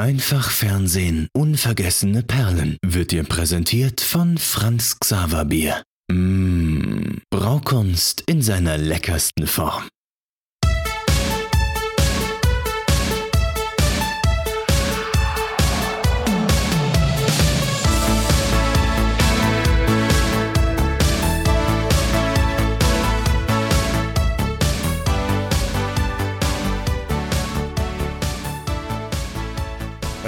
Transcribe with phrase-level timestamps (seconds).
[0.00, 5.82] Einfach Fernsehen, unvergessene Perlen wird dir präsentiert von Franz Xaver Bier.
[6.10, 9.82] Mmh, Braukunst in seiner leckersten Form.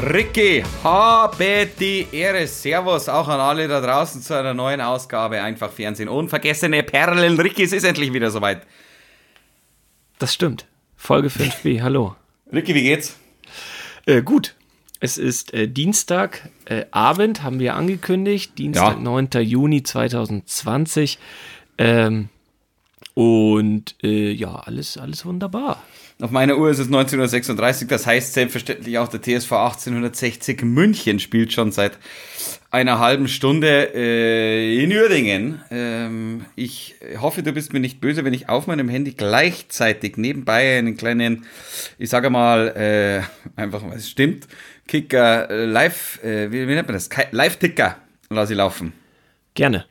[0.03, 2.49] Ricky, habe die Ehre.
[2.49, 6.09] Servus auch an alle da draußen zu einer neuen Ausgabe Einfach Fernsehen.
[6.09, 7.39] Unvergessene Perlen.
[7.39, 8.67] Ricky, es ist endlich wieder soweit.
[10.19, 10.67] Das stimmt.
[10.97, 11.81] Folge 5b.
[11.83, 12.17] Hallo.
[12.53, 13.17] Ricky, wie geht's?
[14.05, 14.57] Äh, gut.
[14.99, 18.59] Es ist äh, Dienstag, äh, Abend, haben wir angekündigt.
[18.59, 19.01] Dienstag, ja.
[19.01, 19.29] 9.
[19.43, 21.21] Juni 2020.
[21.79, 22.29] Ähm,
[23.15, 25.81] und äh, ja, alles, alles wunderbar.
[26.23, 31.53] Auf meiner Uhr ist es 1936, das heißt selbstverständlich auch der TSV 1860 München spielt
[31.53, 31.99] schon seit
[32.71, 35.63] einer halben Stunde äh, in Uerdingen.
[35.73, 40.79] Ähm, ich hoffe, du bist mir nicht böse, wenn ich auf meinem Handy gleichzeitig nebenbei
[40.79, 41.45] einen kleinen,
[41.99, 42.69] ich sage mal,
[43.57, 44.47] äh, einfach, es stimmt,
[44.87, 47.11] Kicker, äh, Live, äh, wie, wie nennt man das?
[47.33, 47.97] Live-Ticker
[48.31, 48.93] lasse ich laufen.
[49.55, 49.87] Gerne.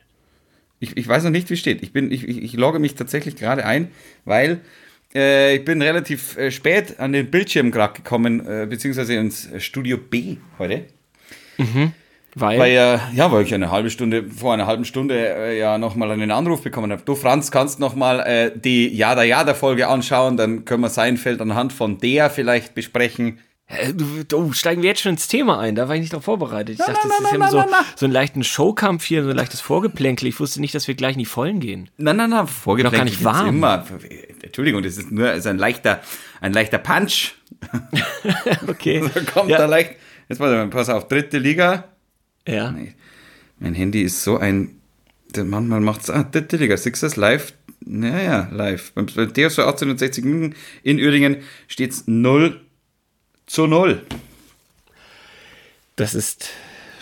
[0.80, 1.82] Ich, ich weiß noch nicht, wie steht.
[1.82, 3.90] Ich, bin, ich, ich logge mich tatsächlich gerade ein,
[4.24, 4.62] weil
[5.14, 9.98] äh, ich bin relativ äh, spät an den Bildschirm gerade gekommen, äh, beziehungsweise ins Studio
[9.98, 10.86] B heute.
[11.58, 11.92] Mhm.
[12.34, 12.58] Weil?
[12.58, 16.10] weil ja, ja, weil ich eine halbe Stunde, vor einer halben Stunde äh, ja nochmal
[16.10, 17.02] einen Anruf bekommen habe.
[17.04, 21.74] Du, Franz, kannst nochmal äh, die Jada Jada Folge anschauen, dann können wir Seinfeld anhand
[21.74, 23.38] von der vielleicht besprechen.
[23.72, 26.24] Äh, du, du, steigen wir jetzt schon ins Thema ein, da war ich nicht darauf
[26.24, 26.78] vorbereitet.
[26.78, 27.64] Ich dachte, das ist immer so,
[27.96, 30.28] so einen leichten Showkampf hier, so ein leichtes Vorgeplänkel.
[30.28, 31.88] Ich wusste nicht, dass wir gleich in die Vollen gehen.
[31.96, 33.48] Nein, nein, nein, Vorgeplänkel gar nicht warm.
[33.48, 33.86] Immer.
[34.42, 36.00] Entschuldigung, das ist nur ist ein leichter,
[36.40, 37.34] ein leichter Punch.
[38.68, 39.02] okay.
[39.14, 39.58] so kommt ja.
[39.58, 39.92] da leicht.
[40.28, 41.84] Jetzt mal, pass auf, dritte Liga.
[42.46, 42.72] Ja.
[42.72, 42.94] Nee,
[43.58, 44.80] mein Handy ist so ein.
[45.34, 46.10] Manchmal macht es.
[46.10, 47.54] Ah, dritte Liga, Sixers live.
[47.80, 48.92] Naja, live.
[48.92, 51.38] Beim TSV 1860 München in Uerdingen
[51.68, 52.60] steht es 0
[53.52, 54.00] zu 0.
[55.96, 56.48] Das ist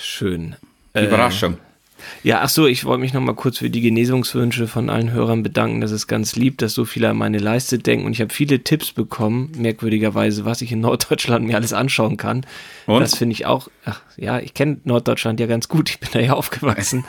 [0.00, 0.56] schön.
[0.94, 1.54] Überraschung.
[1.54, 5.12] Äh, ja, ach so, ich wollte mich noch mal kurz für die Genesungswünsche von allen
[5.12, 5.80] Hörern bedanken.
[5.80, 8.04] Das ist ganz lieb, dass so viele an meine Leiste denken.
[8.04, 12.44] Und ich habe viele Tipps bekommen, merkwürdigerweise, was ich in Norddeutschland mir alles anschauen kann.
[12.86, 13.00] Und?
[13.00, 15.88] Das finde ich auch, ach ja, ich kenne Norddeutschland ja ganz gut.
[15.88, 17.04] Ich bin da ja aufgewachsen.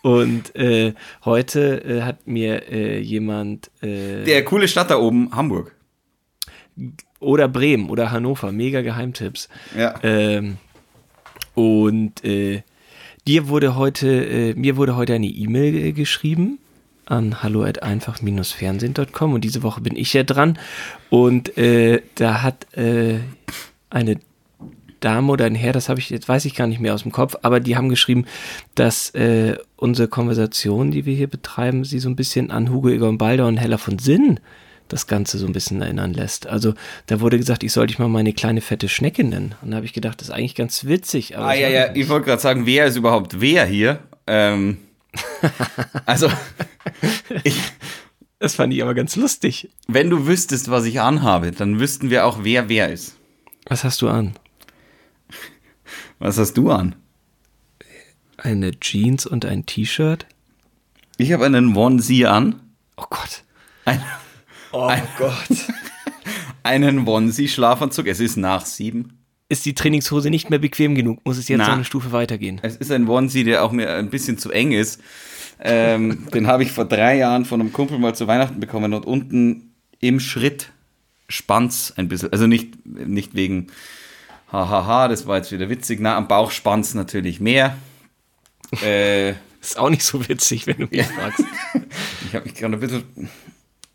[0.00, 0.94] Und äh,
[1.26, 3.70] heute äh, hat mir äh, jemand.
[3.82, 5.74] Äh, Der coole Stadt da oben, Hamburg.
[7.20, 9.48] Oder Bremen oder Hannover, mega Geheimtipps.
[9.76, 9.94] Ja.
[10.02, 10.58] Ähm,
[11.54, 12.62] und äh,
[13.28, 16.58] Dir wurde heute, äh, mir wurde heute eine E-Mail geschrieben
[17.04, 20.58] an hallo at einfach-fernsehen.com und diese Woche bin ich ja dran
[21.10, 23.18] und äh, da hat äh,
[23.90, 24.18] eine
[25.00, 27.12] Dame oder ein Herr, das habe ich jetzt weiß ich gar nicht mehr aus dem
[27.12, 28.24] Kopf, aber die haben geschrieben,
[28.74, 33.18] dass äh, unsere Konversation, die wir hier betreiben, sie so ein bisschen an Hugo Egon
[33.18, 34.40] Balder und Hella von Sinn
[34.88, 36.46] das Ganze so ein bisschen erinnern lässt.
[36.46, 36.74] Also
[37.06, 39.54] da wurde gesagt, ich soll dich mal meine kleine fette Schnecke nennen.
[39.62, 41.36] Und da habe ich gedacht, das ist eigentlich ganz witzig.
[41.38, 44.00] ah ja, ja, ich wollte gerade sagen, wer ist überhaupt wer hier?
[44.26, 44.78] Ähm,
[46.06, 46.30] also
[47.44, 47.60] ich,
[48.38, 49.70] das fand ich aber ganz lustig.
[49.86, 53.16] Wenn du wüsstest, was ich anhabe, dann wüssten wir auch, wer wer ist.
[53.66, 54.34] Was hast du an?
[56.18, 56.96] Was hast du an?
[58.36, 60.26] Eine Jeans und ein T-Shirt.
[61.16, 62.60] Ich habe einen Onesie an.
[62.96, 63.42] Oh Gott.
[63.84, 64.02] Ein
[64.72, 65.48] Oh ein, Gott.
[66.62, 68.06] einen Onesie-Schlafanzug.
[68.06, 69.18] Es ist nach sieben.
[69.48, 71.24] Ist die Trainingshose nicht mehr bequem genug?
[71.24, 72.60] Muss es jetzt Na, eine Stufe weitergehen?
[72.62, 75.00] Es ist ein Onesie, der auch mir ein bisschen zu eng ist.
[75.60, 79.06] Ähm, den habe ich vor drei Jahren von einem Kumpel mal zu Weihnachten bekommen und
[79.06, 80.70] unten im Schritt
[81.28, 82.30] spannt's ein bisschen.
[82.32, 83.68] Also nicht, nicht wegen
[84.52, 85.98] hahaha, das war jetzt wieder witzig.
[86.00, 87.76] Na, am Bauch spannt's natürlich mehr.
[88.82, 89.30] Äh,
[89.62, 91.42] ist auch nicht so witzig, wenn du mich fragst.
[92.26, 93.02] ich habe mich gerade ein bisschen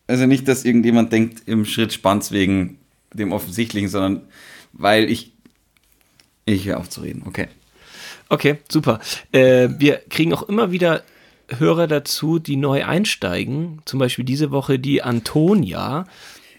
[0.07, 2.77] also nicht, dass irgendjemand denkt, im Schritt spannt's wegen
[3.13, 4.21] dem Offensichtlichen, sondern
[4.73, 5.31] weil ich.
[6.45, 7.47] Ich höre auf zu reden, okay.
[8.29, 8.99] Okay, super.
[9.31, 11.03] Äh, wir kriegen auch immer wieder
[11.47, 13.81] Hörer dazu, die neu einsteigen.
[13.85, 16.05] Zum Beispiel diese Woche die Antonia.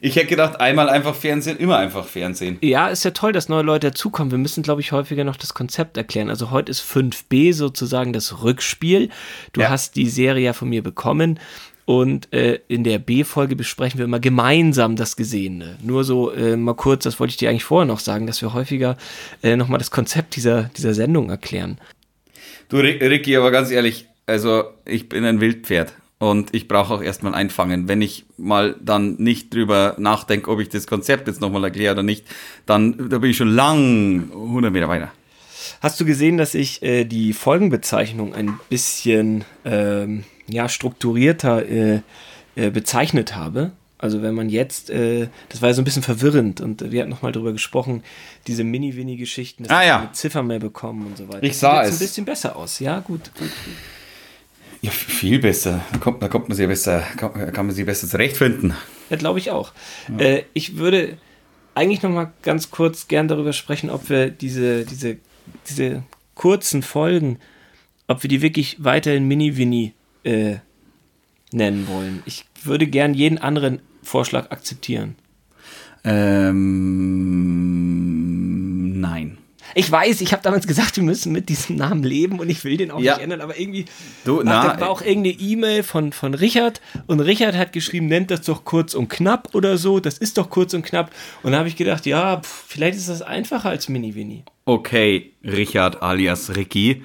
[0.00, 2.58] Ich hätte gedacht, einmal einfach Fernsehen, immer einfach Fernsehen.
[2.60, 4.30] Ja, ist ja toll, dass neue Leute dazukommen.
[4.30, 6.28] Wir müssen, glaube ich, häufiger noch das Konzept erklären.
[6.28, 9.08] Also heute ist 5b sozusagen das Rückspiel.
[9.54, 9.70] Du ja.
[9.70, 11.40] hast die Serie ja von mir bekommen.
[11.86, 15.76] Und äh, in der B-Folge besprechen wir immer gemeinsam das Gesehene.
[15.82, 18.54] Nur so äh, mal kurz, das wollte ich dir eigentlich vorher noch sagen, dass wir
[18.54, 18.96] häufiger
[19.42, 21.78] äh, nochmal das Konzept dieser, dieser Sendung erklären.
[22.70, 25.92] Du, Ricky, aber ganz ehrlich, also ich bin ein Wildpferd.
[26.18, 27.86] Und ich brauche auch erstmal einfangen.
[27.88, 32.02] Wenn ich mal dann nicht drüber nachdenke, ob ich das Konzept jetzt nochmal erkläre oder
[32.02, 32.24] nicht,
[32.64, 35.12] dann da bin ich schon lang 100 Meter weiter.
[35.80, 42.00] Hast du gesehen, dass ich äh, die Folgenbezeichnung ein bisschen ähm, ja, strukturierter äh,
[42.56, 43.72] äh, bezeichnet habe?
[43.98, 47.10] Also wenn man jetzt, äh, das war ja so ein bisschen verwirrend und wir hatten
[47.10, 48.02] nochmal drüber gesprochen,
[48.46, 49.98] diese Mini-Winnie-Geschichten, dass ah, wir ja.
[50.00, 51.42] keine Ziffer mehr bekommen und so weiter.
[51.42, 52.00] Ich sah Sieht jetzt es.
[52.00, 52.80] ein bisschen besser aus.
[52.80, 53.50] Ja, gut, gut.
[54.82, 55.80] Ja, viel besser.
[55.92, 58.74] Da kommt, da kommt man sich besser, kann, man sich besser zurechtfinden.
[59.08, 59.72] Ja, glaube ich auch.
[60.18, 61.16] Äh, ich würde
[61.74, 65.16] eigentlich noch mal ganz kurz gern darüber sprechen, ob wir diese, diese,
[65.68, 66.02] diese
[66.34, 67.38] kurzen Folgen,
[68.06, 69.92] ob wir die wirklich weiterhin Mini-Winnie
[70.24, 70.56] äh,
[71.52, 72.22] nennen wollen.
[72.26, 75.14] Ich würde gern jeden anderen Vorschlag akzeptieren.
[78.04, 79.38] Ähm, nein.
[79.76, 82.76] Ich weiß, ich habe damals gesagt, wir müssen mit diesem Namen leben und ich will
[82.76, 83.14] den auch Ja.
[83.14, 83.86] nicht ändern, aber irgendwie
[84.24, 88.30] Du, na, da war auch irgendeine E-Mail von, von Richard und Richard hat geschrieben, nennt
[88.30, 91.10] das doch kurz und knapp oder so, das ist doch kurz und knapp
[91.42, 94.44] und da habe ich gedacht, ja, pf, vielleicht ist das einfacher als Mini-Winnie.
[94.66, 97.02] okay, Richard alias Ricky.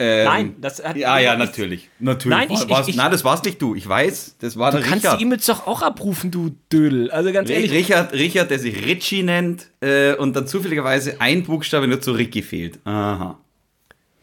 [0.00, 1.90] Ähm, Nein, das hat Ja, ja, ich- natürlich.
[1.98, 2.38] Natürlich.
[2.38, 3.74] Nein, ich- War- war's- ich- ich- nein, das warst nicht du.
[3.74, 5.18] Ich weiß, das war Du der kannst Richard.
[5.20, 7.10] die E-Mails doch auch abrufen, du Dödel.
[7.10, 11.88] Also ganz ehrlich, Richard, Richard, der sich Richie nennt äh, und dann zufälligerweise ein Buchstabe
[11.88, 12.78] nur zu Ricky fehlt.
[12.84, 13.38] Aha.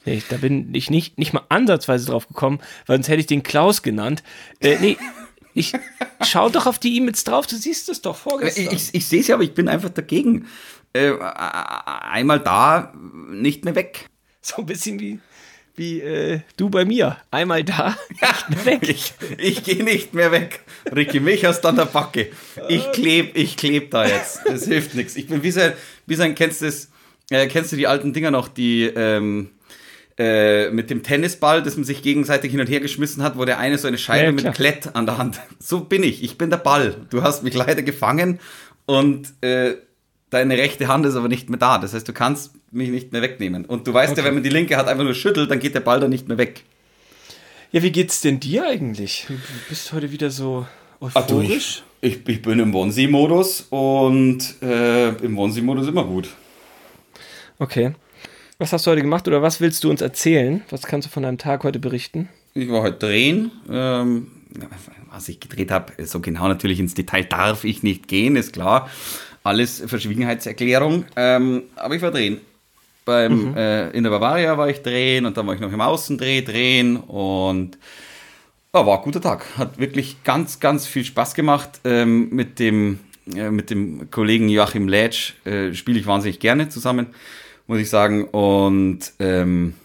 [0.06, 3.44] nee, da bin ich nicht, nicht mal ansatzweise drauf gekommen, weil sonst hätte ich den
[3.44, 4.24] Klaus genannt.
[4.62, 4.98] Äh, nee,
[5.56, 5.74] ich
[6.24, 8.68] schau doch auf die E-Mails drauf, du siehst es doch Ich, vorgestern.
[8.74, 10.46] ich, ich sehe es ja, aber ich bin einfach dagegen.
[10.94, 12.94] Äh, einmal da,
[13.30, 14.10] nicht mehr weg.
[14.42, 15.20] so ein bisschen wie,
[15.76, 17.18] wie äh, du bei mir.
[17.32, 17.98] Einmal da,
[18.50, 18.90] mehr weg.
[18.90, 20.62] Ich, ich gehe nicht mehr weg.
[20.96, 22.30] Ricky, mich hast du an der Backe.
[22.70, 24.42] Ich kleb, ich kleb da jetzt.
[24.46, 25.16] Das hilft nichts.
[25.16, 25.74] Ich bin wie sein,
[26.06, 26.90] wie sein kennst du das,
[27.30, 29.50] äh, kennst du die alten Dinger noch, die ähm,
[30.18, 33.60] äh, mit dem Tennisball, das man sich gegenseitig hin und her geschmissen hat, wo der
[33.60, 34.56] eine so eine Scheibe Ja, mit.
[34.56, 35.42] Klett an der Hand.
[35.60, 36.24] So bin ich.
[36.24, 36.96] Ich bin der Ball.
[37.10, 38.40] Du hast mich leider gefangen
[38.86, 39.76] und äh,
[40.36, 41.78] deine rechte Hand ist aber nicht mehr da.
[41.78, 43.66] Das heißt, du kannst mich nicht mehr wegnehmen.
[43.66, 45.80] Und du weißt ja, wenn man die linke Hand einfach nur schüttelt, dann geht der
[45.80, 46.64] Ball dann nicht mehr weg.
[47.72, 49.26] Ja, wie geht's denn dir eigentlich?
[49.28, 49.36] Du
[49.70, 50.66] bist heute wieder so
[51.14, 51.84] Ah, du, euphorisch.
[52.02, 56.30] ich, ich, ich bin im Wonsi-Modus und äh, im Wonsi-Modus immer gut.
[57.60, 57.94] Okay.
[58.58, 60.64] Was hast du heute gemacht oder was willst du uns erzählen?
[60.70, 62.30] Was kannst du von deinem Tag heute berichten?
[62.54, 63.52] Ich war heute drehen.
[63.70, 64.28] Ähm,
[65.12, 68.90] was ich gedreht habe, so genau natürlich ins Detail darf ich nicht gehen, ist klar.
[69.46, 71.06] Alles Verschwiegenheitserklärung.
[71.16, 72.42] Ähm, aber ich war drehen.
[73.06, 76.42] Beim, äh, in der Bavaria war ich drehen und dann war ich noch im Außendreh
[76.42, 77.78] drehen und
[78.74, 79.46] ja, war ein guter Tag.
[79.56, 81.80] Hat wirklich ganz, ganz viel Spaß gemacht.
[81.84, 83.00] Ähm, mit, dem,
[83.36, 87.14] äh, mit dem Kollegen Joachim Lätsch äh, spiele ich wahnsinnig gerne zusammen,
[87.68, 88.26] muss ich sagen.
[88.26, 89.76] Und ähm,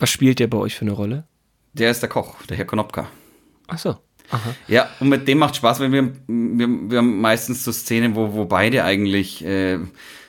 [0.00, 1.24] Was spielt der bei euch für eine Rolle?
[1.74, 3.08] der ist der Koch, der Herr Konopka.
[3.68, 3.96] Ach so.
[4.30, 4.54] Aha.
[4.66, 8.34] Ja, und mit dem macht Spaß, weil wir, wir, wir haben meistens so Szenen, wo,
[8.34, 9.78] wo beide eigentlich äh,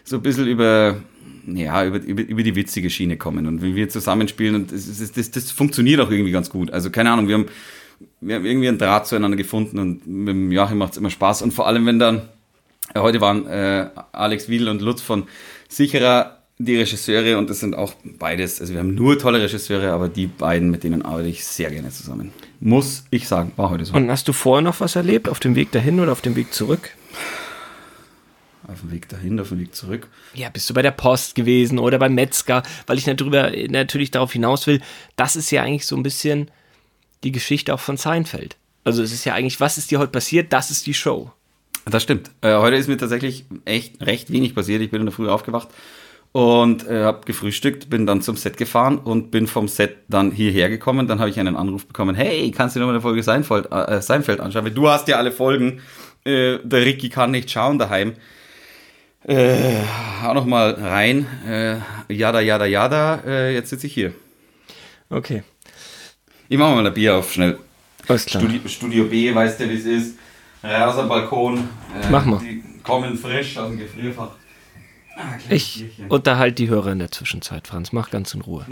[0.04, 0.98] so ein bisschen über,
[1.48, 3.46] ja, über, über, über die witzige Schiene kommen.
[3.46, 6.72] Und wenn wir zusammenspielen, und das, das, das, das funktioniert auch irgendwie ganz gut.
[6.72, 7.46] Also keine Ahnung, wir haben,
[8.22, 11.42] wir haben irgendwie einen Draht zueinander gefunden und mit dem Joachim macht es immer Spaß.
[11.42, 12.22] Und vor allem, wenn dann,
[12.94, 15.28] äh, heute waren äh, Alex Wiedel und Lutz von
[15.68, 20.10] Sicherer die Regisseure und das sind auch beides, also wir haben nur tolle Regisseure, aber
[20.10, 22.34] die beiden, mit denen arbeite ich sehr gerne zusammen.
[22.60, 23.94] Muss ich sagen, war heute so.
[23.94, 25.30] Und hast du vorher noch was erlebt?
[25.30, 26.92] Auf dem Weg dahin oder auf dem Weg zurück?
[28.68, 30.08] Auf dem Weg dahin, auf dem Weg zurück.
[30.34, 32.64] Ja, bist du bei der Post gewesen oder beim Metzger?
[32.86, 34.82] Weil ich darüber, natürlich darauf hinaus will,
[35.16, 36.52] das ist ja eigentlich so ein bisschen
[37.24, 38.58] die Geschichte auch von Seinfeld.
[38.84, 40.54] Also es ist ja eigentlich, was ist dir heute passiert?
[40.54, 41.32] Das ist die Show.
[41.86, 42.30] Das stimmt.
[42.42, 44.82] Äh, heute ist mir tatsächlich echt recht wenig passiert.
[44.82, 45.70] Ich bin in der Früh aufgewacht
[46.32, 50.70] und äh, habe gefrühstückt, bin dann zum Set gefahren und bin vom Set dann hierher
[50.70, 51.08] gekommen.
[51.08, 54.02] Dann habe ich einen Anruf bekommen, hey, kannst du noch mal eine Folge Seinfeld, äh,
[54.02, 54.66] Seinfeld anschauen?
[54.66, 55.82] Weil du hast ja alle Folgen.
[56.26, 58.14] Äh, der Ricky kann nicht schauen daheim.
[59.24, 59.82] Äh,
[60.24, 61.26] auch noch mal rein.
[61.48, 61.78] Äh,
[62.14, 63.22] jada, jada, jada.
[63.26, 64.14] Äh, jetzt sitze ich hier.
[65.10, 65.44] Okay.
[66.48, 67.58] Ich mache mal ein Bier auf, schnell.
[68.08, 68.42] Alles klar.
[68.42, 70.18] Studio, Studio B, weißt du, wie es ist.
[70.64, 71.58] Raus am Balkon.
[71.58, 72.40] Äh, Mach mal.
[72.40, 74.32] Die kommen frisch aus dem Gefrierfach.
[75.22, 77.92] Ah, Ich unterhalte die Hörer in der Zwischenzeit, Franz.
[77.92, 78.66] Mach ganz in Ruhe.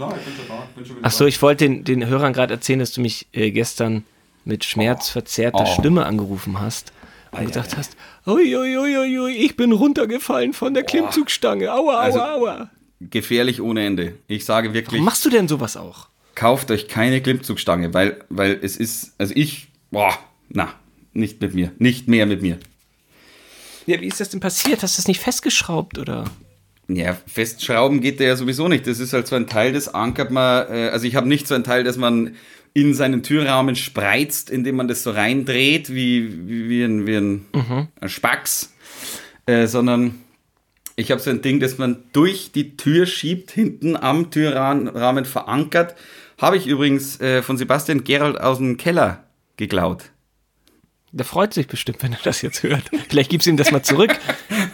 [1.02, 4.04] Achso, ich wollte den, den Hörern gerade erzählen, dass du mich äh, gestern
[4.44, 5.66] mit schmerzverzerrter Oh.
[5.78, 6.92] Stimme angerufen hast
[7.32, 11.70] und gesagt hast, ui, ui, ui, ui, ui, ich bin runtergefallen von der Klimmzugstange.
[11.72, 12.70] Aua, aua, Also- aua.
[13.00, 14.14] Gefährlich ohne Ende.
[14.26, 16.08] Ich sage wirklich, Warum machst du denn sowas auch?
[16.34, 20.16] kauft euch keine Klimmzugstange, weil, weil es ist, also ich, boah,
[20.48, 20.72] na,
[21.12, 21.72] nicht mit mir.
[21.78, 22.58] Nicht mehr mit mir.
[23.88, 24.82] Ja, wie ist das denn passiert?
[24.82, 26.24] Hast du das nicht festgeschraubt oder?
[26.88, 28.86] Ja, festschrauben geht ja sowieso nicht.
[28.86, 31.54] Das ist halt so ein Teil, das ankert man, äh, also ich habe nicht so
[31.54, 32.36] ein Teil, das man
[32.74, 37.46] in seinen Türrahmen spreizt, indem man das so reindreht, wie, wie, wie ein, wie ein,
[37.54, 37.88] mhm.
[37.98, 38.74] ein Spax,
[39.46, 40.16] äh, sondern
[40.96, 45.96] ich habe so ein Ding, das man durch die Tür schiebt, hinten am Türrahmen verankert.
[46.36, 49.24] Habe ich übrigens äh, von Sebastian Gerald aus dem Keller
[49.56, 50.10] geklaut.
[51.12, 52.82] Der freut sich bestimmt, wenn er das jetzt hört.
[53.08, 54.10] Vielleicht gibst du ihm das mal zurück.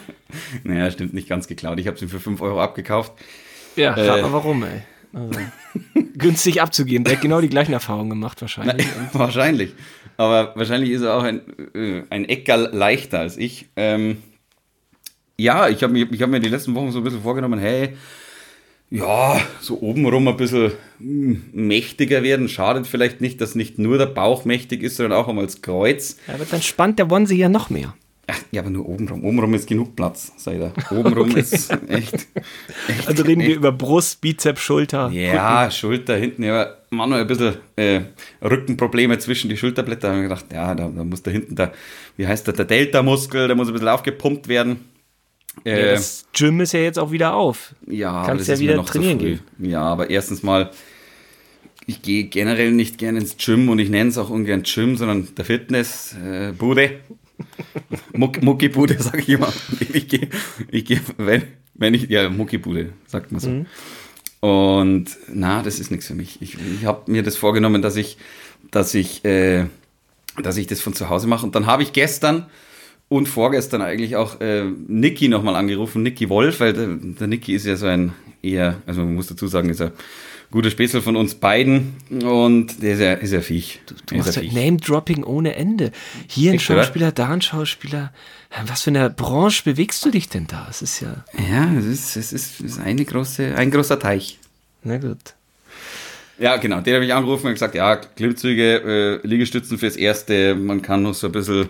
[0.64, 1.78] naja, stimmt nicht ganz geklaut.
[1.78, 3.12] Ich habe es ihm für 5 Euro abgekauft.
[3.76, 4.82] Ja, äh, aber warum, ey?
[5.12, 5.38] Also,
[6.18, 7.04] günstig abzugeben.
[7.04, 8.86] Der hat genau die gleichen Erfahrungen gemacht, wahrscheinlich.
[8.96, 9.74] Na, wahrscheinlich.
[10.16, 11.40] Aber wahrscheinlich ist er auch ein,
[11.74, 13.66] äh, ein Eckerl leichter als ich.
[13.76, 14.22] Ähm,
[15.36, 17.96] ja, ich habe mir, hab mir die letzten Wochen so ein bisschen vorgenommen, hey,
[18.94, 22.48] ja, so obenrum ein bisschen hm, mächtiger werden.
[22.48, 26.16] Schadet vielleicht nicht, dass nicht nur der Bauch mächtig ist, sondern auch einmal das Kreuz.
[26.28, 27.94] Ja, aber dann spannt der Wonsi ja noch mehr.
[28.28, 29.24] Ach, ja, aber nur obenrum.
[29.24, 30.72] Obenrum ist genug Platz, sei da.
[30.96, 31.40] Obenrum okay.
[31.40, 32.14] ist echt,
[32.88, 33.50] echt, Also reden echt.
[33.50, 35.10] wir über Brust, Bizeps, Schulter.
[35.10, 35.72] Ja, Rücken.
[35.72, 38.00] Schulter, hinten, ja, man noch ein bisschen äh,
[38.42, 40.08] Rückenprobleme zwischen die Schulterblätter.
[40.08, 41.72] Da habe ich gedacht, ja, da, da muss da hinten der,
[42.16, 44.93] wie heißt der, der Delta-Muskel, der muss ein bisschen aufgepumpt werden.
[45.64, 47.74] Äh, ja, das Gym ist ja jetzt auch wieder auf.
[47.86, 49.40] Ja, kannst ja wieder trainieren gehen.
[49.58, 50.70] Ja, aber erstens mal,
[51.86, 55.34] ich gehe generell nicht gerne ins Gym und ich nenne es auch ungern Gym, sondern
[55.34, 56.82] der Fitnessbude.
[56.82, 56.98] Äh,
[58.16, 59.52] Muck, Muckibude, sage ich immer.
[59.92, 60.28] Ich gehe,
[60.70, 61.42] ich geh, wenn,
[61.74, 63.50] wenn ich, ja, Muckibude, sagt man so.
[63.50, 63.66] Mhm.
[64.40, 66.40] Und na, das ist nichts für mich.
[66.42, 68.18] Ich, ich habe mir das vorgenommen, dass ich,
[68.70, 69.66] dass ich, äh,
[70.42, 71.46] dass ich das von zu Hause mache.
[71.46, 72.46] Und dann habe ich gestern
[73.08, 77.66] und vorgestern eigentlich auch äh, Niki nochmal angerufen, Niki Wolf, weil der, der Niki ist
[77.66, 79.92] ja so ein eher, also man muss dazu sagen, ist er
[80.50, 83.80] guter Spätzle von uns beiden und der ist ja, ist ja Viech.
[83.86, 85.90] Du, du machst ja Name-Dropping ohne Ende.
[86.28, 88.12] Hier ein Schauspieler, da ein Schauspieler.
[88.66, 90.68] Was für eine Branche bewegst du dich denn da?
[90.70, 91.24] Es ist ja.
[91.50, 94.38] Ja, es ist, es ist, es ist eine große, ein großer Teich.
[94.84, 95.34] Na gut.
[96.38, 96.80] Ja, genau.
[96.80, 100.54] Den habe ich angerufen und gesagt, ja, Klimmzüge, äh, Liegestützen fürs Erste.
[100.54, 101.68] Man kann noch so ein bisschen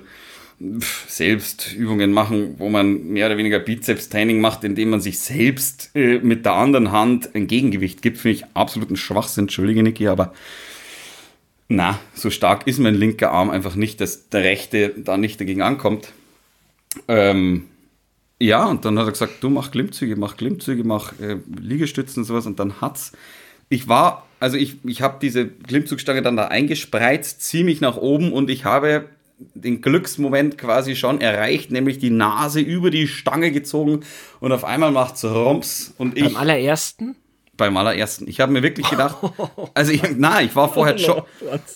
[0.59, 6.19] selbst Übungen machen, wo man mehr oder weniger Bizeps-Training macht, indem man sich selbst äh,
[6.19, 9.45] mit der anderen Hand ein Gegengewicht gibt, finde ich absoluten Schwachsinn.
[9.45, 10.33] Entschuldige, Niki, aber
[11.69, 15.63] na, so stark ist mein linker Arm einfach nicht, dass der rechte da nicht dagegen
[15.63, 16.13] ankommt.
[17.09, 17.65] Ähm,
[18.39, 22.25] ja, und dann hat er gesagt, du mach Klimmzüge, mach Klimmzüge, mach äh, Liegestützen und
[22.27, 22.47] sowas.
[22.47, 23.13] Und dann hat's.
[23.71, 28.51] Ich war, also ich, ich habe diese Klimmzugstange dann da eingespreizt, ziemlich nach oben und
[28.51, 29.09] ich habe
[29.55, 34.01] den Glücksmoment quasi schon erreicht, nämlich die Nase über die Stange gezogen
[34.41, 36.25] und auf einmal macht es Rums und ich.
[36.25, 37.17] Beim allerersten?
[37.57, 38.29] Beim allerersten.
[38.29, 39.17] Ich habe mir wirklich gedacht,
[39.75, 41.23] also ich, na, ich war vorher schon,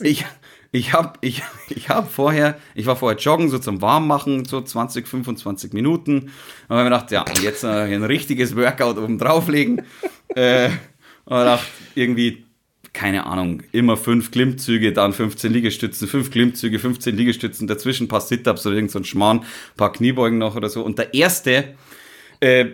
[0.00, 0.24] ich,
[0.70, 5.06] ich habe ich, ich hab vorher, ich war vorher joggen, so zum Warmmachen, so 20,
[5.06, 6.30] 25 Minuten.
[6.68, 9.82] Und habe mir gedacht, ja, jetzt äh, ein richtiges Workout oben drauflegen.
[10.34, 10.70] äh,
[11.24, 12.47] und gedacht, irgendwie
[12.98, 18.20] keine Ahnung, immer fünf Klimmzüge, dann 15 Liegestützen, fünf Klimmzüge, 15 Liegestützen, dazwischen ein paar
[18.20, 19.44] Sit-Ups oder irgend so ein Schmarrn,
[19.76, 20.82] paar Kniebeugen noch oder so.
[20.82, 21.76] Und der erste,
[22.40, 22.66] äh,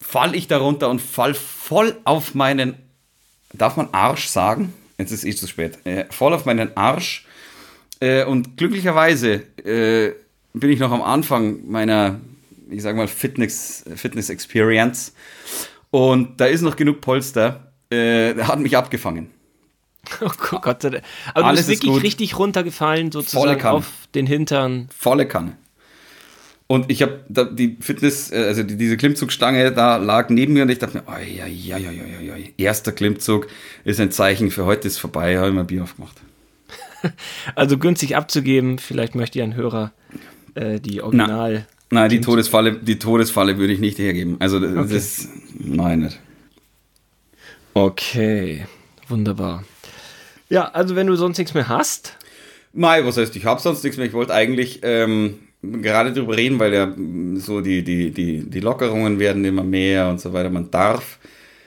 [0.00, 2.74] fall ich darunter und fall voll auf meinen,
[3.52, 4.72] darf man Arsch sagen?
[4.98, 5.78] Jetzt ist eh zu spät.
[5.84, 7.24] Äh, voll auf meinen Arsch.
[8.00, 10.12] Äh, und glücklicherweise äh,
[10.54, 12.18] bin ich noch am Anfang meiner,
[12.68, 15.14] ich sag mal, Fitness, Fitness Experience.
[15.92, 17.72] Und da ist noch genug Polster.
[17.90, 19.37] Äh, der hat mich abgefangen.
[20.20, 21.00] Oh Gott, aber
[21.34, 24.88] Alles du bist wirklich richtig runtergefallen, sozusagen auf den Hintern.
[24.96, 25.56] Volle Kanne.
[26.70, 27.20] Und ich habe
[27.52, 31.08] die Fitness, äh, also die, diese Klimmzugstange, da lag neben mir und ich dachte mir,
[31.08, 33.46] oi, oi, oi, oi, oi, erster Klimmzug
[33.84, 36.20] ist ein Zeichen für heute ist vorbei, habe ich mal Bier aufgemacht.
[37.54, 39.92] also günstig abzugeben, vielleicht möchte ja ein Hörer
[40.54, 41.66] äh, die Original.
[41.90, 44.36] Na, nein, die Todesfalle, die Todesfalle würde ich nicht hergeben.
[44.38, 44.96] Also das okay.
[44.96, 46.20] ist, nein, nicht.
[47.72, 48.66] Okay,
[49.08, 49.64] wunderbar.
[50.48, 52.16] Ja, also wenn du sonst nichts mehr hast.
[52.72, 54.06] Mai, was heißt, ich habe sonst nichts mehr.
[54.06, 56.94] Ich wollte eigentlich ähm, gerade darüber reden, weil ja
[57.36, 60.50] so die, die, die, die Lockerungen werden immer mehr und so weiter.
[60.50, 61.18] Man darf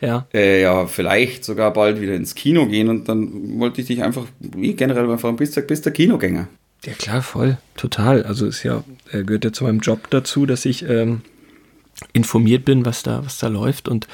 [0.01, 0.27] ja.
[0.33, 4.25] Äh, ja vielleicht sogar bald wieder ins Kino gehen und dann wollte ich dich einfach,
[4.39, 6.47] wie generell beim Frauen, bist, bist der Kinogänger.
[6.83, 8.23] Ja klar, voll, total.
[8.23, 11.21] Also ist ja, äh, gehört ja zu meinem Job dazu, dass ich ähm,
[12.13, 14.07] informiert bin, was da, was da läuft und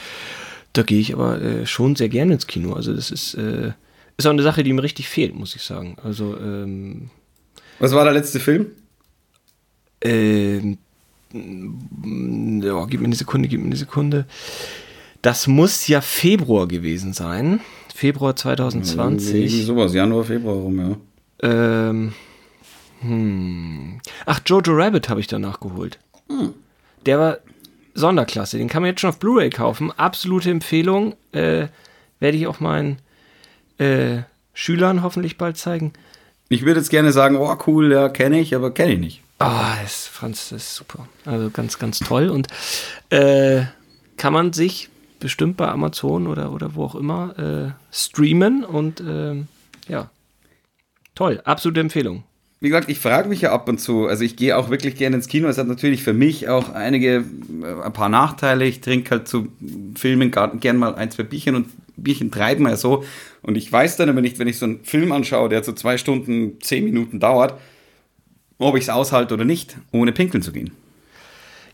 [0.74, 2.74] da gehe ich aber äh, schon sehr gerne ins Kino.
[2.74, 3.72] Also das ist äh,
[4.18, 5.96] ist auch eine Sache, die mir richtig fehlt, muss ich sagen.
[6.04, 7.10] Also, ähm,
[7.80, 8.68] Was war der letzte Film?
[10.02, 10.78] Ähm,
[11.34, 14.26] ja, gib mir eine Sekunde, gib mir eine Sekunde.
[15.22, 17.60] Das muss ja Februar gewesen sein.
[17.94, 19.36] Februar 2020.
[19.36, 20.98] Irgendwie sowas, Januar, Februar rum, ja.
[21.42, 22.14] Ähm,
[23.02, 24.00] hm.
[24.26, 26.00] Ach, Jojo Rabbit habe ich danach geholt.
[26.30, 26.54] Hm.
[27.06, 27.38] Der war
[27.94, 28.58] Sonderklasse.
[28.58, 29.92] Den kann man jetzt schon auf Blu-ray kaufen.
[29.92, 31.16] Absolute Empfehlung.
[31.32, 31.68] Äh,
[32.20, 32.98] werde ich auch meinen
[33.78, 34.20] äh,
[34.54, 35.94] Schülern hoffentlich bald zeigen.
[36.50, 39.22] Ich würde jetzt gerne sagen, oh cool, ja, kenne ich, aber kenne ich nicht.
[39.40, 41.08] Ah, oh, Franz, das ist super.
[41.26, 42.30] Also ganz, ganz toll.
[42.30, 42.48] Und
[43.10, 43.64] äh,
[44.16, 49.36] kann man sich bestimmt bei Amazon oder, oder wo auch immer äh, streamen und äh,
[49.88, 50.10] ja,
[51.16, 52.24] toll, absolute Empfehlung.
[52.60, 55.18] Wie gesagt, ich frage mich ja ab und zu, also ich gehe auch wirklich gerne
[55.18, 55.48] ins Kino.
[55.48, 57.24] Es hat natürlich für mich auch einige,
[57.62, 58.66] äh, ein paar Nachteile.
[58.66, 59.50] Ich trinke halt zu
[59.96, 61.68] Filmen gern mal ein, zwei Bierchen und
[61.98, 63.04] Bierchen treiben wir ja so.
[63.42, 65.98] Und ich weiß dann immer nicht, wenn ich so einen Film anschaue, der so zwei
[65.98, 67.60] Stunden, zehn Minuten dauert,
[68.58, 70.72] ob ich es aushalte oder nicht, ohne pinkeln zu gehen.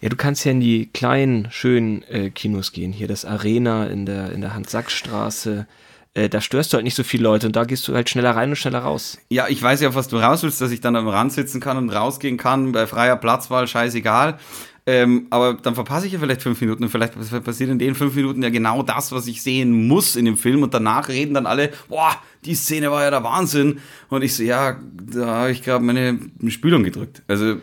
[0.01, 2.91] Ja, du kannst ja in die kleinen, schönen äh, Kinos gehen.
[2.91, 5.65] Hier das Arena in der, in der Hans-Sachs-Straße.
[6.13, 8.35] Äh, da störst du halt nicht so viele Leute und da gehst du halt schneller
[8.35, 9.17] rein und schneller raus.
[9.29, 11.61] Ja, ich weiß ja, auf was du raus willst, dass ich dann am Rand sitzen
[11.61, 14.37] kann und rausgehen kann, bei freier Platzwahl, scheißegal.
[14.85, 17.13] Ähm, aber dann verpasse ich ja vielleicht fünf Minuten und vielleicht
[17.43, 20.61] passiert in den fünf Minuten ja genau das, was ich sehen muss in dem Film
[20.61, 22.11] und danach reden dann alle, boah,
[22.43, 23.79] die Szene war ja der Wahnsinn.
[24.09, 27.21] Und ich so, ja, da habe ich gerade meine Spülung gedrückt.
[27.27, 27.57] Also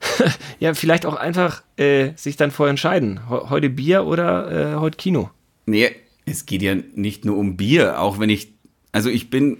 [0.58, 3.28] ja, vielleicht auch einfach äh, sich dann vorher entscheiden.
[3.28, 5.30] Heute Bier oder äh, heute Kino.
[5.66, 5.90] Nee,
[6.24, 8.52] es geht ja nicht nur um Bier, auch wenn ich,
[8.92, 9.58] also ich bin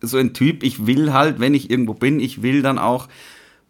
[0.00, 3.08] so ein Typ, ich will halt, wenn ich irgendwo bin, ich will dann auch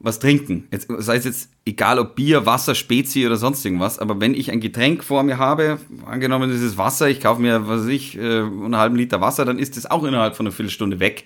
[0.00, 0.68] was trinken.
[0.70, 4.50] Jetzt, sei es jetzt egal ob Bier, Wasser, Spezi oder sonst irgendwas, aber wenn ich
[4.50, 8.16] ein Getränk vor mir habe, angenommen das ist Wasser, ich kaufe mir, was weiß ich,
[8.16, 11.24] äh, einen halben Liter Wasser, dann ist das auch innerhalb von einer Viertelstunde weg.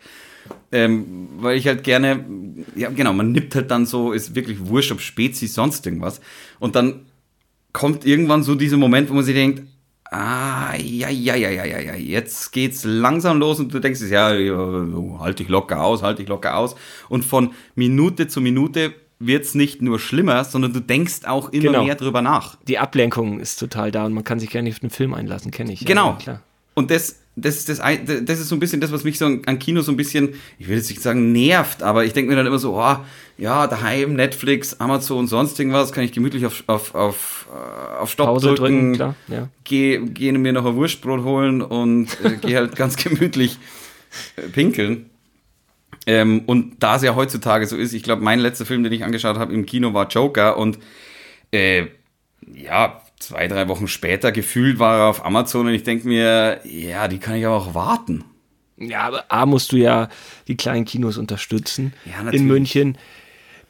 [0.73, 2.25] Ähm, weil ich halt gerne,
[2.75, 6.21] ja genau, man nippt halt dann so, ist wirklich wurscht, ob Spezies, sonst irgendwas.
[6.59, 7.07] Und dann
[7.73, 9.63] kommt irgendwann so dieser Moment, wo man sich denkt,
[10.13, 14.35] ah, ja, ja, ja, ja, ja, ja, jetzt geht's langsam los und du denkst, ja,
[14.35, 14.87] ja
[15.19, 16.77] halt dich locker aus, halt dich locker aus.
[17.09, 21.85] Und von Minute zu Minute wird's nicht nur schlimmer, sondern du denkst auch immer genau.
[21.85, 22.57] mehr drüber nach.
[22.67, 25.73] Die Ablenkung ist total da und man kann sich gerne auf den Film einlassen, kenne
[25.73, 25.85] ich.
[25.85, 26.19] Genau.
[26.27, 26.41] Ja,
[26.75, 29.59] und das das ist, das, das ist so ein bisschen das, was mich so an
[29.59, 32.47] Kino so ein bisschen, ich will jetzt nicht sagen nervt, aber ich denke mir dann
[32.47, 32.97] immer so, oh,
[33.39, 38.27] ja, daheim, Netflix, Amazon, sonst irgendwas, kann ich gemütlich auf, auf, auf, äh, auf Stopp
[38.27, 39.49] Pause drücken, drücken klar, ja.
[39.65, 43.59] gehe geh mir noch ein Wurstbrot holen und äh, gehe halt ganz gemütlich
[44.37, 45.07] äh, pinkeln.
[46.07, 49.05] Ähm, und da es ja heutzutage so ist, ich glaube, mein letzter Film, den ich
[49.05, 50.79] angeschaut habe im Kino war Joker und
[51.53, 51.87] äh,
[52.55, 57.09] ja, zwei, drei Wochen später gefühlt war er auf Amazon und ich denke mir, ja,
[57.09, 58.25] die kann ich aber auch warten.
[58.77, 60.09] Ja, aber A musst du ja
[60.49, 62.99] die kleinen Kinos unterstützen ja, in München.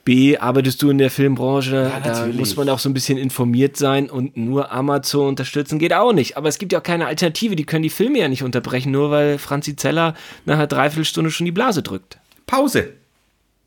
[0.05, 3.77] B, arbeitest du in der Filmbranche, ja, da muss man auch so ein bisschen informiert
[3.77, 6.37] sein und nur Amazon unterstützen geht auch nicht.
[6.37, 9.13] Aber es gibt ja auch keine Alternative, die können die Filme ja nicht unterbrechen, nur
[9.13, 12.19] weil Franzi Zeller nach einer Dreiviertelstunde schon die Blase drückt.
[12.47, 12.95] Pause.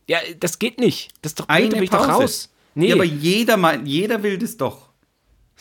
[0.08, 1.10] Ja, das geht nicht.
[1.22, 2.08] Das ist doch blöd, Eine Pause.
[2.08, 2.50] doch raus.
[2.74, 2.90] Nee.
[2.90, 4.85] Ja, aber jeder, jeder will das doch.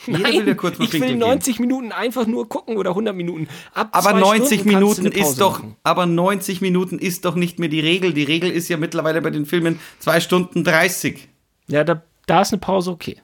[0.07, 1.67] Nein, will kurz ich will 90 gehen.
[1.67, 3.49] Minuten einfach nur gucken oder 100 Minuten.
[3.73, 5.77] Ab aber 90 Minuten ist doch, machen.
[5.83, 8.13] aber 90 Minuten ist doch nicht mehr die Regel.
[8.13, 11.29] Die Regel ist ja mittlerweile bei den Filmen 2 Stunden 30.
[11.69, 13.21] Ja, da, da ist eine Pause okay.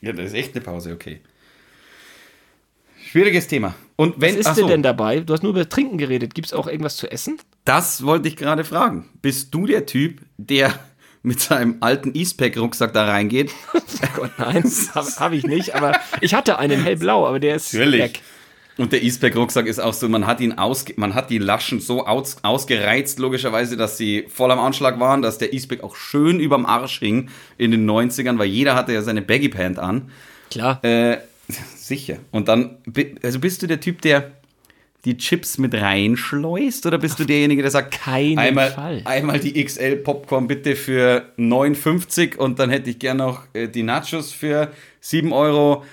[0.00, 1.20] Ja, da ist echt eine Pause okay.
[3.06, 3.74] Schwieriges Thema.
[3.96, 5.20] Und wenn, Was ist so, denn dabei?
[5.20, 6.34] Du hast nur über Trinken geredet.
[6.34, 7.38] Gibt es auch irgendwas zu essen?
[7.64, 9.08] Das wollte ich gerade fragen.
[9.22, 10.78] Bist du der Typ, der
[11.26, 13.50] mit seinem alten E-Spec-Rucksack da reingeht.
[13.74, 13.80] oh
[14.14, 14.62] Gott, nein,
[14.94, 18.00] habe hab ich nicht, aber ich hatte einen hellblau, aber der ist Natürlich.
[18.00, 18.20] weg.
[18.78, 22.06] Und der E-Spec-Rucksack ist auch so, man hat ihn aus, man hat die Laschen so
[22.06, 26.64] aus, ausgereizt, logischerweise, dass sie voll am Anschlag waren, dass der E-Spec auch schön überm
[26.64, 30.12] Arsch hing in den 90ern, weil jeder hatte ja seine Baggy Pant an.
[30.52, 30.84] Klar.
[30.84, 31.18] Äh,
[31.74, 32.18] sicher.
[32.30, 32.76] Und dann,
[33.24, 34.30] also bist du der Typ, der
[35.06, 39.02] die Chips mit reinschleust oder bist du derjenige, der sagt, keinen einmal, Fall.
[39.04, 43.84] einmal die XL Popcorn bitte für 9,50 und dann hätte ich gern noch äh, die
[43.84, 45.84] Nachos für 7 Euro.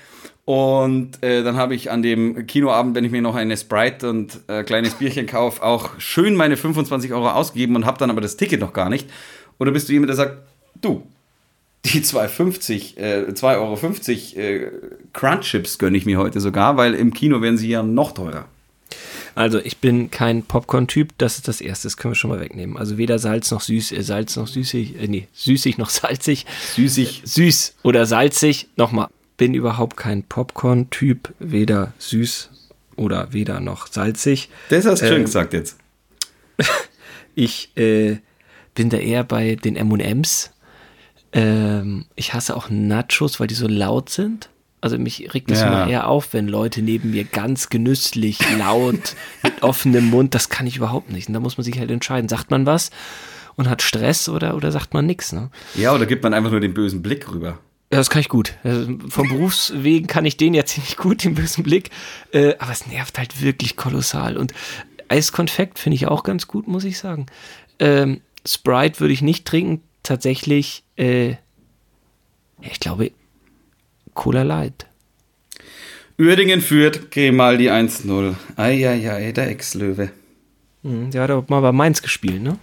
[0.45, 4.39] Und äh, dann habe ich an dem Kinoabend, wenn ich mir noch eine Sprite und
[4.47, 8.35] äh, kleines Bierchen kaufe, auch schön meine 25 Euro ausgegeben und habe dann aber das
[8.35, 9.09] Ticket noch gar nicht.
[9.59, 10.37] Oder bist du jemand, der sagt,
[10.81, 11.03] du,
[11.85, 14.71] die 2,50, äh, 2,50 Euro äh,
[15.13, 18.45] Crunch Chips gönne ich mir heute sogar, weil im Kino werden sie ja noch teurer.
[19.35, 22.77] Also ich bin kein Popcorn-Typ, das ist das Erste, das können wir schon mal wegnehmen.
[22.77, 26.45] Also weder Salz noch süß, äh, Salz noch süßig, äh, nee, süßig noch salzig.
[26.75, 27.23] Süßig.
[27.23, 28.67] Äh, süß oder salzig.
[28.75, 32.49] Nochmal, bin überhaupt kein Popcorn-Typ, weder süß
[32.95, 34.49] oder weder noch salzig.
[34.69, 35.77] Das hast du ähm, schön gesagt jetzt.
[37.35, 38.17] ich äh,
[38.75, 40.51] bin da eher bei den M&M's.
[41.31, 44.49] Ähm, ich hasse auch Nachos, weil die so laut sind.
[44.83, 45.67] Also mich regt es ja.
[45.67, 50.67] immer eher auf, wenn Leute neben mir ganz genüsslich, laut, mit offenem Mund, das kann
[50.67, 51.29] ich überhaupt nicht.
[51.29, 52.91] Und da muss man sich halt entscheiden, sagt man was
[53.55, 55.31] und hat Stress oder, oder sagt man nichts.
[55.31, 55.51] Ne?
[55.75, 57.59] Ja, oder gibt man einfach nur den bösen Blick rüber.
[57.93, 58.55] Ja, das kann ich gut.
[58.65, 61.89] Also vom Berufswegen kann ich den jetzt nicht gut, den bösen Blick.
[62.33, 64.35] Äh, aber es nervt halt wirklich kolossal.
[64.35, 64.53] Und
[65.07, 67.27] Eiskonfekt finde ich auch ganz gut, muss ich sagen.
[67.79, 69.81] Ähm, Sprite würde ich nicht trinken.
[70.01, 71.35] Tatsächlich, äh,
[72.59, 73.11] ich glaube,
[74.13, 74.85] Cola Light.
[76.19, 78.35] Uerdingen führt Grimaldi 1-0.
[78.55, 80.11] Eieiei, der Ex-Löwe.
[80.83, 82.57] Mhm, der hat auch mal bei Mainz gespielt, ne?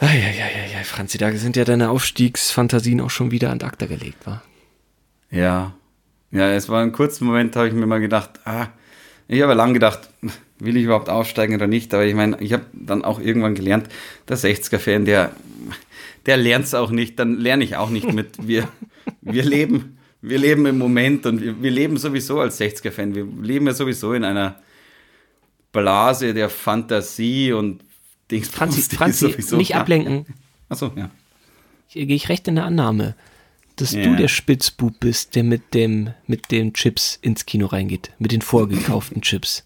[0.00, 4.42] Eieiei, Franzi, da sind ja deine Aufstiegsfantasien auch schon wieder an Akta gelegt, wa?
[5.30, 5.74] Ja.
[6.30, 8.68] Ja, es war ein kurzer Moment, habe ich mir mal gedacht, ah,
[9.28, 10.10] ich habe lang gedacht,
[10.58, 11.94] will ich überhaupt aufsteigen oder nicht?
[11.94, 13.88] Aber ich meine, ich habe dann auch irgendwann gelernt,
[14.28, 15.30] der 60er-Fan, der,
[16.26, 18.46] der lernt es auch nicht, dann lerne ich auch nicht mit.
[18.46, 18.68] Wir,
[19.20, 23.14] wir leben wir leben im Moment und wir, wir leben sowieso als 60er-Fan.
[23.14, 24.58] Wir leben ja sowieso in einer
[25.70, 27.82] Blase der Fantasie und
[28.30, 28.48] Dings.
[28.48, 29.80] Franzi, Franzi sowieso, nicht ja.
[29.80, 30.24] ablenken.
[30.70, 31.10] Achso, ja.
[31.88, 33.14] Hier gehe ich recht in der Annahme,
[33.76, 34.02] dass ja.
[34.02, 38.40] du der Spitzbub bist, der mit dem mit den Chips ins Kino reingeht, mit den
[38.40, 39.62] vorgekauften Chips.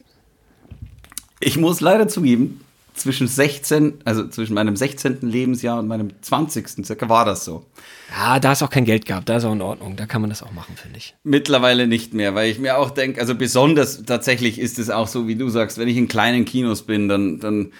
[1.38, 2.62] Ich muss leider zugeben,
[2.98, 5.18] zwischen 16, also zwischen meinem 16.
[5.22, 6.84] Lebensjahr und meinem 20.
[6.84, 7.64] circa war das so.
[8.10, 10.30] Ja, da ist auch kein Geld gehabt, da ist auch in Ordnung, da kann man
[10.30, 11.14] das auch machen, finde ich.
[11.24, 15.28] Mittlerweile nicht mehr, weil ich mir auch denke, also besonders tatsächlich ist es auch so,
[15.28, 17.72] wie du sagst, wenn ich in kleinen Kinos bin, dann, dann,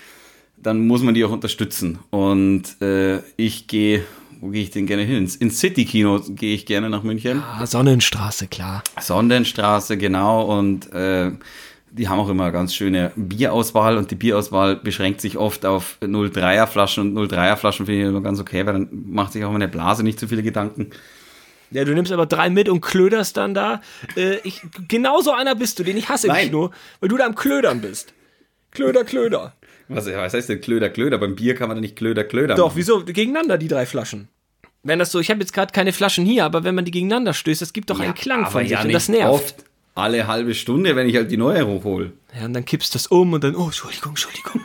[0.57, 1.99] dann muss man die auch unterstützen.
[2.11, 4.05] Und äh, ich gehe
[4.41, 5.29] wo gehe ich denn gerne hin?
[5.41, 7.43] Ins City-Kino gehe ich gerne nach München.
[7.43, 8.85] Ah, Sonnenstraße, klar.
[9.01, 10.57] Sonnenstraße, genau.
[10.57, 11.33] Und äh,
[11.91, 16.67] die haben auch immer ganz schöne Bierauswahl und die Bierauswahl beschränkt sich oft auf 0,3er
[16.67, 19.69] Flaschen und 0,3er Flaschen finde ich immer ganz okay, weil dann macht sich auch meine
[19.69, 20.91] Blase nicht zu viele Gedanken.
[21.71, 23.83] Ja, du nimmst aber drei mit und klöderst dann da.
[24.17, 26.71] Äh, ich, genauso einer bist du, den ich hasse nicht nur,
[27.01, 28.15] weil du da am Klödern bist.
[28.71, 29.55] Klöder, Klöder.
[29.89, 31.19] Was, was heißt denn Klöder, Klöder?
[31.19, 32.77] Beim Bier kann man da nicht Klöder, Klöder Doch, machen.
[32.77, 33.05] wieso?
[33.05, 34.29] Gegeneinander die drei Flaschen.
[34.83, 37.35] Wenn das so, ich habe jetzt gerade keine Flaschen hier, aber wenn man die gegeneinander
[37.35, 39.33] stößt, das gibt doch ja, einen Klang von sich ja und das nervt.
[39.33, 39.65] Oft
[39.99, 42.13] alle halbe Stunde, wenn ich halt die neue hochhole.
[42.39, 44.63] Ja, und dann kippst du das um und dann, oh, Entschuldigung, Entschuldigung.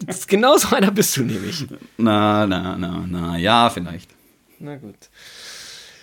[0.06, 1.66] das ist genau so einer bist du nämlich.
[1.96, 4.10] Na, na, na, na, ja, vielleicht.
[4.58, 4.96] Na gut.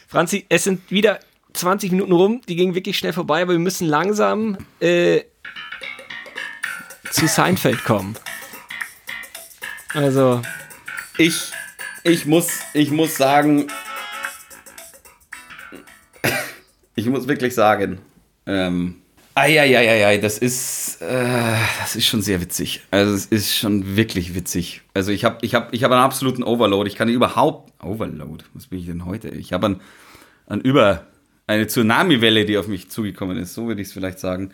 [0.07, 1.19] Franzi, es sind wieder
[1.53, 5.21] 20 Minuten rum, die gingen wirklich schnell vorbei, aber wir müssen langsam äh,
[7.11, 8.15] zu Seinfeld kommen.
[9.93, 10.41] Also.
[11.17, 11.51] Ich,
[12.03, 13.67] ich, muss, ich muss sagen,
[16.95, 17.99] ich muss wirklich sagen,
[18.49, 18.95] ähm,
[19.35, 22.81] Eieieiei, das ist, äh, das ist schon sehr witzig.
[22.91, 24.81] Also es ist schon wirklich witzig.
[24.93, 26.89] Also ich habe ich hab, ich hab einen absoluten Overload.
[26.89, 29.29] Ich kann überhaupt, Overload, was bin ich denn heute?
[29.29, 29.81] Ich habe ein,
[30.47, 31.05] ein Über,
[31.47, 34.51] eine Tsunami-Welle, die auf mich zugekommen ist, so würde ich es vielleicht sagen,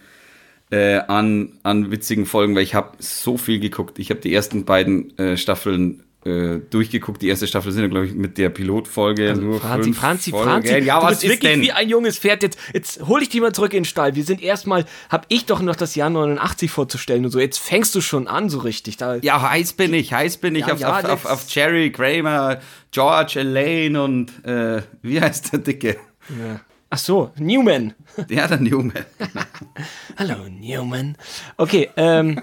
[0.72, 3.98] äh, an, an witzigen Folgen, weil ich habe so viel geguckt.
[3.98, 7.22] Ich habe die ersten beiden äh, Staffeln äh, durchgeguckt.
[7.22, 10.32] Die erste Staffel sind ja, glaube ich, mit der Pilotfolge also nur Franzi, fünf Franzi,
[10.32, 10.50] Folgen.
[10.50, 11.62] Franzi, ja, du was bist wirklich denn?
[11.62, 12.44] wie ein junges Pferd.
[12.44, 14.16] Jetzt, jetzt hol ich dich mal zurück in den Stall.
[14.16, 17.40] Wir sind erstmal, hab ich doch noch das Jahr 89 vorzustellen und so.
[17.40, 18.98] Jetzt fängst du schon an, so richtig.
[18.98, 21.92] Da, ja, heiß bin ich, heiß bin ich ja, auf, ja, auf, auf, auf, Jerry
[21.92, 22.60] Kramer,
[22.92, 25.98] George Elaine und äh, wie heißt der Dicke?
[26.30, 26.60] Ja.
[26.96, 27.94] Ach so, Newman.
[28.30, 28.94] Ja, der Newman.
[30.18, 31.18] Hallo, Newman.
[31.58, 32.42] Okay, ähm,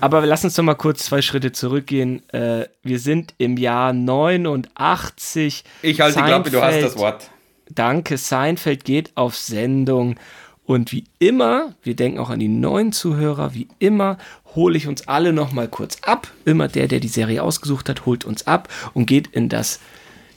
[0.00, 2.28] aber lass uns doch mal kurz zwei Schritte zurückgehen.
[2.30, 5.62] Äh, wir sind im Jahr 89.
[5.82, 7.30] Ich halte die Klappe, du hast das Wort.
[7.68, 10.16] Danke, Seinfeld geht auf Sendung.
[10.64, 14.18] Und wie immer, wir denken auch an die neuen Zuhörer, wie immer
[14.56, 16.26] hole ich uns alle noch mal kurz ab.
[16.44, 19.78] Immer der, der die Serie ausgesucht hat, holt uns ab und geht in das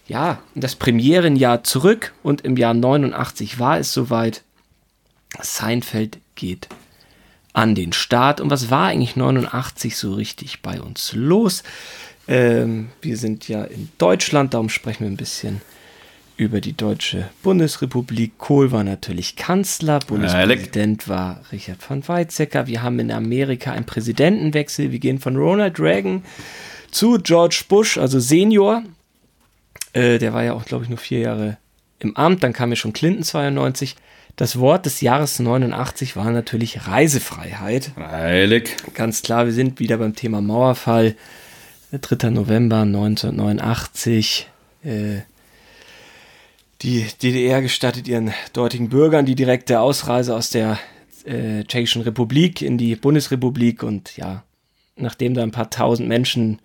[0.07, 4.43] ja, das Premierenjahr zurück und im Jahr 89 war es soweit.
[5.41, 6.67] Seinfeld geht
[7.53, 8.41] an den Start.
[8.41, 11.63] Und was war eigentlich 89 so richtig bei uns los?
[12.27, 15.61] Ähm, wir sind ja in Deutschland, darum sprechen wir ein bisschen
[16.35, 18.37] über die deutsche Bundesrepublik.
[18.37, 22.65] Kohl war natürlich Kanzler, Bundespräsident war Richard von Weizsäcker.
[22.65, 24.91] Wir haben in Amerika einen Präsidentenwechsel.
[24.91, 26.23] Wir gehen von Ronald Reagan
[26.91, 28.83] zu George Bush, also Senior.
[29.93, 31.57] Äh, der war ja auch, glaube ich, nur vier Jahre
[31.99, 32.43] im Amt.
[32.43, 33.95] Dann kam ja schon Clinton 92.
[34.35, 37.91] Das Wort des Jahres 89 war natürlich Reisefreiheit.
[37.97, 38.75] Heilig.
[38.95, 41.15] Ganz klar, wir sind wieder beim Thema Mauerfall.
[41.91, 42.31] 3.
[42.31, 44.49] November 1989.
[44.83, 45.21] Äh,
[46.81, 50.79] die DDR gestattet ihren dortigen Bürgern die direkte Ausreise aus der
[51.23, 54.43] äh, Tschechischen Republik in die Bundesrepublik und ja,
[54.97, 56.59] nachdem da ein paar tausend Menschen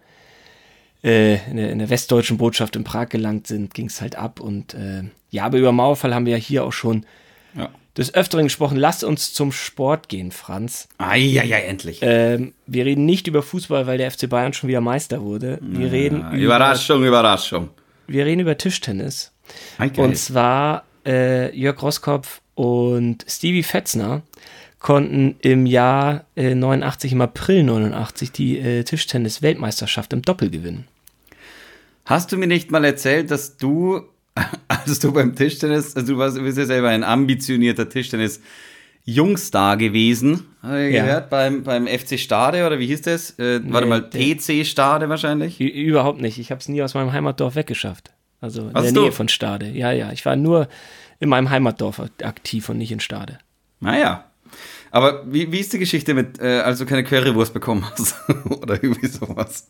[1.02, 4.40] äh, in, der, in, der, westdeutschen Botschaft in Prag gelangt sind, ging es halt ab.
[4.40, 7.06] Und äh, ja, aber über Mauerfall haben wir ja hier auch schon
[7.54, 7.68] ja.
[7.96, 8.76] des Öfteren gesprochen.
[8.76, 10.88] Lass uns zum Sport gehen, Franz.
[10.98, 12.00] Ah, ja, ja, endlich.
[12.02, 15.58] Ähm, wir reden nicht über Fußball, weil der FC Bayern schon wieder Meister wurde.
[15.62, 17.70] Wir ja, reden über, Überraschung, Überraschung.
[18.06, 19.32] Wir reden über Tischtennis.
[19.78, 24.22] Ah, und zwar äh, Jörg Rosskopf und Stevie Fetzner
[24.78, 30.86] konnten im Jahr äh, 89, im April 89, die äh, Tischtennis-Weltmeisterschaft im Doppel gewinnen.
[32.04, 34.02] Hast du mir nicht mal erzählt, dass du,
[34.68, 38.40] als du beim Tischtennis, also du warst, du bist ja selber ein ambitionierter Tischtennis,
[39.04, 41.04] Jungstar gewesen, habe ich ja.
[41.04, 43.30] gehört, beim, beim FC Stade oder wie hieß das?
[43.38, 45.58] Äh, nee, warte mal, TC Stade wahrscheinlich?
[45.60, 46.38] Überhaupt nicht.
[46.38, 48.12] Ich habe es nie aus meinem Heimatdorf weggeschafft.
[48.40, 49.02] Also in Hast der du?
[49.02, 49.70] Nähe von Stade.
[49.70, 50.12] Ja, ja.
[50.12, 50.68] Ich war nur
[51.20, 53.38] in meinem Heimatdorf aktiv und nicht in Stade.
[53.80, 54.27] Naja.
[54.90, 58.14] Aber wie, wie ist die Geschichte mit, äh, als du keine Currywurst bekommen hast?
[58.62, 59.68] oder irgendwie sowas?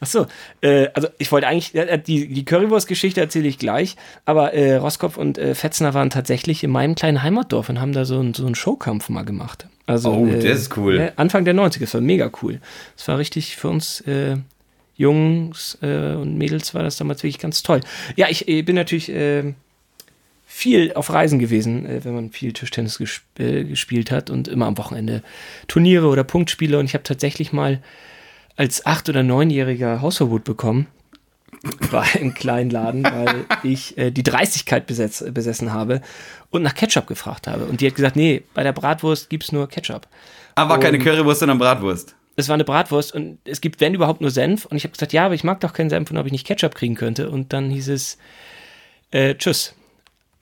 [0.00, 0.26] Ach so,
[0.60, 5.16] äh, also ich wollte eigentlich, äh, die, die Currywurst-Geschichte erzähle ich gleich, aber äh, Roskopf
[5.16, 8.46] und äh, Fetzner waren tatsächlich in meinem kleinen Heimatdorf und haben da so, ein, so
[8.46, 9.66] einen Showkampf mal gemacht.
[9.86, 10.98] Also, oh, das ist cool.
[10.98, 12.60] Äh, Anfang der 90er, das war mega cool.
[12.96, 14.36] Das war richtig für uns äh,
[14.96, 17.80] Jungs und Mädels war das damals wirklich ganz toll.
[18.16, 19.10] Ja, ich bin natürlich
[20.52, 25.22] viel auf Reisen gewesen, wenn man viel Tischtennis gesp gespielt hat und immer am Wochenende
[25.68, 27.80] Turniere oder Punktspiele und ich habe tatsächlich mal
[28.56, 30.88] als acht- oder neunjähriger Hausverbot bekommen
[31.92, 36.00] bei einem kleinen Laden, weil ich äh, die Dreistigkeit besetz, besessen habe
[36.50, 37.66] und nach Ketchup gefragt habe.
[37.66, 40.08] Und die hat gesagt, nee, bei der Bratwurst gibt es nur Ketchup.
[40.56, 42.16] Aber und keine Currywurst, sondern Bratwurst.
[42.34, 44.64] Es war eine Bratwurst und es gibt, wenn überhaupt, nur Senf.
[44.64, 46.46] Und ich habe gesagt, ja, aber ich mag doch keinen Senf und ob ich nicht
[46.46, 47.30] Ketchup kriegen könnte.
[47.30, 48.18] Und dann hieß es,
[49.12, 49.74] äh, tschüss,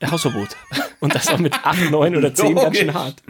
[0.07, 0.49] Hausverbot.
[0.99, 3.21] Und das auch mit acht, neun oder zehn ganz schön hart.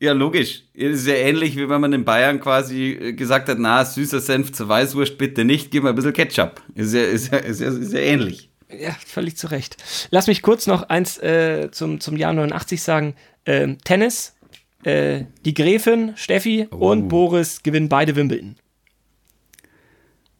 [0.00, 0.64] Ja, logisch.
[0.74, 4.52] Ist ja ähnlich, wie wenn man in Bayern quasi äh, gesagt hat, na, süßer Senf
[4.52, 6.60] zur Weißwurst bitte nicht, gib mal ein bisschen Ketchup.
[6.74, 8.50] Ist ja, ist ja, ist ja, ist ja ähnlich.
[8.76, 9.76] Ja, völlig zu Recht.
[10.10, 13.14] Lass mich kurz noch eins äh, zum, zum Jahr 89 sagen.
[13.46, 14.34] Ähm, Tennis,
[14.82, 16.90] äh, die Gräfin, Steffi oh.
[16.90, 18.56] und Boris gewinnen beide Wimbledon.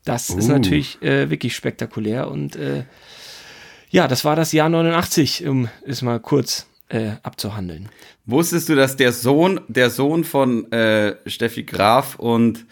[0.04, 0.38] Das uh.
[0.38, 2.84] ist natürlich äh, wirklich spektakulär und äh,
[3.92, 7.90] ja, das war das Jahr 89, um es mal kurz äh, abzuhandeln.
[8.24, 12.64] Wusstest du, dass der Sohn, der Sohn von äh, Steffi Graf und,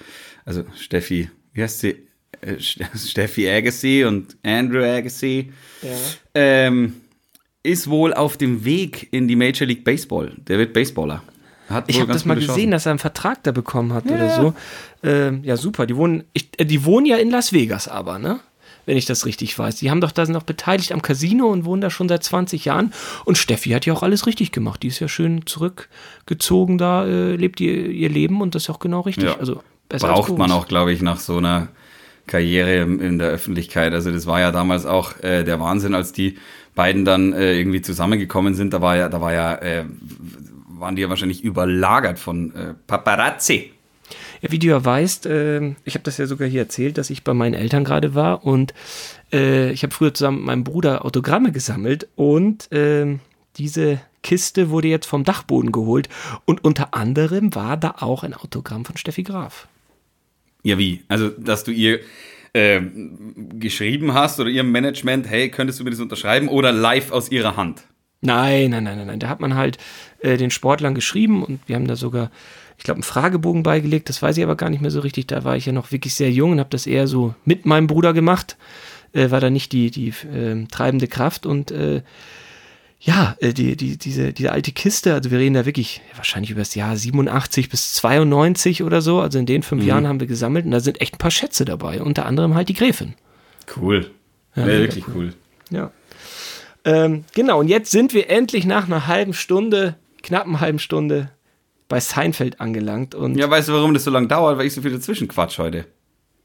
[0.47, 2.07] also Steffi, wie heißt sie?
[2.41, 2.57] Äh,
[2.97, 5.53] Steffi Agassi und Andrew Agassi,
[5.83, 5.91] ja.
[6.35, 6.95] ähm,
[7.63, 10.33] ist wohl auf dem Weg in die Major League Baseball.
[10.49, 11.23] Der wird Baseballer.
[11.69, 12.71] Hat ich habe das mal gesehen, Chancen.
[12.71, 14.17] dass er einen Vertrag da bekommen hat ja.
[14.17, 14.55] oder so.
[15.03, 15.87] Ähm, ja, super.
[15.87, 18.41] Die wohnen, ich, äh, die wohnen ja in Las Vegas aber, ne?
[18.87, 19.77] Wenn ich das richtig weiß.
[19.77, 22.65] Die haben doch da sind noch beteiligt am Casino und wohnen da schon seit 20
[22.65, 22.93] Jahren.
[23.25, 24.83] Und Steffi hat ja auch alles richtig gemacht.
[24.83, 28.79] Die ist ja schön zurückgezogen da, äh, lebt ihr, ihr Leben und das ist auch
[28.79, 29.25] genau richtig.
[29.25, 29.39] Ja.
[29.39, 31.69] Also braucht man auch, glaube ich, nach so einer
[32.27, 33.93] Karriere in der Öffentlichkeit.
[33.93, 36.39] Also das war ja damals auch äh, der Wahnsinn, als die
[36.75, 38.73] beiden dann äh, irgendwie zusammengekommen sind.
[38.73, 39.85] Da war ja, da war ja, äh,
[40.69, 43.73] waren die ja wahrscheinlich überlagert von äh, Paparazzi.
[44.41, 47.25] Ja, wie du ja weißt, äh, ich habe das ja sogar hier erzählt, dass ich
[47.25, 48.75] bei meinen Eltern gerade war und
[49.33, 53.19] äh, ich habe früher zusammen mit meinem Bruder Autogramme gesammelt und äh,
[53.57, 56.09] diese Kiste wurde jetzt vom Dachboden geholt
[56.45, 59.69] und unter anderem war da auch ein Autogramm von Steffi Graf.
[60.63, 61.03] Ja, wie?
[61.09, 62.01] Also, dass du ihr
[62.53, 62.81] äh,
[63.59, 67.57] geschrieben hast oder ihrem Management, hey, könntest du mir das unterschreiben oder live aus ihrer
[67.57, 67.83] Hand?
[68.21, 69.21] Nein, nein, nein, nein, nein.
[69.21, 69.79] Da hat man halt
[70.21, 72.31] äh, den Sportlern geschrieben und wir haben da sogar
[72.81, 74.09] ich glaube, einen Fragebogen beigelegt.
[74.09, 75.27] Das weiß ich aber gar nicht mehr so richtig.
[75.27, 77.87] Da war ich ja noch wirklich sehr jung und habe das eher so mit meinem
[77.87, 78.57] Bruder gemacht.
[79.13, 82.01] Äh, war da nicht die, die äh, treibende Kraft und äh,
[82.99, 86.63] ja, äh, die, die, diese, diese alte Kiste, also wir reden da wirklich wahrscheinlich über
[86.63, 89.21] das Jahr 87 bis 92 oder so.
[89.21, 89.89] Also in den fünf mhm.
[89.89, 92.01] Jahren haben wir gesammelt und da sind echt ein paar Schätze dabei.
[92.01, 93.13] Unter anderem halt die Gräfin.
[93.77, 94.11] Cool.
[94.57, 95.15] Ja, wirklich cool.
[95.17, 95.35] cool.
[95.69, 95.91] Ja.
[96.87, 101.31] Ähm, genau, und jetzt sind wir endlich nach einer halben Stunde, knappen halben Stunde
[101.91, 103.15] bei Seinfeld angelangt.
[103.15, 104.57] Und ja, weißt du, warum das so lange dauert?
[104.57, 105.85] Weil ich so viel dazwischen quatsch heute.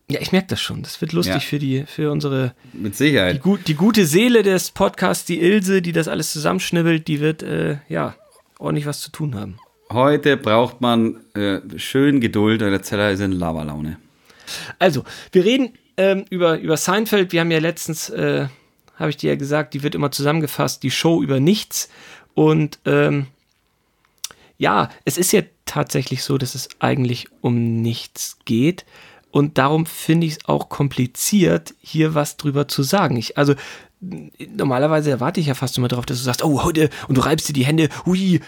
[0.09, 0.83] Ja, ich merke das schon.
[0.83, 1.39] Das wird lustig ja.
[1.39, 2.53] für die, für unsere.
[2.73, 3.41] Mit Sicherheit.
[3.45, 7.77] Die, die, gute Seele des Podcasts, die Ilse, die das alles zusammenschnibbelt, die wird, äh,
[7.87, 8.15] ja,
[8.59, 9.57] ordentlich was zu tun haben.
[9.91, 13.97] Heute braucht man äh, schön Geduld, weil der Zeller ist in Lavalaune.
[14.79, 17.31] Also, wir reden ähm, über, über Seinfeld.
[17.31, 18.47] Wir haben ja letztens, äh,
[18.97, 21.89] habe ich dir ja gesagt, die wird immer zusammengefasst, die Show über nichts.
[22.33, 23.27] Und ähm,
[24.57, 28.85] ja, es ist ja tatsächlich so, dass es eigentlich um nichts geht.
[29.31, 33.17] Und darum finde ich es auch kompliziert, hier was drüber zu sagen.
[33.17, 33.55] Ich, also
[34.55, 37.49] normalerweise erwarte ich ja fast immer darauf, dass du sagst, oh, heute, und du reibst
[37.49, 38.39] dir die Hände, hui,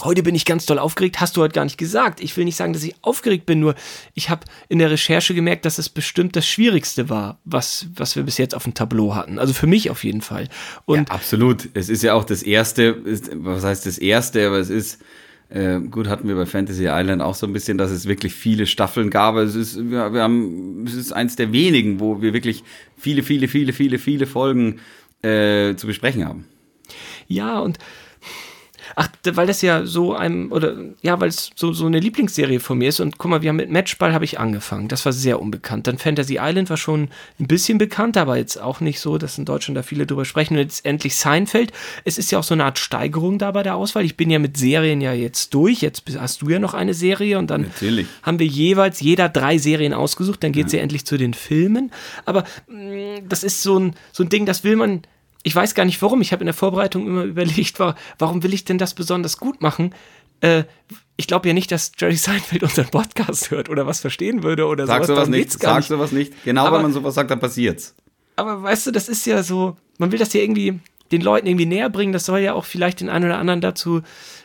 [0.00, 2.20] heute bin ich ganz doll aufgeregt, hast du heute gar nicht gesagt.
[2.20, 3.74] Ich will nicht sagen, dass ich aufgeregt bin, nur
[4.14, 8.22] ich habe in der Recherche gemerkt, dass es bestimmt das Schwierigste war, was, was wir
[8.22, 9.38] bis jetzt auf dem Tableau hatten.
[9.38, 10.48] Also für mich auf jeden Fall.
[10.84, 11.68] Und ja, absolut.
[11.74, 12.96] Es ist ja auch das Erste,
[13.34, 15.00] was heißt das Erste, aber es ist
[15.50, 18.66] äh, gut, hatten wir bei Fantasy Island auch so ein bisschen, dass es wirklich viele
[18.66, 19.36] Staffeln gab.
[19.36, 22.62] Es ist, wir, wir haben, es ist eins der wenigen, wo wir wirklich
[22.96, 24.80] viele, viele, viele, viele, viele Folgen
[25.22, 26.46] äh, zu besprechen haben.
[27.26, 27.78] Ja, und
[28.96, 32.78] Ach, weil das ja so einem, oder ja, weil es so, so eine Lieblingsserie von
[32.78, 33.00] mir ist.
[33.00, 34.88] Und guck mal, wir haben mit Matchball habe ich angefangen.
[34.88, 35.86] Das war sehr unbekannt.
[35.86, 39.44] Dann Fantasy Island war schon ein bisschen bekannt, aber jetzt auch nicht so, dass in
[39.44, 40.54] Deutschland da viele drüber sprechen.
[40.54, 41.72] Und jetzt endlich Seinfeld.
[42.04, 44.04] Es ist ja auch so eine Art Steigerung da bei der Auswahl.
[44.04, 45.80] Ich bin ja mit Serien ja jetzt durch.
[45.80, 48.06] Jetzt hast du ja noch eine Serie und dann Natürlich.
[48.22, 50.42] haben wir jeweils jeder drei Serien ausgesucht.
[50.42, 50.78] Dann geht es ja.
[50.78, 51.92] ja endlich zu den Filmen.
[52.24, 55.02] Aber mh, mm, das ist so ein, so ein Ding, das will man
[55.42, 56.20] ich weiß gar nicht warum.
[56.20, 57.78] Ich habe in der Vorbereitung immer überlegt,
[58.18, 59.94] warum will ich denn das besonders gut machen?
[60.40, 60.64] Äh,
[61.16, 64.86] ich glaube ja nicht, dass Jerry Seinfeld unseren Podcast hört oder was verstehen würde oder
[64.86, 65.16] Sag sowas.
[65.16, 65.52] sowas nicht.
[65.52, 65.88] Sag nicht.
[65.88, 66.44] sowas nicht.
[66.44, 67.94] Genau, aber, wenn man sowas sagt, dann passiert's.
[68.36, 70.80] Aber weißt du, das ist ja so, man will das ja irgendwie
[71.12, 72.12] den Leuten irgendwie näher bringen.
[72.12, 74.00] Das soll ja auch vielleicht den einen oder anderen dazu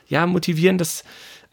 [0.07, 1.03] ja motivieren, dass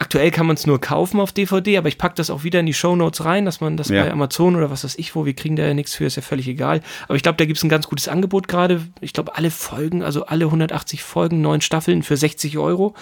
[0.02, 2.66] Aktuell kann man es nur kaufen auf DVD, aber ich packe das auch wieder in
[2.66, 4.02] die Show Notes rein, dass man das ja.
[4.02, 6.22] bei Amazon oder was weiß ich wo, wir kriegen da ja nichts für, ist ja
[6.22, 6.80] völlig egal.
[7.04, 8.82] Aber ich glaube, da gibt es ein ganz gutes Angebot gerade.
[9.00, 12.96] Ich glaube, alle Folgen, also alle 180 Folgen, neun Staffeln für 60 Euro.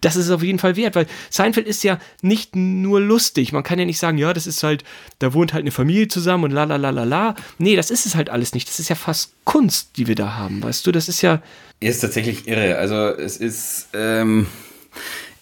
[0.00, 3.52] Das ist auf jeden Fall wert, weil Seinfeld ist ja nicht nur lustig.
[3.52, 4.82] Man kann ja nicht sagen, ja, das ist halt,
[5.18, 7.34] da wohnt halt eine Familie zusammen und la la la la la.
[7.58, 8.66] Nee, das ist es halt alles nicht.
[8.66, 10.92] Das ist ja fast Kunst, die wir da haben, weißt du?
[10.92, 11.42] Das ist ja.
[11.80, 12.78] Ist tatsächlich irre.
[12.78, 13.88] Also es ist.
[13.92, 14.46] Ähm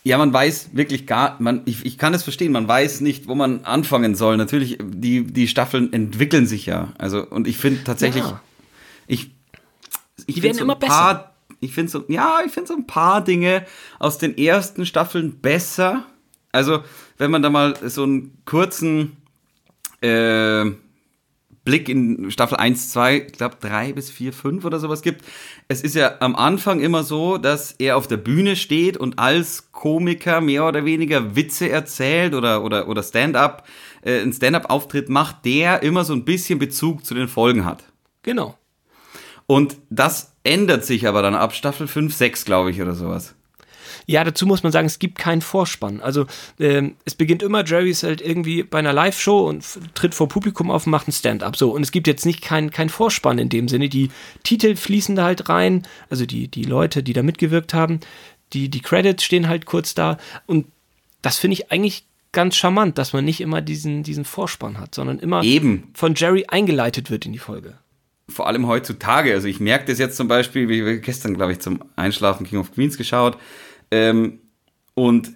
[0.06, 3.34] ja, man weiß wirklich gar, man, ich, ich kann es verstehen, man weiß nicht, wo
[3.34, 4.36] man anfangen soll.
[4.36, 6.92] Natürlich, die, die Staffeln entwickeln sich ja.
[6.98, 8.40] Also, und ich finde tatsächlich, ja.
[9.06, 9.30] ich,
[10.26, 11.34] ich die werden so immer paar, besser.
[11.60, 13.64] Ich finde so, ja, ich finde so ein paar Dinge
[13.98, 16.04] aus den ersten Staffeln besser.
[16.52, 16.84] Also,
[17.16, 19.16] wenn man da mal so einen kurzen,
[20.02, 20.66] äh,
[21.64, 25.24] Blick in Staffel 1, 2, ich glaube 3 bis 4, 5 oder sowas gibt.
[25.66, 29.72] Es ist ja am Anfang immer so, dass er auf der Bühne steht und als
[29.72, 33.66] Komiker mehr oder weniger Witze erzählt oder, oder, oder Stand-up,
[34.02, 37.84] äh, einen Stand-up-Auftritt macht, der immer so ein bisschen Bezug zu den Folgen hat.
[38.22, 38.58] Genau.
[39.46, 43.34] Und das ändert sich aber dann ab Staffel 5, 6, glaube ich, oder sowas.
[44.06, 46.00] Ja, dazu muss man sagen, es gibt keinen Vorspann.
[46.00, 46.26] Also
[46.58, 49.64] ähm, es beginnt immer, Jerry ist halt irgendwie bei einer Live-Show und
[49.94, 51.56] tritt vor Publikum auf und macht ein Stand-up.
[51.56, 53.88] So, und es gibt jetzt nicht keinen kein Vorspann in dem Sinne.
[53.88, 54.10] Die
[54.42, 58.00] Titel fließen da halt rein, also die, die Leute, die da mitgewirkt haben,
[58.52, 60.18] die, die Credits stehen halt kurz da.
[60.46, 60.66] Und
[61.22, 65.18] das finde ich eigentlich ganz charmant, dass man nicht immer diesen, diesen Vorspann hat, sondern
[65.18, 65.90] immer Eben.
[65.94, 67.78] von Jerry eingeleitet wird in die Folge
[68.28, 71.60] vor allem heutzutage, also ich merke das jetzt zum Beispiel, wie wir gestern, glaube ich,
[71.60, 73.36] zum Einschlafen King of Queens geschaut,
[73.94, 74.40] ähm,
[74.94, 75.32] und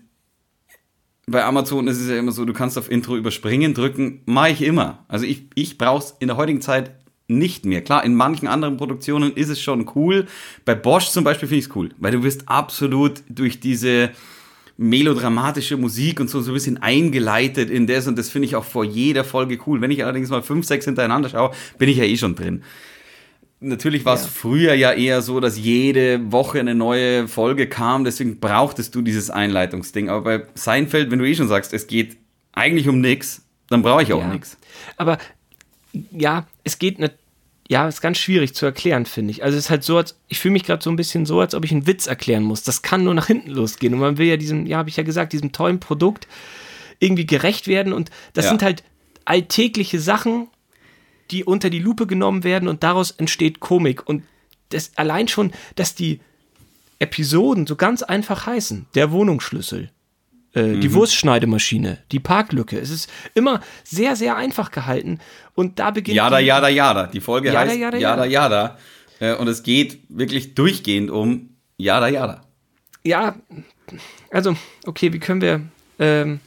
[1.29, 4.63] bei Amazon ist es ja immer so, du kannst auf Intro überspringen, drücken, mache ich
[4.63, 5.05] immer.
[5.07, 6.91] Also ich, ich brauche es in der heutigen Zeit
[7.29, 7.83] nicht mehr.
[7.83, 10.27] Klar, in manchen anderen Produktionen ist es schon cool.
[10.65, 14.11] Bei Bosch zum Beispiel finde ich es cool, weil du wirst absolut durch diese
[14.77, 18.65] melodramatische Musik und so, so ein bisschen eingeleitet in das und das finde ich auch
[18.65, 19.81] vor jeder Folge cool.
[19.81, 22.63] Wenn ich allerdings mal fünf, sechs hintereinander schaue, bin ich ja eh schon drin.
[23.61, 24.29] Natürlich war es ja.
[24.29, 29.31] früher ja eher so, dass jede Woche eine neue Folge kam, deswegen brauchtest du dieses
[29.31, 30.09] Einleitungsding.
[30.09, 32.17] Aber bei Seinfeld, wenn du eh schon sagst, es geht
[32.53, 34.29] eigentlich um nichts, dann brauche ich auch ja.
[34.29, 34.59] nichts.
[34.97, 35.19] Aber
[36.13, 37.15] ja, es geht nicht.
[37.71, 39.45] Ja, ist ganz schwierig zu erklären, finde ich.
[39.45, 41.55] Also es ist halt so, als ich fühle mich gerade so ein bisschen so, als
[41.55, 42.63] ob ich einen Witz erklären muss.
[42.63, 43.93] Das kann nur nach hinten losgehen.
[43.93, 46.29] Und man will ja diesem, ja, habe ich ja gesagt, diesem tollen Produkt
[46.99, 47.93] irgendwie gerecht werden.
[47.93, 48.53] Und das ja.
[48.53, 48.85] sind halt
[49.27, 50.49] alltägliche Sachen,
[51.31, 54.09] die unter die Lupe genommen werden und daraus entsteht Komik.
[54.09, 54.25] Und
[54.71, 56.21] das allein schon, dass die
[56.99, 58.87] Episoden so ganz einfach heißen.
[58.95, 59.91] Der Wohnungsschlüssel,
[60.55, 60.81] äh, mhm.
[60.81, 62.79] die Wurstschneidemaschine, die Parklücke.
[62.79, 65.21] Es ist immer sehr, sehr einfach gehalten.
[65.55, 66.17] Und da beginnt.
[66.17, 67.07] Jada, jada, jada.
[67.07, 68.25] Die Folge jada, heißt jada, jada.
[68.25, 68.79] jada, jada.
[69.21, 72.43] Äh, und es geht wirklich durchgehend um Jada, jada.
[73.05, 73.37] Ja,
[74.31, 75.63] also, okay, wie können wir.
[76.01, 76.41] Ähm,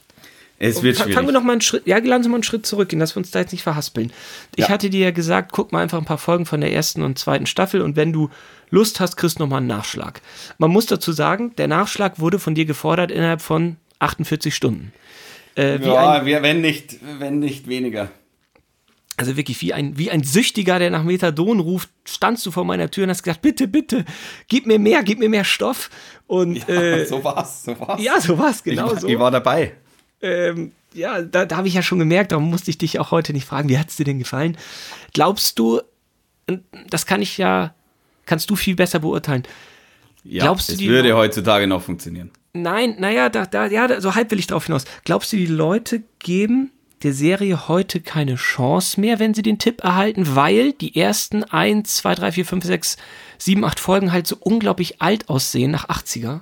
[0.62, 1.16] es wird schwierig.
[1.16, 3.18] Fangen wir noch mal einen Schritt, ja, lassen Sie mal einen Schritt zurückgehen, dass wir
[3.18, 4.12] uns da jetzt nicht verhaspeln.
[4.56, 4.70] Ich ja.
[4.70, 7.48] hatte dir ja gesagt, guck mal einfach ein paar Folgen von der ersten und zweiten
[7.48, 8.30] Staffel und wenn du
[8.70, 10.22] Lust hast, kriegst du noch mal einen Nachschlag.
[10.60, 14.94] Man muss dazu sagen, der Nachschlag wurde von dir gefordert innerhalb von 48 Stunden.
[15.58, 18.10] Äh, ja, ein, wenn nicht, wenn nicht weniger.
[19.18, 22.90] Also wirklich wie ein, wie ein Süchtiger, der nach Methadon ruft, standst du vor meiner
[22.90, 24.06] Tür und hast gesagt, bitte, bitte,
[24.48, 25.90] gib mir mehr, gib mir mehr Stoff.
[26.28, 28.02] Und ja, äh, so war's, so war's.
[28.02, 29.08] Ja, so war's, genau ich, so.
[29.08, 29.74] Ich war dabei
[30.22, 33.34] ähm, ja, da, da habe ich ja schon gemerkt, darum musste ich dich auch heute
[33.34, 34.58] nicht fragen, wie hat es dir denn gefallen?
[35.14, 35.82] Glaubst du,
[36.90, 37.74] das kann ich ja,
[38.26, 39.44] kannst du viel besser beurteilen.
[40.24, 42.32] Ja, Glaubst du, es würde Leute, heutzutage noch funktionieren.
[42.54, 44.86] Nein, naja, da, da, ja, so halb will ich drauf hinaus.
[45.06, 46.72] Glaubst du, die Leute geben
[47.04, 51.96] der Serie heute keine Chance mehr, wenn sie den Tipp erhalten, weil die ersten 1,
[51.96, 52.98] 2, 3, 4, 5, 6,
[53.40, 56.42] 7, 8 Folgen halt so unglaublich alt aussehen nach 80er?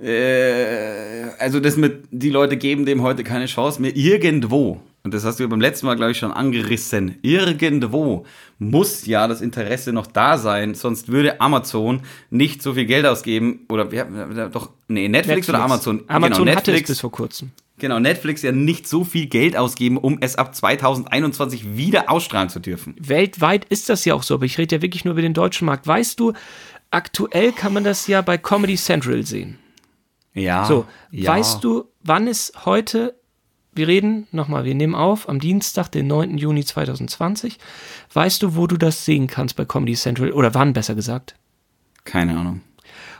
[0.00, 3.96] Äh, also das mit, die Leute geben dem heute keine Chance mehr.
[3.96, 8.26] Irgendwo und das hast du beim letzten Mal, glaube ich, schon angerissen, irgendwo
[8.58, 13.60] muss ja das Interesse noch da sein, sonst würde Amazon nicht so viel Geld ausgeben.
[13.70, 15.48] Oder wir haben doch, nee, Netflix, Netflix.
[15.48, 16.02] oder Amazon?
[16.08, 17.52] Amazon genau, Netflix, hatte es bis vor kurzem.
[17.78, 22.58] Genau, Netflix ja nicht so viel Geld ausgeben, um es ab 2021 wieder ausstrahlen zu
[22.58, 22.94] dürfen.
[23.00, 25.64] Weltweit ist das ja auch so, aber ich rede ja wirklich nur über den deutschen
[25.64, 25.86] Markt.
[25.86, 26.34] Weißt du,
[26.90, 29.58] aktuell kann man das ja bei Comedy Central sehen.
[30.34, 30.64] Ja.
[30.66, 31.30] So, ja.
[31.30, 33.14] weißt du, wann es heute
[33.78, 36.36] wir reden nochmal, wir nehmen auf am Dienstag, den 9.
[36.36, 37.58] Juni 2020.
[38.12, 40.32] Weißt du, wo du das sehen kannst bei Comedy Central?
[40.32, 41.36] Oder wann besser gesagt?
[42.04, 42.62] Keine Ahnung.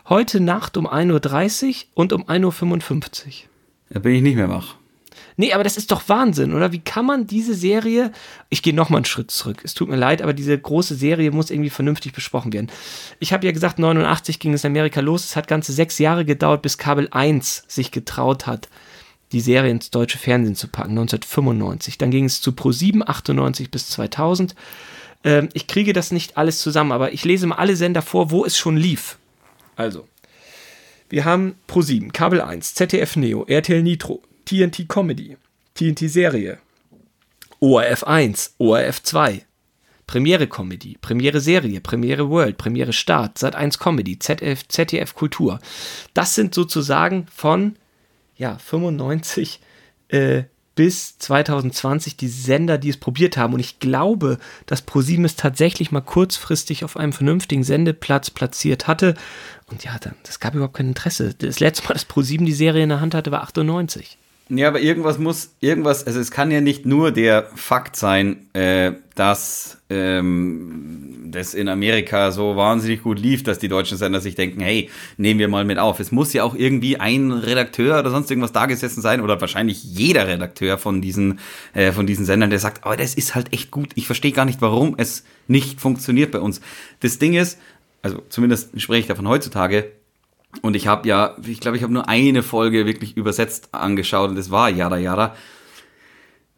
[0.09, 3.33] Heute Nacht um 1.30 Uhr und um 1.55 Uhr.
[3.91, 4.78] Da bin ich nicht mehr wach.
[5.41, 6.73] Nee, aber das ist doch Wahnsinn, oder?
[6.73, 8.11] Wie kann man diese Serie.
[8.51, 9.61] Ich gehe nochmal einen Schritt zurück.
[9.63, 12.73] Es tut mir leid, aber diese große Serie muss irgendwie vernünftig besprochen werden.
[13.21, 15.25] Ich habe ja gesagt, 89 ging es in Amerika los.
[15.25, 18.69] Es hat ganze sechs Jahre gedauert, bis Kabel 1 sich getraut hat,
[19.31, 21.99] die Serie ins deutsche Fernsehen zu packen, 1995.
[21.99, 24.57] Dann ging es zu Pro7, 98 bis 2000.
[25.23, 28.45] Ähm, ich kriege das nicht alles zusammen, aber ich lese mal alle Sender vor, wo
[28.45, 29.19] es schon lief.
[29.77, 30.09] Also,
[31.09, 35.37] wir haben Pro7, Kabel 1, ZDF Neo, RTL Nitro, TNT Comedy,
[35.75, 36.57] TNT Serie,
[37.61, 39.45] ORF 1, ORF 2,
[40.07, 45.59] Premiere Comedy, Premiere Serie, Premiere World, Premiere Start, Sat 1 Comedy, ZDF, ZDF Kultur.
[46.15, 47.77] Das sind sozusagen von
[48.39, 49.61] ja, 95
[50.09, 50.45] äh,
[50.75, 53.53] bis 2020 die Sender, die es probiert haben.
[53.53, 59.15] Und ich glaube, dass ProSieben es tatsächlich mal kurzfristig auf einem vernünftigen Sendeplatz platziert hatte.
[59.67, 61.35] Und ja, das gab überhaupt kein Interesse.
[61.35, 64.17] Das letzte Mal, dass ProSieben die Serie in der Hand hatte, war 98.
[64.51, 68.93] Ja, aber irgendwas muss, irgendwas, also es kann ja nicht nur der Fakt sein, äh,
[69.15, 74.61] dass ähm, das in Amerika so wahnsinnig gut lief, dass die deutschen Sender sich denken,
[74.61, 74.89] hey,
[75.19, 76.01] nehmen wir mal mit auf.
[76.01, 79.85] Es muss ja auch irgendwie ein Redakteur oder sonst irgendwas da gesessen sein oder wahrscheinlich
[79.85, 81.41] jeder Redakteur von diesen,
[81.75, 83.91] äh, von diesen Sendern, der sagt, aber das ist halt echt gut.
[83.97, 86.63] Ich verstehe gar nicht, warum es nicht funktioniert bei uns.
[87.01, 87.59] Das Ding ist,
[88.01, 89.93] also zumindest spreche ich davon heutzutage,
[90.63, 94.37] und ich habe ja, ich glaube, ich habe nur eine Folge wirklich übersetzt angeschaut und
[94.37, 95.37] das war Yada Yada.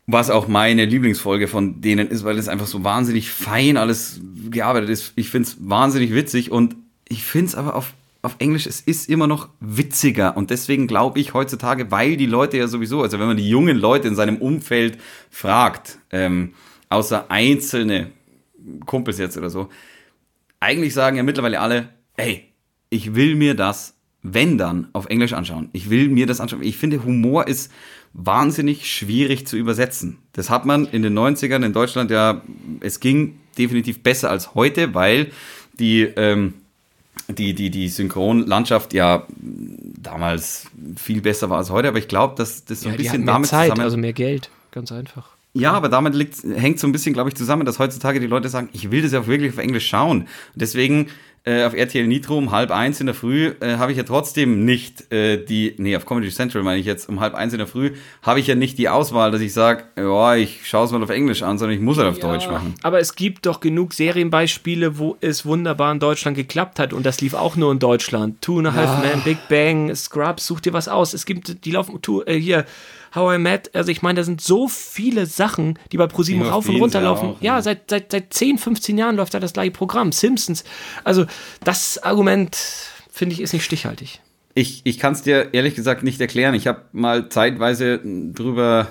[0.07, 4.21] Was auch meine Lieblingsfolge von denen ist, weil es einfach so wahnsinnig fein alles
[4.51, 5.13] gearbeitet ist.
[5.17, 6.77] Ich finde es wahnsinnig witzig und
[7.09, 10.37] ich finde es aber auf, auf Englisch, es ist immer noch witziger.
[10.37, 13.77] Und deswegen glaube ich heutzutage, weil die Leute ja sowieso, also wenn man die jungen
[13.77, 14.99] Leute in seinem Umfeld
[15.31, 16.55] fragt, ähm,
[16.89, 18.11] außer einzelne
[18.87, 19.69] Kumpels jetzt oder so,
[20.61, 22.50] eigentlich sagen ja mittlerweile alle, hey,
[22.91, 25.71] ich will mir das, wenn dann, auf Englisch anschauen.
[25.73, 26.63] Ich will mir das anschauen.
[26.63, 27.73] Ich finde, Humor ist
[28.13, 30.19] wahnsinnig schwierig zu übersetzen.
[30.33, 32.43] Das hat man in den 90ern in Deutschland ja,
[32.81, 35.31] es ging definitiv besser als heute, weil
[35.79, 36.55] die, ähm,
[37.29, 40.67] die, die, die Synchronlandschaft ja damals
[40.97, 43.35] viel besser war als heute, aber ich glaube, dass das so ein ja, bisschen mehr
[43.35, 43.85] damit Zeit, zusammen...
[43.85, 45.31] also mehr Geld, ganz einfach.
[45.53, 48.49] Ja, aber damit liegt, hängt so ein bisschen, glaube ich, zusammen, dass heutzutage die Leute
[48.49, 50.23] sagen, ich will das ja wirklich auf Englisch schauen.
[50.23, 51.09] Und deswegen
[51.45, 54.65] äh, auf RTL Nitro um halb eins in der Früh äh, habe ich ja trotzdem
[54.65, 57.67] nicht äh, die, nee, auf Comedy Central meine ich jetzt, um halb eins in der
[57.67, 61.03] Früh habe ich ja nicht die Auswahl, dass ich sage, ja, ich schaue es mal
[61.03, 62.75] auf Englisch an, sondern ich muss es halt auf ja, Deutsch machen.
[62.83, 67.21] Aber es gibt doch genug Serienbeispiele, wo es wunderbar in Deutschland geklappt hat und das
[67.23, 68.43] lief auch nur in Deutschland.
[68.43, 69.11] Two and a Half ja.
[69.11, 71.15] Men, Big Bang, Scrubs, such dir was aus.
[71.15, 72.67] Es gibt, die laufen, two, äh, hier,
[73.15, 76.69] How I Met, also ich meine, da sind so viele Sachen, die bei ProSieben rauf
[76.69, 77.31] und runter laufen.
[77.31, 80.13] Auch, ja, ja, seit, seit, seit 10, 15 Jahren läuft da das gleiche Programm.
[80.13, 80.65] Simpsons.
[81.03, 81.27] Also
[81.65, 82.57] das Argument,
[83.11, 84.21] finde ich, ist nicht stichhaltig.
[84.55, 86.55] Ich, ich kann es dir ehrlich gesagt nicht erklären.
[86.55, 88.89] Ich habe mal zeitweise drüber,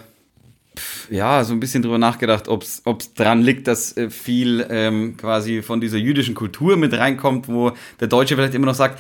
[1.10, 5.62] ja, so ein bisschen drüber nachgedacht, ob es dran liegt, dass äh, viel ähm, quasi
[5.62, 9.00] von dieser jüdischen Kultur mit reinkommt, wo der Deutsche vielleicht immer noch sagt,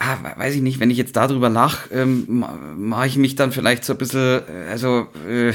[0.00, 2.44] ah, weiß ich nicht, wenn ich jetzt darüber lach, ähm,
[2.76, 5.52] mache ich mich dann vielleicht so ein bisschen, äh, also, äh,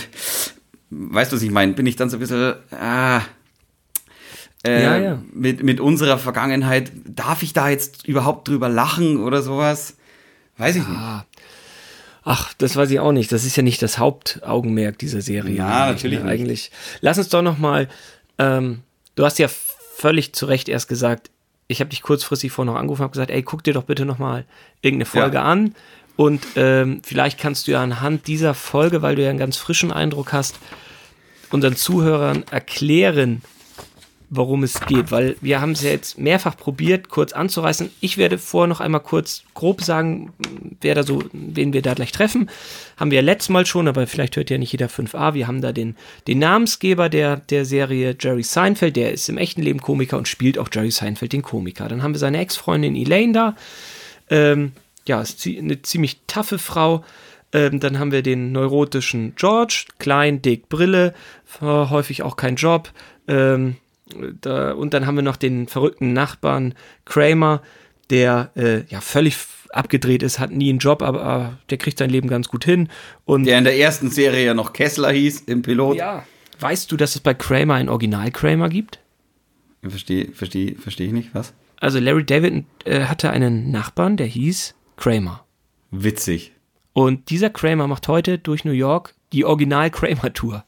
[0.91, 1.73] weißt du, was ich meine?
[1.73, 3.21] Bin ich dann so ein bisschen, ah,
[4.65, 5.21] äh, ja, ja.
[5.33, 9.97] Mit, mit unserer Vergangenheit, darf ich da jetzt überhaupt drüber lachen oder sowas?
[10.57, 10.89] Weiß ich ja.
[10.89, 11.43] nicht.
[12.23, 13.31] Ach, das weiß ich auch nicht.
[13.31, 15.57] Das ist ja nicht das Hauptaugenmerk dieser Serie.
[15.57, 16.23] Ja, natürlich.
[16.23, 16.29] Ne?
[16.29, 16.71] Eigentlich.
[17.01, 17.87] Lass uns doch noch mal.
[18.39, 18.81] Ähm,
[19.15, 21.29] du hast ja völlig zu Recht erst gesagt,
[21.67, 24.19] ich habe dich kurzfristig vorher noch angerufen und gesagt, ey, guck dir doch bitte noch
[24.19, 24.45] mal
[24.81, 25.43] irgendeine Folge ja.
[25.43, 25.75] an.
[26.15, 29.91] Und ähm, vielleicht kannst du ja anhand dieser Folge, weil du ja einen ganz frischen
[29.91, 30.59] Eindruck hast,
[31.51, 33.41] unseren Zuhörern erklären,
[34.35, 37.89] worum es geht, weil wir haben es ja jetzt mehrfach probiert, kurz anzureißen.
[38.01, 40.33] Ich werde vorher noch einmal kurz grob sagen,
[40.81, 42.49] wer da so, wen wir da gleich treffen.
[42.97, 45.33] Haben wir ja letztes Mal schon, aber vielleicht hört ja nicht jeder 5a.
[45.33, 45.95] Wir haben da den,
[46.27, 50.57] den Namensgeber der, der Serie, Jerry Seinfeld, der ist im echten Leben Komiker und spielt
[50.57, 51.87] auch Jerry Seinfeld den Komiker.
[51.87, 53.55] Dann haben wir seine Ex-Freundin Elaine da.
[54.29, 54.71] Ähm,
[55.07, 57.03] ja, ist eine ziemlich taffe Frau.
[57.53, 61.13] Ähm, dann haben wir den neurotischen George, klein, dick, Brille,
[61.61, 62.91] häufig auch kein Job.
[63.27, 63.77] Ähm,
[64.41, 66.73] da, und dann haben wir noch den verrückten Nachbarn
[67.05, 67.61] Kramer,
[68.09, 69.35] der äh, ja völlig
[69.71, 72.89] abgedreht ist, hat nie einen Job, aber äh, der kriegt sein Leben ganz gut hin.
[73.25, 75.97] Und der in der ersten Serie ja noch Kessler hieß im Pilot.
[75.97, 76.25] Ja.
[76.59, 78.99] Weißt du, dass es bei Kramer ein Original Kramer gibt?
[79.81, 81.53] Verstehe, verstehe, verstehe ich nicht, was?
[81.79, 85.45] Also Larry David äh, hatte einen Nachbarn, der hieß Kramer.
[85.91, 86.53] Witzig.
[86.93, 90.63] Und dieser Kramer macht heute durch New York die Original Kramer Tour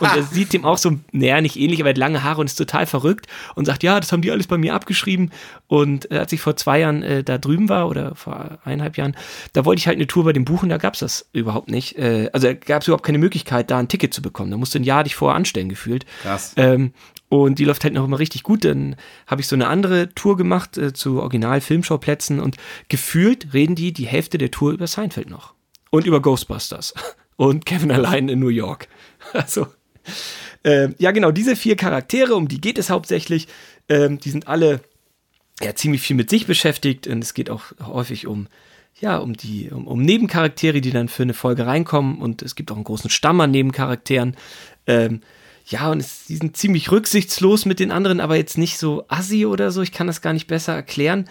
[0.00, 2.46] und er sieht dem auch so, naja, nicht ähnlich, aber er hat lange Haare und
[2.46, 5.30] ist total verrückt und sagt, ja, das haben die alles bei mir abgeschrieben.
[5.66, 9.16] Und äh, als ich vor zwei Jahren äh, da drüben war oder vor eineinhalb Jahren,
[9.52, 11.96] da wollte ich halt eine Tour bei dem buchen, da gab es das überhaupt nicht.
[11.98, 14.50] Äh, also gab es überhaupt keine Möglichkeit, da ein Ticket zu bekommen.
[14.50, 16.06] Da musste ein Jahr dich vorher anstellen gefühlt.
[16.22, 16.52] Krass.
[16.56, 16.92] Ähm,
[17.32, 18.62] und die läuft halt noch immer richtig gut.
[18.62, 18.94] Dann
[19.26, 22.58] habe ich so eine andere Tour gemacht äh, zu Original-Filmschauplätzen und
[22.88, 25.54] gefühlt reden die die Hälfte der Tour über Seinfeld noch.
[25.90, 26.92] Und über Ghostbusters.
[27.36, 28.88] Und Kevin allein in New York.
[29.32, 29.66] Also,
[30.64, 33.48] äh, ja, genau, diese vier Charaktere, um die geht es hauptsächlich.
[33.88, 34.80] Ähm, die sind alle
[35.60, 38.48] ja, ziemlich viel mit sich beschäftigt und es geht auch häufig um,
[39.00, 42.70] ja, um die, um, um Nebencharaktere, die dann für eine Folge reinkommen und es gibt
[42.70, 44.36] auch einen großen Stamm an Nebencharakteren.
[44.86, 45.20] Ähm,
[45.66, 49.46] ja, und es, die sind ziemlich rücksichtslos mit den anderen, aber jetzt nicht so assi
[49.46, 49.82] oder so.
[49.82, 51.28] Ich kann das gar nicht besser erklären.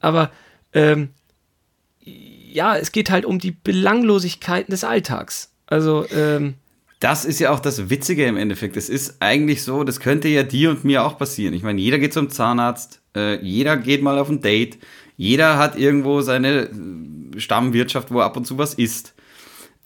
[0.00, 0.32] Aber
[0.72, 1.10] ähm,
[2.04, 5.52] ja, es geht halt um die Belanglosigkeiten des Alltags.
[5.66, 6.54] Also, ähm,
[7.00, 8.76] das ist ja auch das Witzige im Endeffekt.
[8.76, 11.54] Es ist eigentlich so, das könnte ja dir und mir auch passieren.
[11.54, 14.78] Ich meine, jeder geht zum Zahnarzt, äh, jeder geht mal auf ein Date,
[15.16, 19.14] jeder hat irgendwo seine äh, Stammwirtschaft, wo ab und zu was isst.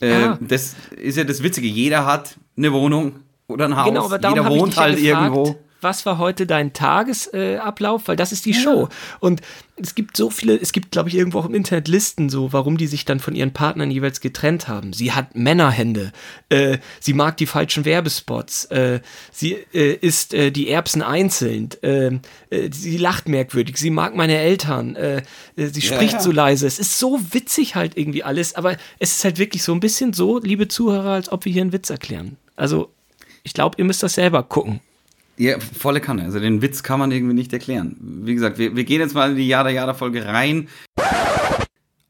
[0.00, 0.38] Äh, ah.
[0.40, 1.68] Das ist ja das Witzige.
[1.68, 3.88] Jeder hat eine Wohnung oder ein Haus.
[3.88, 8.16] Genau, aber jeder wohnt halt ja gefragt, irgendwo was war heute dein Tagesablauf, äh, weil
[8.16, 8.60] das ist die ja.
[8.60, 8.88] Show.
[9.20, 9.42] Und
[9.76, 12.76] es gibt so viele, es gibt, glaube ich, irgendwo auch im Internet Listen, so, warum
[12.76, 14.92] die sich dann von ihren Partnern jeweils getrennt haben.
[14.92, 16.12] Sie hat Männerhände,
[16.50, 19.00] äh, sie mag die falschen Werbespots, äh,
[19.32, 22.18] sie äh, isst äh, die Erbsen einzeln, äh,
[22.70, 24.96] sie lacht merkwürdig, sie mag meine Eltern,
[25.56, 26.20] sie spricht ja, ja.
[26.20, 26.66] so leise.
[26.66, 30.12] Es ist so witzig halt irgendwie alles, aber es ist halt wirklich so ein bisschen
[30.12, 32.36] so, liebe Zuhörer, als ob wir hier einen Witz erklären.
[32.56, 32.92] Also,
[33.42, 34.80] ich glaube, ihr müsst das selber gucken.
[35.42, 36.22] Ja, volle Kanne.
[36.22, 37.96] Also den Witz kann man irgendwie nicht erklären.
[38.00, 40.68] Wie gesagt, wir, wir gehen jetzt mal in die Jada Jada Folge rein.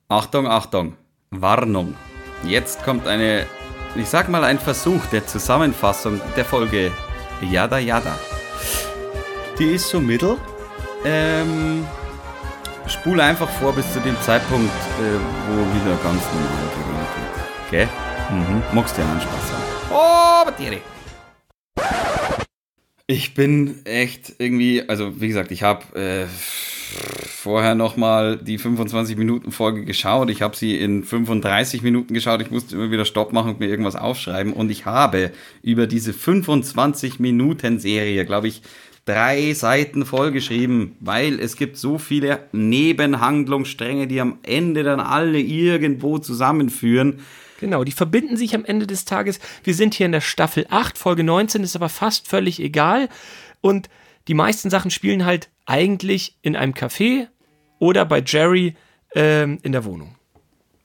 [0.08, 0.96] Achtung, Achtung.
[1.30, 1.94] Warnung.
[2.44, 3.46] Jetzt kommt eine,
[3.94, 6.92] ich sag mal, ein Versuch der Zusammenfassung der Folge
[7.40, 8.18] Jada Jada.
[9.58, 10.36] Die ist so mittel.
[11.02, 11.86] Ähm,
[12.86, 14.68] spule einfach vor bis zu dem Zeitpunkt,
[15.00, 15.18] äh,
[15.48, 17.88] wo wieder ganz normal geredet wird.
[17.88, 17.88] Okay?
[18.30, 18.62] Mhm.
[18.74, 19.64] Magst ja einen Spaß haben.
[19.90, 20.82] Oh, Tiere.
[23.06, 26.26] Ich bin echt irgendwie, also wie gesagt, ich habe äh,
[27.26, 30.30] vorher nochmal die 25 Minuten Folge geschaut.
[30.30, 32.40] Ich habe sie in 35 Minuten geschaut.
[32.40, 34.52] Ich musste immer wieder Stopp machen und mir irgendwas aufschreiben.
[34.52, 35.32] Und ich habe
[35.62, 38.62] über diese 25 Minuten Serie, glaube ich,
[39.04, 46.18] drei Seiten vollgeschrieben, weil es gibt so viele Nebenhandlungsstränge, die am Ende dann alle irgendwo
[46.18, 47.20] zusammenführen.
[47.62, 49.38] Genau, die verbinden sich am Ende des Tages.
[49.62, 53.08] Wir sind hier in der Staffel 8, Folge 19, ist aber fast völlig egal.
[53.60, 53.88] Und
[54.26, 57.28] die meisten Sachen spielen halt eigentlich in einem Café
[57.78, 58.74] oder bei Jerry
[59.14, 60.16] ähm, in der Wohnung.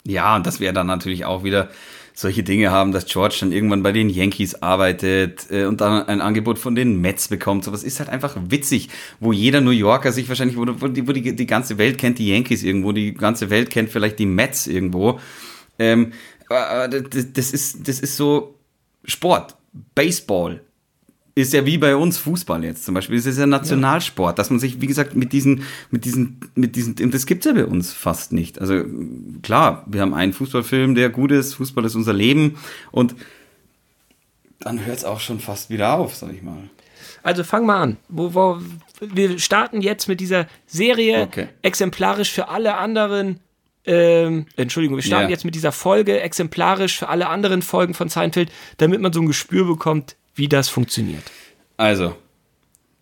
[0.05, 1.71] Ja, und das wäre dann natürlich auch wieder
[2.13, 6.21] solche Dinge haben, dass George dann irgendwann bei den Yankees arbeitet äh, und dann ein
[6.21, 7.63] Angebot von den Mets bekommt.
[7.63, 11.07] So was ist halt einfach witzig, wo jeder New Yorker sich wahrscheinlich, wo, wo, die,
[11.07, 14.28] wo die, die ganze Welt kennt die Yankees irgendwo, die ganze Welt kennt vielleicht die
[14.28, 15.19] Mets irgendwo.
[15.80, 18.55] Ähm, äh, das ist, das ist so
[19.03, 19.55] Sport,
[19.95, 20.61] Baseball.
[21.35, 23.15] Ist ja wie bei uns Fußball jetzt zum Beispiel.
[23.15, 26.95] Es ist ja Nationalsport, dass man sich, wie gesagt, mit diesen, mit diesen, mit diesen,
[27.11, 28.59] das gibt's ja bei uns fast nicht.
[28.59, 28.83] Also
[29.43, 31.53] klar, wir haben einen Fußballfilm, der gut ist.
[31.53, 32.57] Fußball ist unser Leben
[32.91, 33.15] und
[34.59, 36.69] dann hört es auch schon fast wieder auf, sag ich mal.
[37.21, 37.97] Also fang mal an.
[38.09, 38.59] Wo, wo,
[38.99, 41.49] wir starten jetzt mit dieser Serie okay.
[41.61, 43.39] exemplarisch für alle anderen
[43.88, 45.31] ähm, Entschuldigung, wir starten yeah.
[45.31, 49.27] jetzt mit dieser Folge exemplarisch für alle anderen Folgen von Seinfeld, damit man so ein
[49.27, 51.23] Gespür bekommt, wie das funktioniert.
[51.77, 52.15] Also,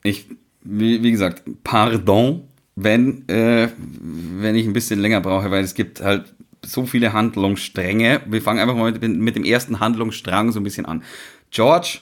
[0.03, 0.27] ich,
[0.61, 6.01] wie, wie gesagt, pardon, wenn, äh, wenn ich ein bisschen länger brauche, weil es gibt
[6.01, 6.33] halt
[6.63, 8.21] so viele Handlungsstränge.
[8.27, 11.03] Wir fangen einfach mal mit, mit dem ersten Handlungsstrang so ein bisschen an.
[11.51, 11.99] George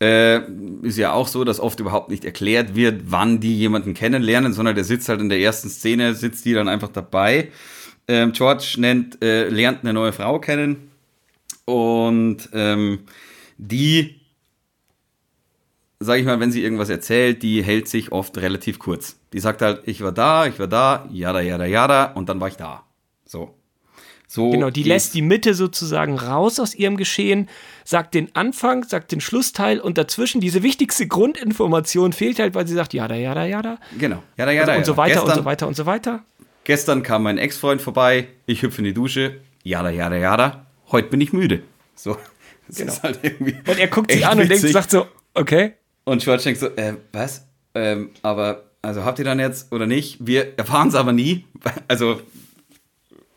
[0.00, 0.40] äh,
[0.82, 4.74] ist ja auch so, dass oft überhaupt nicht erklärt wird, wann die jemanden kennenlernen, sondern
[4.74, 7.50] der sitzt halt in der ersten Szene, sitzt die dann einfach dabei
[8.12, 10.90] ähm, George nennt, äh, lernt eine neue Frau kennen
[11.64, 13.00] und ähm,
[13.56, 14.20] die,
[15.98, 19.16] sag ich mal, wenn sie irgendwas erzählt, die hält sich oft relativ kurz.
[19.32, 22.48] Die sagt halt, ich war da, ich war da, jada, jada, jada und dann war
[22.48, 22.84] ich da.
[23.24, 23.54] So.
[24.28, 27.48] So Genau, die lässt die Mitte sozusagen raus aus ihrem Geschehen,
[27.84, 32.74] sagt den Anfang, sagt den Schlussteil und dazwischen diese wichtigste Grundinformation fehlt halt, weil sie
[32.74, 33.78] sagt, ja, da, ja, da, ja, da.
[33.98, 34.22] Genau.
[34.36, 36.24] Ja, da, ja, da, und so weiter Gestern, und so weiter und so weiter.
[36.64, 40.66] Gestern kam mein Ex-Freund vorbei, ich hüpfe in die Dusche, jada, jada, jada.
[40.90, 41.62] Heute bin ich müde.
[41.94, 42.16] So.
[42.68, 42.92] Das Genau.
[42.92, 43.56] ist halt irgendwie.
[43.68, 45.74] Und er guckt sie echt an und denkt, sagt so, okay.
[46.04, 47.44] Und George denkt so, äh, was?
[47.74, 50.18] Ähm, aber, also habt ihr dann jetzt oder nicht?
[50.24, 51.44] Wir erfahren es aber nie.
[51.88, 52.20] Also,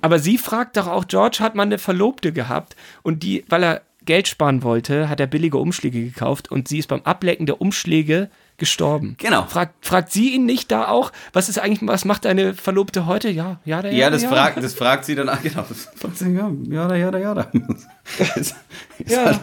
[0.02, 3.82] Aber sie fragt doch auch, George hat mal eine Verlobte gehabt und die, weil er
[4.06, 8.30] Geld sparen wollte, hat er billige Umschläge gekauft und sie ist beim Ablecken der Umschläge
[8.58, 9.16] gestorben.
[9.18, 9.44] Genau.
[9.48, 13.30] Fragt, fragt sie ihn nicht da auch, was ist eigentlich, was macht deine Verlobte heute?
[13.30, 14.30] Ja, ja, da, ja, das, ja.
[14.30, 17.52] Fragt, das fragt sie dann, genau, das fragt sie, ja, jada, jada, jada.
[18.18, 18.56] Das ist,
[19.00, 19.26] ist Ja.
[19.26, 19.40] halt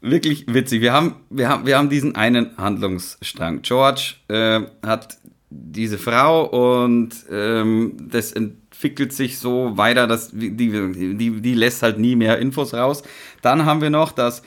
[0.00, 0.80] wirklich witzig.
[0.80, 3.62] Wir haben, wir, haben, wir haben diesen einen Handlungsstrang.
[3.62, 5.18] George äh, hat
[5.50, 6.44] diese Frau
[6.78, 12.16] und ähm, das entwickelt sich so weiter, dass die, die, die, die lässt halt nie
[12.16, 13.02] mehr Infos raus.
[13.42, 14.42] Dann haben wir noch, dass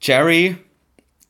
[0.00, 0.56] Jerry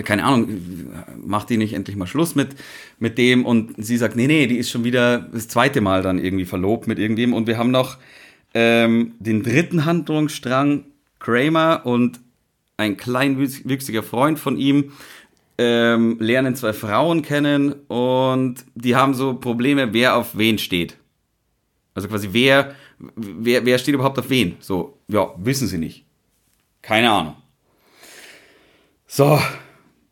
[0.04, 2.50] keine Ahnung, macht die nicht endlich mal Schluss mit,
[3.00, 3.46] mit dem?
[3.46, 6.88] Und sie sagt, nee, nee, die ist schon wieder das zweite Mal dann irgendwie verlobt
[6.88, 7.34] mit irgendwem.
[7.34, 7.98] Und wir haben noch
[8.54, 10.86] ähm, den dritten Handlungsstrang,
[11.20, 12.20] Kramer und
[12.78, 14.92] ein kleinwüchsiger Freund von ihm
[15.58, 20.98] ähm, lernen zwei Frauen kennen und die haben so Probleme, wer auf wen steht.
[21.96, 24.58] Also quasi, wer, wer, wer steht überhaupt auf wen?
[24.60, 26.04] So, ja, wissen sie nicht.
[26.82, 27.36] Keine Ahnung.
[29.08, 29.39] So,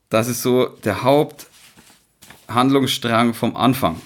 [0.10, 4.02] das ist so der Haupthandlungsstrang vom Anfang.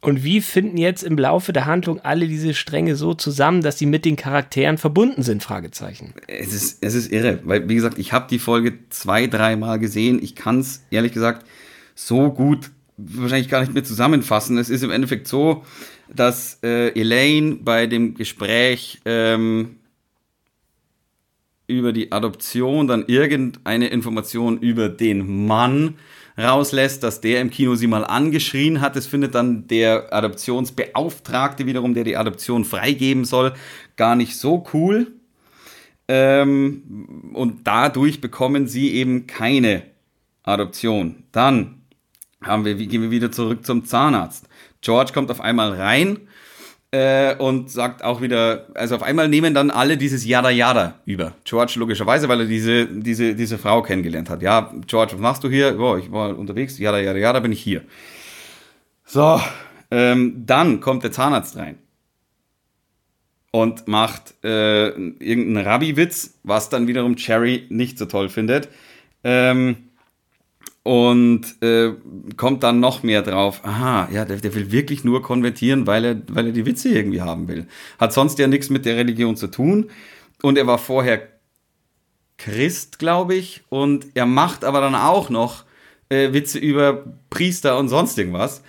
[0.00, 3.86] Und wie finden jetzt im Laufe der Handlung alle diese Stränge so zusammen, dass sie
[3.86, 5.42] mit den Charakteren verbunden sind?
[5.42, 6.12] Fragezeichen.
[6.26, 10.22] Es ist, es ist irre, weil, wie gesagt, ich habe die Folge zwei, dreimal gesehen.
[10.22, 11.46] Ich kann es, ehrlich gesagt,
[11.94, 14.58] so gut wahrscheinlich gar nicht mehr zusammenfassen.
[14.58, 15.64] Es ist im Endeffekt so,
[16.08, 19.76] dass äh, Elaine bei dem Gespräch ähm,
[21.66, 25.94] über die Adoption dann irgendeine Information über den Mann
[26.38, 28.96] rauslässt, dass der im Kino sie mal angeschrien hat.
[28.96, 33.54] Das findet dann der Adoptionsbeauftragte wiederum, der die Adoption freigeben soll,
[33.96, 35.12] gar nicht so cool.
[36.06, 39.82] Ähm, und dadurch bekommen sie eben keine
[40.42, 41.24] Adoption.
[41.32, 41.82] Dann
[42.42, 44.46] haben wir, gehen wir wieder zurück zum Zahnarzt.
[44.84, 46.28] George kommt auf einmal rein
[46.90, 51.32] äh, und sagt auch wieder, also auf einmal nehmen dann alle dieses Yada Yada über.
[51.44, 54.42] George logischerweise, weil er diese, diese, diese Frau kennengelernt hat.
[54.42, 55.76] Ja, George, was machst du hier?
[55.80, 57.82] Oh, ich war unterwegs, Yada Yada Yada, bin ich hier.
[59.06, 59.40] So,
[59.90, 61.78] ähm, dann kommt der Zahnarzt rein
[63.50, 68.68] und macht äh, irgendeinen Rabbi-Witz, was dann wiederum Cherry nicht so toll findet.
[69.22, 69.90] Ähm,
[70.84, 71.94] und äh,
[72.36, 73.64] kommt dann noch mehr drauf.
[73.64, 77.22] Aha, ja, der, der will wirklich nur konvertieren, weil er, weil er die Witze irgendwie
[77.22, 77.66] haben will.
[77.98, 79.90] Hat sonst ja nichts mit der Religion zu tun.
[80.42, 81.26] Und er war vorher
[82.36, 83.62] Christ, glaube ich.
[83.70, 85.64] Und er macht aber dann auch noch
[86.10, 88.62] äh, Witze über Priester und sonst irgendwas.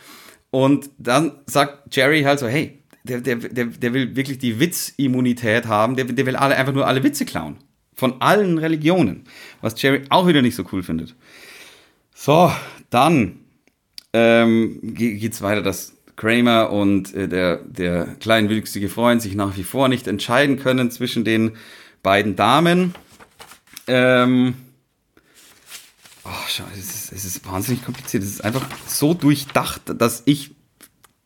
[0.51, 5.65] Und dann sagt Jerry halt so, hey, der, der, der, der will wirklich die Witzimmunität
[5.65, 5.97] haben.
[5.97, 7.57] Der, der will alle, einfach nur alle Witze klauen.
[7.93, 9.25] Von allen Religionen.
[9.59, 11.13] Was Jerry auch wieder nicht so cool findet.
[12.25, 12.51] So,
[12.89, 13.35] dann
[14.11, 19.89] ähm, geht's weiter, dass Kramer und äh, der, der kleinwüchsige Freund sich nach wie vor
[19.89, 21.51] nicht entscheiden können zwischen den
[22.01, 22.95] beiden Damen.
[23.85, 24.55] Ähm,
[26.23, 28.23] oh, schau, es ist, es ist wahnsinnig kompliziert.
[28.23, 30.55] Es ist einfach so durchdacht, dass ich,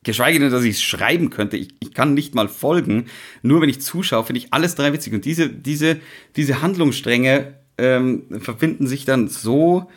[0.04, 3.06] geschweige denn, dass ich es schreiben könnte, ich, ich kann nicht mal folgen.
[3.42, 5.14] Nur wenn ich zuschaue, finde ich alles drei witzig.
[5.14, 6.02] Und diese, diese,
[6.36, 9.90] diese Handlungsstränge ähm, verbinden sich dann so,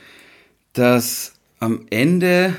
[0.73, 2.55] dass am Ende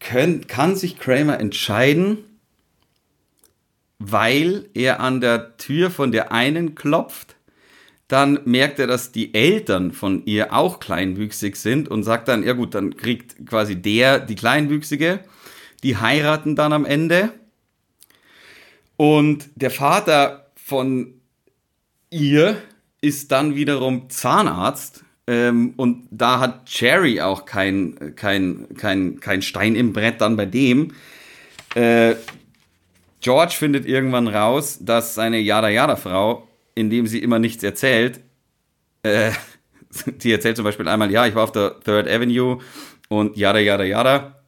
[0.00, 2.18] können, kann sich Kramer entscheiden,
[3.98, 7.36] weil er an der Tür von der einen klopft.
[8.06, 12.54] Dann merkt er, dass die Eltern von ihr auch kleinwüchsig sind und sagt dann, ja
[12.54, 15.20] gut, dann kriegt quasi der die Kleinwüchsige.
[15.82, 17.32] Die heiraten dann am Ende.
[18.96, 21.20] Und der Vater von
[22.10, 22.60] ihr
[23.00, 25.04] ist dann wiederum Zahnarzt.
[25.28, 30.46] Ähm, und da hat Jerry auch kein, kein, kein, kein Stein im Brett dann bei
[30.46, 30.94] dem.
[31.74, 32.14] Äh,
[33.20, 38.20] George findet irgendwann raus, dass seine Yada-Yada-Frau, indem sie immer nichts erzählt,
[39.02, 39.32] äh,
[40.18, 42.60] sie erzählt zum Beispiel einmal, ja, ich war auf der Third Avenue
[43.08, 44.40] und Yada, Yada, Yada,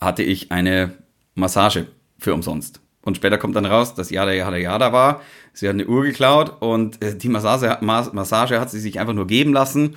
[0.00, 0.98] hatte ich eine
[1.36, 1.86] Massage
[2.18, 2.80] für umsonst.
[3.02, 5.22] Und später kommt dann raus, dass Yada, Yada, Yada war.
[5.52, 9.26] Sie hat eine Uhr geklaut und äh, die Massage, Massage hat sie sich einfach nur
[9.26, 9.96] geben lassen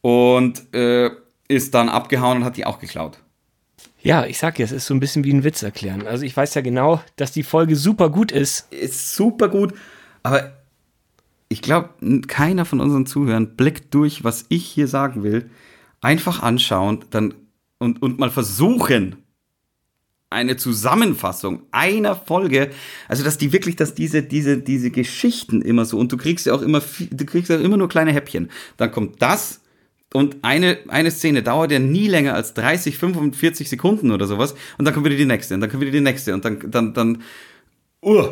[0.00, 1.10] und äh,
[1.48, 3.18] ist dann abgehauen und hat die auch geklaut.
[4.02, 6.06] Ja, ich sag ja, es ist so ein bisschen wie ein Witz erklären.
[6.06, 8.70] Also ich weiß ja genau, dass die Folge super gut ist.
[8.72, 9.72] Ist super gut,
[10.22, 10.52] aber
[11.48, 11.90] ich glaube,
[12.26, 15.50] keiner von unseren Zuhörern blickt durch, was ich hier sagen will.
[16.00, 17.34] Einfach anschauen dann
[17.78, 19.23] und, und mal versuchen,
[20.30, 22.70] eine Zusammenfassung einer Folge,
[23.08, 26.54] also dass die wirklich, dass diese, diese, diese Geschichten immer so, und du kriegst ja
[26.54, 28.50] auch immer, du kriegst ja immer nur kleine Häppchen.
[28.76, 29.60] Dann kommt das,
[30.14, 34.54] und eine, eine Szene dauert ja nie länger als 30, 45 Sekunden oder sowas.
[34.78, 36.94] Und dann kommt wieder die nächste und dann kommt wieder die nächste und dann, dann,
[36.94, 37.22] dann,
[38.00, 38.28] uh.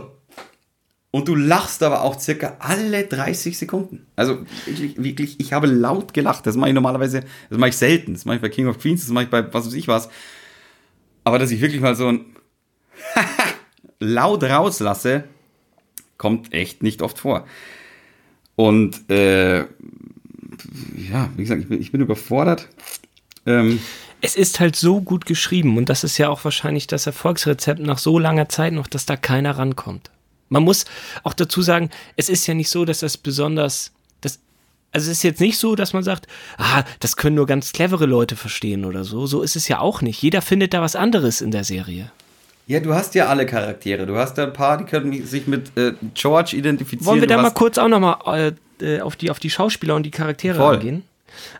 [1.10, 4.06] Und du lachst aber auch circa alle 30 Sekunden.
[4.14, 6.46] Also wirklich, wirklich, ich habe laut gelacht.
[6.46, 8.14] Das mache ich normalerweise, das mache ich selten.
[8.14, 10.08] Das mache ich bei King of Queens, das mache ich bei was weiß ich was.
[11.24, 12.24] Aber dass ich wirklich mal so ein
[14.00, 15.24] laut rauslasse,
[16.18, 17.46] kommt echt nicht oft vor.
[18.56, 22.68] Und äh, ja, wie gesagt, ich bin, ich bin überfordert.
[23.46, 23.80] Ähm,
[24.20, 27.98] es ist halt so gut geschrieben und das ist ja auch wahrscheinlich das Erfolgsrezept nach
[27.98, 30.10] so langer Zeit noch, dass da keiner rankommt.
[30.48, 30.84] Man muss
[31.24, 33.90] auch dazu sagen, es ist ja nicht so, dass das besonders,
[34.92, 36.26] also es ist jetzt nicht so, dass man sagt,
[36.58, 39.26] ah, das können nur ganz clevere Leute verstehen oder so.
[39.26, 40.22] So ist es ja auch nicht.
[40.22, 42.12] Jeder findet da was anderes in der Serie.
[42.66, 44.06] Ja, du hast ja alle Charaktere.
[44.06, 47.06] Du hast da ein paar, die können sich mit äh, George identifizieren.
[47.06, 50.04] Wollen wir da mal kurz auch nochmal äh, äh, auf, die, auf die Schauspieler und
[50.04, 50.74] die Charaktere Voll.
[50.74, 51.02] eingehen?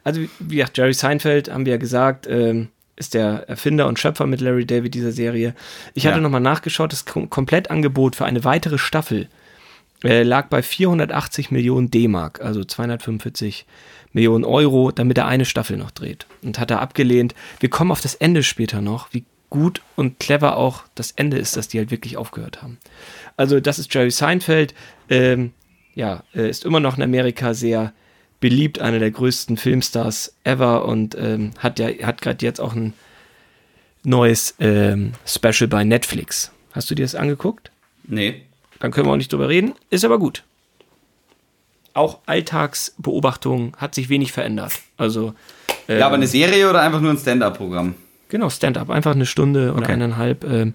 [0.05, 4.27] Also, wie gesagt, Jerry Seinfeld, haben wir ja gesagt, ähm, ist der Erfinder und Schöpfer
[4.27, 5.55] mit Larry David dieser Serie.
[5.95, 6.11] Ich ja.
[6.11, 9.29] hatte nochmal nachgeschaut, das Kom Komplettangebot für eine weitere Staffel
[10.05, 13.67] äh, lag bei 480 Millionen D-Mark, also 245
[14.13, 16.27] Millionen Euro, damit er eine Staffel noch dreht.
[16.43, 17.35] Und hat er abgelehnt.
[17.61, 21.57] Wir kommen auf das Ende später noch, wie gut und clever auch das Ende ist,
[21.57, 22.79] dass die halt wirklich aufgehört haben.
[23.37, 24.75] Also das ist Jerry Seinfeld,
[25.11, 25.53] ähm,
[25.95, 27.93] ja, ist immer noch in Amerika sehr
[28.41, 32.95] beliebt, einer der größten Filmstars ever und ähm, hat ja hat gerade jetzt auch ein
[34.05, 36.51] neues ähm, Special bei Netflix.
[36.73, 37.71] Hast du dir das angeguckt?
[38.05, 38.43] Nee.
[38.83, 39.75] Dann können wir auch nicht drüber reden.
[39.91, 40.43] Ist aber gut.
[41.95, 44.73] Auch Alltagsbeobachtung hat sich wenig verändert.
[44.97, 45.35] Also
[45.87, 47.95] ähm, ja, aber eine Serie oder einfach nur ein Stand-up-Programm?
[48.29, 49.93] Genau, Stand-up, einfach eine Stunde oder okay.
[49.93, 50.43] eineinhalb.
[50.43, 50.73] Ähm,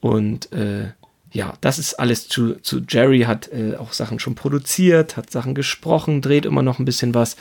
[0.00, 0.88] und äh,
[1.30, 5.54] ja, das ist alles zu, zu Jerry, hat äh, auch Sachen schon produziert, hat Sachen
[5.54, 7.36] gesprochen, dreht immer noch ein bisschen was,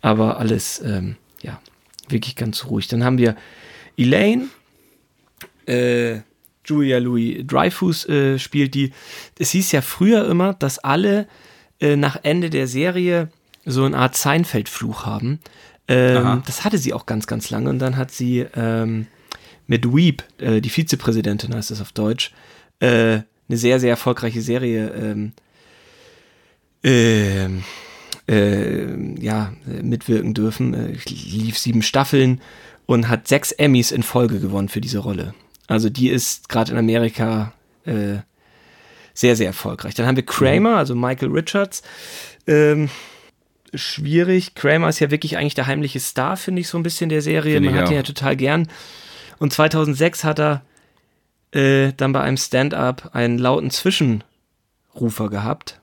[0.00, 1.60] aber alles, ähm, ja,
[2.08, 2.88] wirklich ganz ruhig.
[2.88, 3.36] Dann haben wir
[3.98, 4.48] Elaine,
[5.66, 6.20] äh,
[6.64, 8.92] Julia Louis Dreyfus äh, spielt die.
[9.38, 11.26] Es hieß ja früher immer, dass alle
[11.80, 13.28] äh, nach Ende der Serie
[13.64, 15.40] so eine Art Seinfeld-Fluch haben.
[15.88, 17.70] Ähm, das hatte sie auch ganz, ganz lange.
[17.70, 19.06] Und dann hat sie ähm,
[19.66, 22.32] mit Weep, äh, die Vizepräsidentin heißt das auf Deutsch,
[22.80, 25.32] äh, eine sehr, sehr erfolgreiche Serie ähm,
[26.82, 27.64] ähm
[28.28, 30.74] äh, ja, mitwirken dürfen.
[30.74, 32.40] Äh, lief sieben Staffeln
[32.86, 35.34] und hat sechs Emmys in Folge gewonnen für diese Rolle.
[35.70, 37.52] Also die ist gerade in Amerika
[37.84, 38.18] äh,
[39.14, 39.94] sehr, sehr erfolgreich.
[39.94, 41.82] Dann haben wir Kramer, also Michael Richards.
[42.48, 42.90] Ähm,
[43.72, 44.56] schwierig.
[44.56, 47.60] Kramer ist ja wirklich eigentlich der heimliche Star, finde ich, so ein bisschen der Serie.
[47.60, 48.66] Man hat ihn ja total gern.
[49.38, 50.62] Und 2006 hat er
[51.52, 55.80] äh, dann bei einem Stand-up einen lauten Zwischenrufer gehabt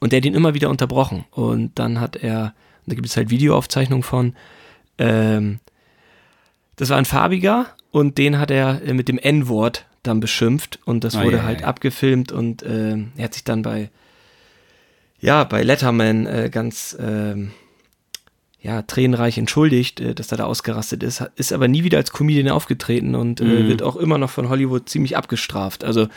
[0.00, 1.26] und der hat ihn immer wieder unterbrochen.
[1.32, 2.54] Und dann hat er,
[2.86, 4.34] da gibt es halt Videoaufzeichnungen von,
[4.96, 5.60] ähm,
[6.76, 11.04] das war ein farbiger und den hat er äh, mit dem N-Wort dann beschimpft und
[11.04, 11.66] das Ah, wurde ja, halt ja.
[11.66, 13.90] abgefilmt und äh, er hat sich dann bei
[15.20, 17.50] ja bei Letterman äh, ganz ähm,
[18.62, 22.48] ja tränenreich entschuldigt, äh, dass er da ausgerastet ist, ist aber nie wieder als Comedian
[22.48, 23.68] aufgetreten und äh, Mhm.
[23.68, 25.84] wird auch immer noch von Hollywood ziemlich abgestraft.
[25.84, 26.08] Also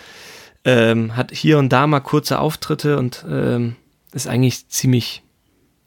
[0.66, 3.76] ähm, hat hier und da mal kurze Auftritte und ähm,
[4.14, 5.24] ist eigentlich ziemlich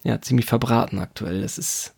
[0.04, 1.40] ja ziemlich verbraten aktuell.
[1.40, 1.94] Das ist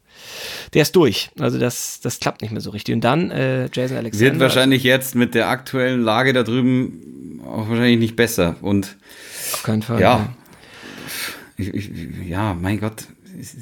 [0.74, 1.30] der ist durch.
[1.38, 2.94] Also das, das klappt nicht mehr so richtig.
[2.94, 4.32] Und dann äh, Jason Alexander.
[4.32, 8.56] Wird wahrscheinlich jetzt mit der aktuellen Lage da drüben auch wahrscheinlich nicht besser.
[8.60, 8.96] Und
[9.52, 10.00] auf keinen Fall.
[10.00, 10.32] ja,
[11.56, 11.90] ich, ich,
[12.26, 13.04] ja, mein Gott.
[13.38, 13.54] es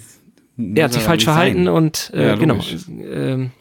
[0.58, 1.74] Er hat sich falsch verhalten sein.
[1.74, 2.58] und äh, Ja, genau.
[2.88, 3.52] Ähm,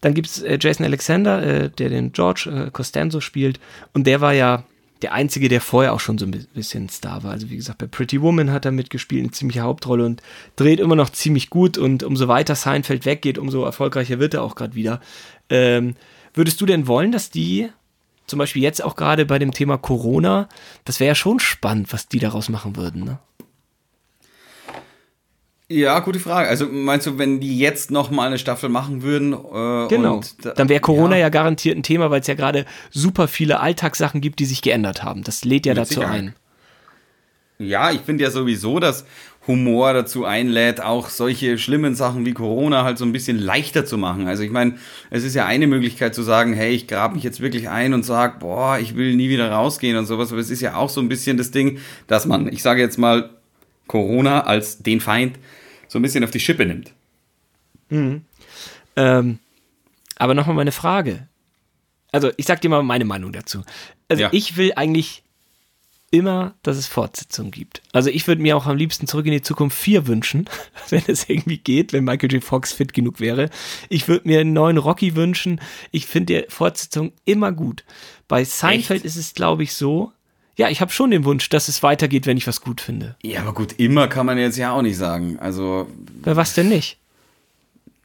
[0.00, 3.60] dann gibt es äh, Jason Alexander, äh, der den George äh, Costanzo spielt.
[3.92, 4.64] Und der war ja
[5.02, 7.32] der Einzige, der vorher auch schon so ein bi- bisschen Star war.
[7.32, 10.22] Also wie gesagt, bei Pretty Woman hat er mitgespielt, eine ziemliche Hauptrolle und
[10.56, 11.78] dreht immer noch ziemlich gut.
[11.78, 15.00] Und umso weiter Seinfeld weggeht, umso erfolgreicher wird er auch gerade wieder.
[15.48, 15.94] Ähm,
[16.34, 17.70] würdest du denn wollen, dass die
[18.26, 20.48] zum Beispiel jetzt auch gerade bei dem Thema Corona,
[20.84, 23.18] das wäre ja schon spannend, was die daraus machen würden, ne?
[25.72, 26.48] Ja, gute Frage.
[26.48, 29.32] Also meinst du, wenn die jetzt noch mal eine Staffel machen würden?
[29.32, 30.20] Äh, Genau.
[30.42, 31.28] da- Dann wäre Corona ja.
[31.28, 35.22] garantiert ein Thema, weil es ja gerade super viele Alltagssachen gibt, die sich geändert haben.
[35.22, 36.18] Das lädt ja Mit dazu Sicherheit.
[36.22, 36.34] ein.
[37.60, 39.04] Ja, ich finde ja sowieso, dass
[39.46, 43.96] Humor dazu einlädt, auch solche schlimmen Sachen wie Corona halt so ein bisschen leichter zu
[43.96, 44.26] machen.
[44.26, 44.74] Also ich meine,
[45.10, 48.02] es ist ja eine Möglichkeit zu sagen, hey, ich grab mich jetzt wirklich ein und
[48.04, 50.32] sag, boah, ich will nie wieder rausgehen und sowas.
[50.32, 52.98] Aber es ist ja auch so ein bisschen das Ding, dass man, ich sage jetzt
[52.98, 53.30] mal,
[53.86, 55.38] Corona als den Feind
[55.90, 56.92] so ein bisschen auf die Schippe nimmt.
[58.96, 59.38] Ähm,
[60.16, 61.26] aber nochmal meine Frage.
[62.12, 63.62] Also, ich sag dir mal meine Meinung dazu.
[64.08, 64.28] Also, Ja.
[64.32, 65.24] ich will eigentlich
[66.12, 67.82] immer, dass es Fortsetzungen gibt.
[67.92, 70.48] Also, ich würde mir auch am liebsten zurück in die Zukunft 4 wünschen,
[70.90, 72.44] wenn es irgendwie geht, wenn Michael J.
[72.44, 73.50] Fox fit genug wäre.
[73.88, 75.60] Ich würde mir einen neuen Rocky wünschen.
[75.90, 77.84] Ich finde die Fortsetzung immer gut.
[78.28, 80.12] Bei Seinfeld ist es, glaube ich, so.
[80.60, 83.16] Ja, ich habe schon den Wunsch, dass es weitergeht, wenn ich was gut finde.
[83.22, 85.38] Ja, aber gut, immer kann man jetzt ja auch nicht sagen.
[85.40, 85.88] Also,
[86.22, 86.98] Bei was denn nicht?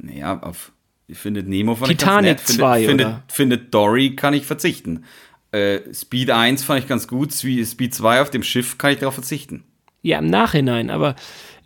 [0.01, 0.71] naja, auf
[1.11, 2.57] findet Nemo fand Titanic ich ganz nett.
[2.57, 3.23] 2, findet, findet, oder?
[3.27, 5.03] findet Dory kann ich verzichten.
[5.51, 7.33] Äh, Speed 1 fand ich ganz gut.
[7.33, 9.63] Spe- Speed 2 auf dem Schiff kann ich darauf verzichten.
[10.01, 11.15] Ja, im Nachhinein, aber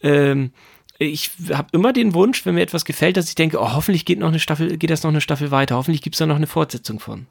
[0.01, 0.51] ähm,
[0.97, 4.19] ich habe immer den Wunsch, wenn mir etwas gefällt, dass ich denke, oh, hoffentlich geht
[4.19, 6.47] noch eine Staffel, geht das noch eine Staffel weiter, hoffentlich gibt es da noch eine
[6.47, 7.27] Fortsetzung von.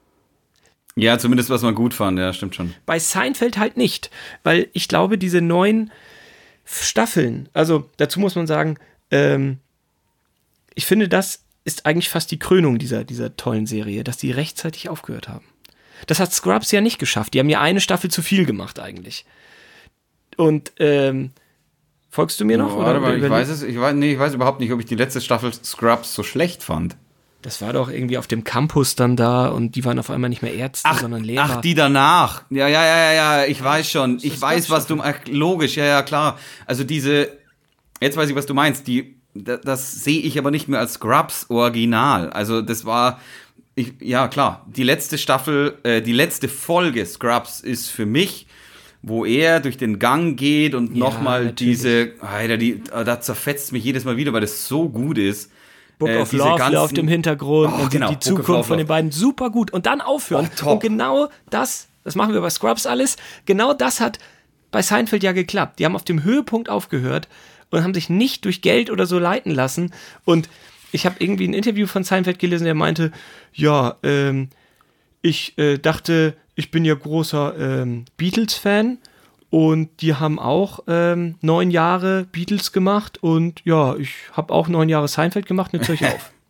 [0.99, 2.75] Ja, zumindest was man gut fand, ja, stimmt schon.
[2.87, 4.11] Bei Seinfeld halt nicht,
[4.43, 5.93] weil ich glaube, diese neuen
[6.65, 8.79] Staffeln, also dazu muss man sagen,
[9.11, 9.59] ähm,
[10.75, 14.89] ich finde, das ist eigentlich fast die Krönung dieser, dieser tollen Serie, dass die rechtzeitig
[14.89, 15.45] aufgehört haben.
[16.07, 17.35] Das hat Scrubs ja nicht geschafft.
[17.35, 19.25] Die haben ja eine Staffel zu viel gemacht eigentlich.
[20.37, 21.33] Und ähm,
[22.11, 22.77] folgst du mir noch?
[22.79, 24.95] Warte mal, ich weiß es, ich weiß, nee, ich weiß überhaupt nicht, ob ich die
[24.95, 26.97] letzte Staffel Scrubs so schlecht fand.
[27.49, 30.43] Das war doch irgendwie auf dem Campus dann da und die waren auf einmal nicht
[30.43, 31.45] mehr Ärzte, sondern Lehrer.
[31.57, 32.43] ach, die danach.
[32.51, 34.19] Ja, ja, ja, ja, ich weiß schon.
[34.21, 36.39] Ich weiß, was du, ach, logisch, ja, ja, klar.
[36.67, 37.31] Also diese,
[38.03, 40.93] jetzt weiß ich, was du meinst, die, da- das sehe ich aber nicht mehr als
[40.93, 42.29] Scrubs Original.
[42.29, 43.19] Also das war,
[43.75, 48.47] ich, ja, klar, die letzte Staffel, äh, die letzte Folge Scrubs ist für mich,
[49.01, 53.85] wo er durch den Gang geht und Ja, nochmal diese, Alter, die, da zerfetzt mich
[53.85, 55.51] jedes Mal wieder, weil das so gut ist.
[55.99, 58.87] Book Äh, of Love ganzen- läuft im Hintergrund Oh, und genau, die Zukunft von den
[58.87, 60.49] beiden super gut und dann aufhören.
[60.65, 64.19] Oh, und genau das, das machen wir bei Scrubs alles, genau das hat
[64.71, 65.79] bei Seinfeld ja geklappt.
[65.79, 67.29] Die haben auf dem Höhepunkt aufgehört
[67.71, 69.93] und haben sich nicht durch Geld oder so leiten lassen.
[70.25, 70.49] Und
[70.93, 73.11] ich habe irgendwie ein Interview von Seinfeld gelesen, der meinte,
[73.53, 74.49] ja, ähm,
[75.23, 78.99] ich äh, dachte, ich bin ja großer ähm, Beatles-Fan
[79.51, 84.89] und die haben auch ähm, neun Jahre Beatles gemacht und ja, ich habe auch neun
[84.89, 86.31] Jahre Seinfeld gemacht, jetzt höre ich auf.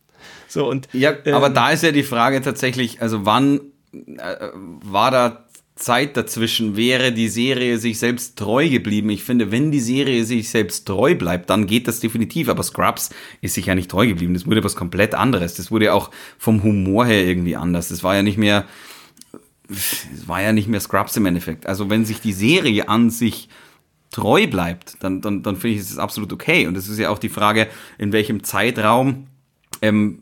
[0.51, 3.61] So und Ja, ähm, aber da ist ja die Frage tatsächlich, also wann
[3.92, 5.44] äh, war da
[5.78, 6.76] Zeit dazwischen?
[6.76, 9.11] Wäre die Serie sich selbst treu geblieben?
[9.11, 12.49] Ich finde, wenn die Serie sich selbst treu bleibt, dann geht das definitiv.
[12.49, 14.34] Aber Scrubs ist sich ja nicht treu geblieben.
[14.34, 15.55] Das wurde was komplett anderes.
[15.55, 17.88] Das wurde ja auch vom Humor her irgendwie anders.
[17.88, 18.64] Das war ja nicht mehr,
[20.27, 21.66] war ja nicht mehr Scrubs im Endeffekt.
[21.66, 23.49] Also wenn sich die Serie an sich
[24.11, 26.66] treu bleibt, dann, dann, dann finde ich, es absolut okay.
[26.66, 29.27] Und es ist ja auch die Frage, in welchem Zeitraum
[29.83, 30.19] ähm,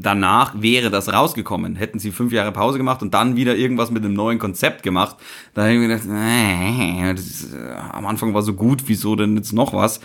[0.00, 1.76] danach wäre das rausgekommen.
[1.76, 5.16] Hätten sie fünf Jahre Pause gemacht und dann wieder irgendwas mit einem neuen Konzept gemacht,
[5.54, 9.14] dann hätte ich mir gedacht, nee, das ist, äh, am Anfang war so gut, wieso
[9.14, 10.00] denn jetzt noch was?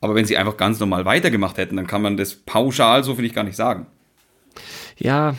[0.00, 3.26] Aber wenn sie einfach ganz normal weitergemacht hätten, dann kann man das pauschal so, finde
[3.28, 3.86] ich, gar nicht sagen.
[4.96, 5.34] Ja.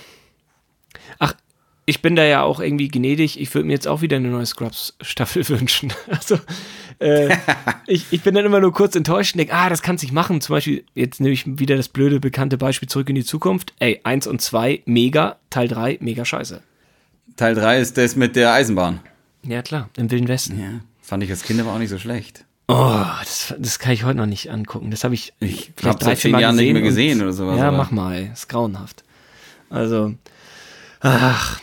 [1.90, 3.40] Ich bin da ja auch irgendwie gnädig.
[3.40, 5.92] Ich würde mir jetzt auch wieder eine neue Scrubs-Staffel wünschen.
[6.08, 6.38] Also,
[7.00, 7.36] äh,
[7.88, 10.40] ich, ich bin dann immer nur kurz enttäuscht und denke, ah, das kann sich machen.
[10.40, 13.74] Zum Beispiel, jetzt nehme ich wieder das blöde, bekannte Beispiel zurück in die Zukunft.
[13.80, 15.38] Ey, 1 und 2, mega.
[15.50, 16.62] Teil 3, mega scheiße.
[17.38, 19.00] Teil 3 ist das mit der Eisenbahn.
[19.44, 20.60] Ja, klar, im Wilden Westen.
[20.60, 20.82] Ja.
[21.02, 22.46] Fand ich als Kind aber auch nicht so schlecht.
[22.68, 24.92] Oh, das, das kann ich heute noch nicht angucken.
[24.92, 27.58] Das habe ich, Ich vielleicht seit zehn Jahren nicht mehr gesehen oder sowas.
[27.58, 28.30] Ja, aber- mach mal, ey.
[28.32, 29.04] ist grauenhaft.
[29.72, 30.14] Also,
[31.00, 31.60] ach,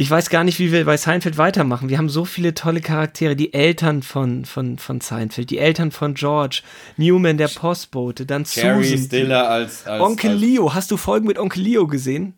[0.00, 1.90] ich weiß gar nicht, wie wir bei Seinfeld weitermachen.
[1.90, 3.36] Wir haben so viele tolle Charaktere.
[3.36, 6.62] Die Eltern von, von, von Seinfeld, die Eltern von George,
[6.96, 9.04] Newman, der Postbote, dann Carrie Susan.
[9.04, 10.72] Stiller als, als Onkel als, Leo.
[10.72, 12.32] Hast du Folgen mit Onkel Leo gesehen?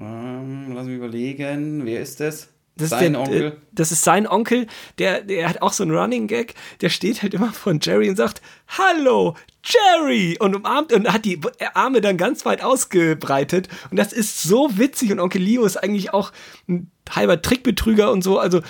[0.00, 2.48] Ähm, lass mich überlegen, wer ist das?
[2.76, 3.42] Das Sein ist der, Onkel.
[3.42, 4.66] Äh, das ist sein Onkel,
[4.98, 8.16] der, der hat auch so einen Running Gag, der steht halt immer von Jerry und
[8.16, 9.34] sagt, Hallo,
[9.64, 10.36] Jerry!
[10.38, 11.40] Und umarmt und hat die
[11.74, 13.68] Arme dann ganz weit ausgebreitet.
[13.90, 15.10] Und das ist so witzig.
[15.12, 16.32] Und Onkel Leo ist eigentlich auch
[16.68, 18.38] ein halber Trickbetrüger und so.
[18.38, 18.60] Also,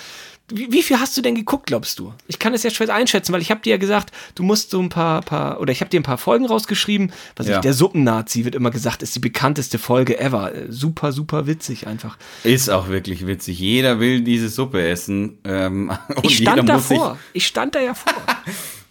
[0.47, 2.13] wie, wie viel hast du denn geguckt, glaubst du?
[2.27, 4.79] Ich kann es ja schwer einschätzen, weil ich habe dir ja gesagt, du musst so
[4.79, 7.11] ein paar, paar oder ich habe dir ein paar Folgen rausgeschrieben.
[7.35, 7.55] Was Ja.
[7.55, 10.51] ich, der Suppennazi wird immer gesagt, ist die bekannteste Folge ever.
[10.69, 12.17] Super, super witzig einfach.
[12.43, 13.59] Ist auch wirklich witzig.
[13.59, 15.39] Jeder will diese Suppe essen.
[15.45, 15.91] Ähm,
[16.21, 17.17] Ich stand davor.
[17.33, 18.13] Ich stand da ja vor.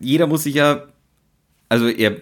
[0.00, 0.84] jeder muss sich ja,
[1.68, 2.16] also er,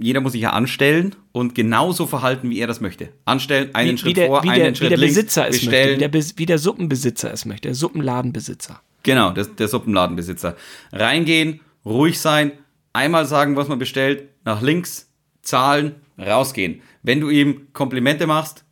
[0.00, 3.10] jeder muss sich ja anstellen und genauso verhalten, wie er das möchte.
[3.24, 5.46] Anstellen, einen wie, Schritt wie der, vor, wie einen der, Schritt wie der links, Besitzer
[5.46, 6.12] es möchte, wie bestellen.
[6.12, 8.80] der, wie der Suppenbesitzer es möchte, der Suppenladenbesitzer.
[9.02, 10.56] Genau, das, der Suppenladenbesitzer.
[10.92, 12.52] Reingehen, ruhig sein,
[12.92, 15.12] einmal sagen, was man bestellt, nach links,
[15.42, 16.82] zahlen, rausgehen.
[17.02, 18.64] Wenn du ihm Komplimente machst,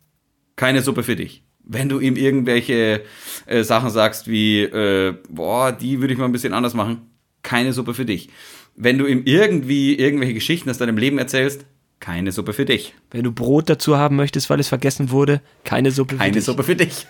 [0.55, 1.44] keine Suppe für dich.
[1.67, 3.01] Wenn du ihm irgendwelche
[3.47, 7.09] äh, Sachen sagst wie, äh, boah, die würde ich mal ein bisschen anders machen,
[7.41, 8.29] keine Suppe für dich.
[8.75, 11.65] Wenn du ihm irgendwie irgendwelche Geschichten aus deinem Leben erzählst,
[11.99, 12.93] keine Suppe für dich.
[13.09, 16.43] Wenn du Brot dazu haben möchtest, weil es vergessen wurde, keine Suppe für Keine dich.
[16.43, 17.07] Suppe für dich.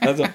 [0.00, 0.26] Also,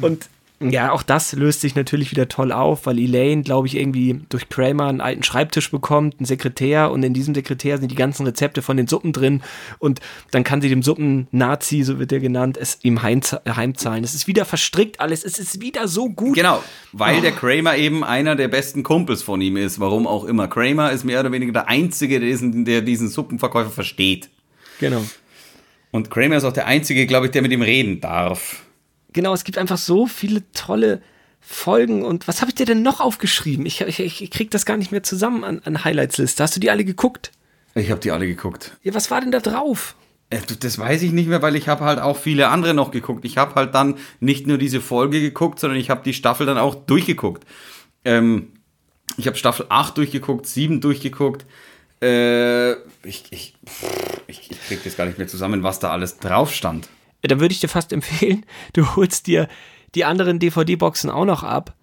[0.00, 0.28] und
[0.60, 4.48] ja, auch das löst sich natürlich wieder toll auf, weil Elaine, glaube ich, irgendwie durch
[4.48, 8.60] Kramer einen alten Schreibtisch bekommt, einen Sekretär und in diesem Sekretär sind die ganzen Rezepte
[8.60, 9.42] von den Suppen drin
[9.78, 10.00] und
[10.32, 14.02] dann kann sie dem Suppen-Nazi, so wird er genannt, es ihm heimza- heimzahlen.
[14.02, 16.34] Es ist wieder verstrickt alles, es ist wieder so gut.
[16.34, 20.48] Genau, weil der Kramer eben einer der besten Kumpels von ihm ist, warum auch immer.
[20.48, 24.28] Kramer ist mehr oder weniger der Einzige, der diesen, der diesen Suppenverkäufer versteht.
[24.80, 25.04] Genau.
[25.92, 28.64] Und Kramer ist auch der Einzige, glaube ich, der mit ihm reden darf.
[29.18, 31.02] Genau, es gibt einfach so viele tolle
[31.40, 33.66] Folgen und was habe ich dir denn noch aufgeschrieben?
[33.66, 36.40] Ich, ich, ich krieg das gar nicht mehr zusammen an, an Highlights-Liste.
[36.40, 37.32] Hast du die alle geguckt?
[37.74, 38.76] Ich habe die alle geguckt.
[38.84, 39.96] Ja, was war denn da drauf?
[40.30, 43.24] Äh, Das weiß ich nicht mehr, weil ich habe halt auch viele andere noch geguckt.
[43.24, 46.58] Ich habe halt dann nicht nur diese Folge geguckt, sondern ich habe die Staffel dann
[46.58, 47.44] auch durchgeguckt.
[48.04, 48.52] Ähm,
[49.16, 51.44] ich habe Staffel 8 durchgeguckt, 7 durchgeguckt.
[52.00, 53.54] Äh, ich, ich,
[54.28, 56.88] ich, ich krieg das gar nicht mehr zusammen, was da alles drauf stand.
[57.22, 59.48] Da würde ich dir fast empfehlen, du holst dir
[59.94, 61.74] die anderen DVD-Boxen auch noch ab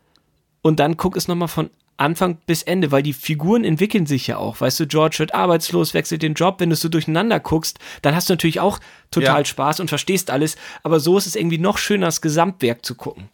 [0.62, 4.36] und dann guck es nochmal von Anfang bis Ende, weil die Figuren entwickeln sich ja
[4.38, 4.60] auch.
[4.60, 6.60] Weißt du, George wird arbeitslos, wechselt den Job.
[6.60, 8.80] Wenn du es so durcheinander guckst, dann hast du natürlich auch
[9.12, 9.46] total Ja.
[9.46, 10.58] Spaß und verstehst alles.
[10.84, 13.30] Aber so ist es irgendwie noch schöner, das Gesamtwerk zu gucken.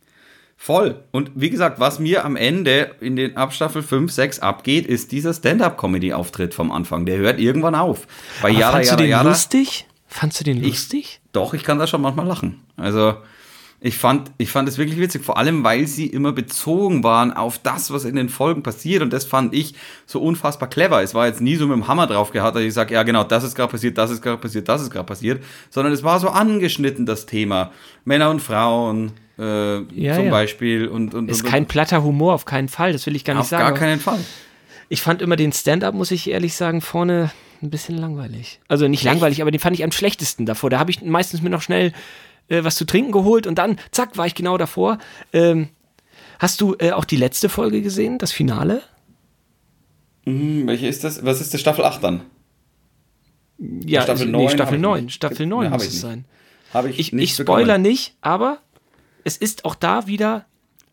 [0.58, 1.04] Voll.
[1.10, 5.34] Und wie gesagt, was mir am Ende in den Abstaffel 5, 6 abgeht, ist dieser
[5.34, 7.08] Stand-Up-Comedy-Auftritt vom Anfang.
[7.08, 8.06] Der hört irgendwann auf.
[8.43, 9.30] Bei Aber Yada, fandst Yada, du den Yada.
[9.30, 9.88] lustig?
[10.08, 11.21] Fandst du den lustig?
[11.32, 12.60] Doch, ich kann da schon manchmal lachen.
[12.78, 13.16] Also,
[13.84, 17.58] ich fand, ich fand es wirklich witzig, vor allem, weil sie immer bezogen waren auf
[17.58, 19.02] das, was in den Folgen passiert.
[19.02, 19.74] Und das fand ich
[20.06, 21.02] so unfassbar clever.
[21.02, 23.24] Es war jetzt nie so mit dem Hammer drauf gehabt, dass ich sage, ja genau,
[23.24, 25.44] das ist gerade passiert, das ist gerade passiert, das ist gerade passiert.
[25.72, 27.72] Sondern es war so angeschnitten, das Thema.
[28.06, 30.32] Männer und Frauen äh, Ja, zum ja.
[30.32, 30.88] Beispiel.
[30.88, 32.94] Und, und, Ist und, kein platter Humor, auf keinen Fall.
[32.94, 33.62] Das will ich gar nicht auf sagen.
[33.62, 34.20] gar aber- keinen Fall.
[34.90, 37.32] Ich fand immer den Stand-up, muss ich ehrlich sagen, vorne
[37.64, 38.59] ein bisschen langweilig.
[38.68, 40.70] Also nicht langweilig, aber den fand ich am schlechtesten davor.
[40.70, 41.93] Da habe ich meistens mir noch schnell
[42.47, 44.97] äh, was zu trinken geholt und dann, zack, war ich genau davor.
[45.34, 45.70] Ähm,
[46.39, 48.82] hast du äh, auch die letzte Folge gesehen, das Finale?
[50.26, 51.24] Hm, welche ist das?
[51.26, 52.22] Was ist das Staffel 8 dann?
[53.57, 55.03] Ja, Staffel nee, 9 Staffel hab ich 9.
[55.05, 55.14] nicht.
[55.16, 56.01] Staffel Ja, 9 hab muss ich es nicht.
[56.01, 56.26] sein.
[56.74, 57.82] Habe ich, Ich, nicht ich spoiler bekommen.
[57.84, 58.59] nicht, aber
[59.24, 60.45] es ist auch da wieder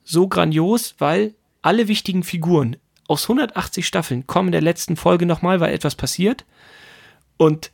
[0.04, 2.76] so grandios, weil alle wichtigen Figuren
[3.08, 6.44] aus 180 Staffeln kommen in der letzten Folge nochmal, weil etwas passiert.
[7.36, 7.72] Und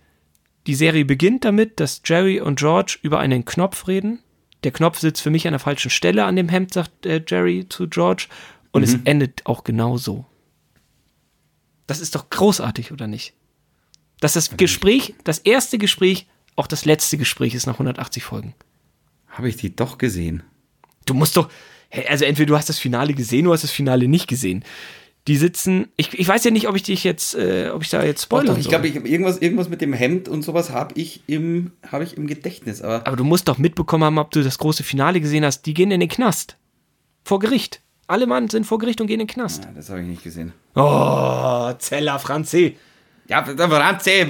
[0.67, 4.21] die Serie beginnt damit, dass Jerry und George über einen Knopf reden.
[4.63, 7.67] Der Knopf sitzt für mich an der falschen Stelle an dem Hemd, sagt äh, Jerry
[7.69, 8.29] zu George.
[8.73, 10.25] Und es endet auch genau so.
[11.87, 13.35] Das ist doch großartig, oder nicht?
[14.21, 16.27] Dass das Gespräch, das erste Gespräch,
[16.57, 18.55] auch das letzte Gespräch ist nach 180 Folgen.
[19.29, 20.43] Habe ich die doch gesehen?
[21.05, 21.51] Du musst doch,
[22.09, 24.65] also entweder du hast das Finale gesehen, oder du hast das Finale nicht gesehen.
[25.27, 28.05] Die sitzen, ich, ich weiß ja nicht, ob ich dich jetzt, äh, ob ich da
[28.05, 31.01] jetzt spoilern doch, doch, ich glaube, ich, irgendwas, irgendwas mit dem Hemd und sowas habe
[31.01, 32.83] ich, im, hab ich im Gedächtnis.
[32.83, 35.63] Aber, aber du musst doch mitbekommen haben, ob du das große Finale gesehen hast.
[35.63, 36.59] Die gehen in den Knast.
[37.25, 37.81] Vor Gericht.
[38.07, 39.65] Alle Mann sind vor Gericht und gehen in den Knast.
[39.65, 40.53] Ja, das habe ich nicht gesehen.
[40.75, 42.77] Oh, Zeller Franzi.
[43.27, 44.27] Ja, Franzi,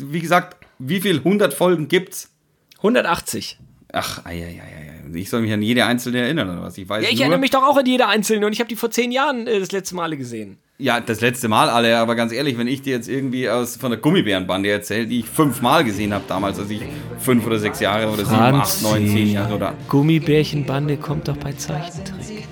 [0.00, 2.30] wie gesagt, wie viel 100 Folgen gibt's?
[2.78, 3.58] 180.
[3.92, 6.78] Ach, ei, ei, ei, ich soll mich an jede einzelne erinnern oder was?
[6.78, 8.68] Ich weiß ja, ich nur, erinnere mich doch auch an jede einzelne und ich habe
[8.68, 10.58] die vor zehn Jahren äh, das letzte Mal gesehen.
[10.78, 13.90] Ja, das letzte Mal alle, aber ganz ehrlich, wenn ich dir jetzt irgendwie aus von
[13.90, 16.82] der Gummibärenbande erzähle, die ich fünfmal gesehen habe damals, als ich
[17.18, 19.74] fünf oder sechs Jahre oder sieben, acht, neun, zehn Jahre oder.
[19.88, 22.46] Gummibärchenbande kommt doch bei Zeichentrick.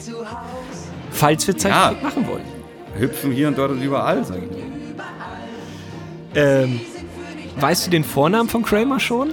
[1.10, 2.44] Falls wir Zeichentrick ja, machen wollen.
[2.98, 4.68] Hüpfen hier und dort und überall, sag ich.
[6.34, 6.80] Ähm,
[7.58, 9.30] weißt du den Vornamen von Kramer schon?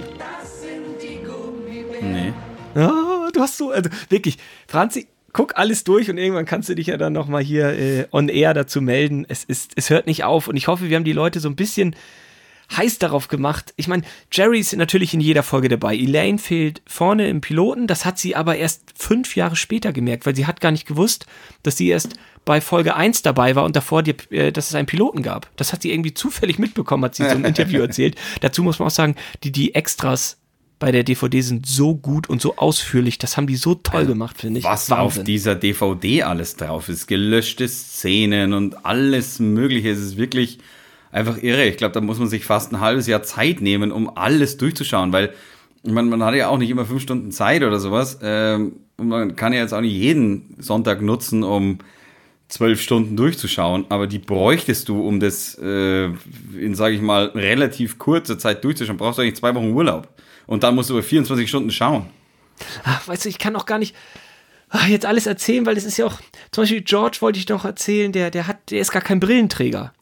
[2.00, 2.32] Nee.
[2.74, 3.05] Oh,
[3.36, 6.96] du hast so, also wirklich, Franzi, guck alles durch und irgendwann kannst du dich ja
[6.96, 9.26] dann nochmal hier äh, on air dazu melden.
[9.28, 11.56] Es ist, es hört nicht auf und ich hoffe, wir haben die Leute so ein
[11.56, 11.94] bisschen
[12.74, 13.74] heiß darauf gemacht.
[13.76, 15.94] Ich meine, Jerry ist natürlich in jeder Folge dabei.
[15.94, 17.86] Elaine fehlt vorne im Piloten.
[17.86, 21.26] Das hat sie aber erst fünf Jahre später gemerkt, weil sie hat gar nicht gewusst,
[21.62, 22.14] dass sie erst
[22.44, 25.50] bei Folge 1 dabei war und davor, die, äh, dass es einen Piloten gab.
[25.56, 28.16] Das hat sie irgendwie zufällig mitbekommen, hat sie so im Interview erzählt.
[28.40, 30.38] Dazu muss man auch sagen, die, die Extras
[30.78, 33.18] bei der DVD sind so gut und so ausführlich.
[33.18, 34.64] Das haben die so toll also, gemacht, finde ich.
[34.64, 35.20] Was Wahnsinn.
[35.20, 37.06] auf dieser DVD alles drauf ist.
[37.06, 39.90] Gelöschte Szenen und alles Mögliche.
[39.90, 40.58] Es ist wirklich
[41.10, 41.64] einfach irre.
[41.64, 45.12] Ich glaube, da muss man sich fast ein halbes Jahr Zeit nehmen, um alles durchzuschauen,
[45.12, 45.32] weil
[45.82, 48.18] man, man hat ja auch nicht immer fünf Stunden Zeit oder sowas.
[48.22, 51.78] Ähm, und man kann ja jetzt auch nicht jeden Sonntag nutzen, um
[52.48, 57.98] zwölf Stunden durchzuschauen, aber die bräuchtest du, um das äh, in, sage ich mal, relativ
[57.98, 58.98] kurzer Zeit durchzuschauen.
[58.98, 60.08] Brauchst du eigentlich zwei Wochen Urlaub
[60.46, 62.06] und dann musst du über 24 Stunden schauen.
[62.84, 63.94] Ach, weißt du, ich kann auch gar nicht
[64.68, 66.20] ach, jetzt alles erzählen, weil das ist ja auch,
[66.50, 69.92] zum Beispiel George wollte ich noch erzählen, der, der hat, der ist gar kein Brillenträger.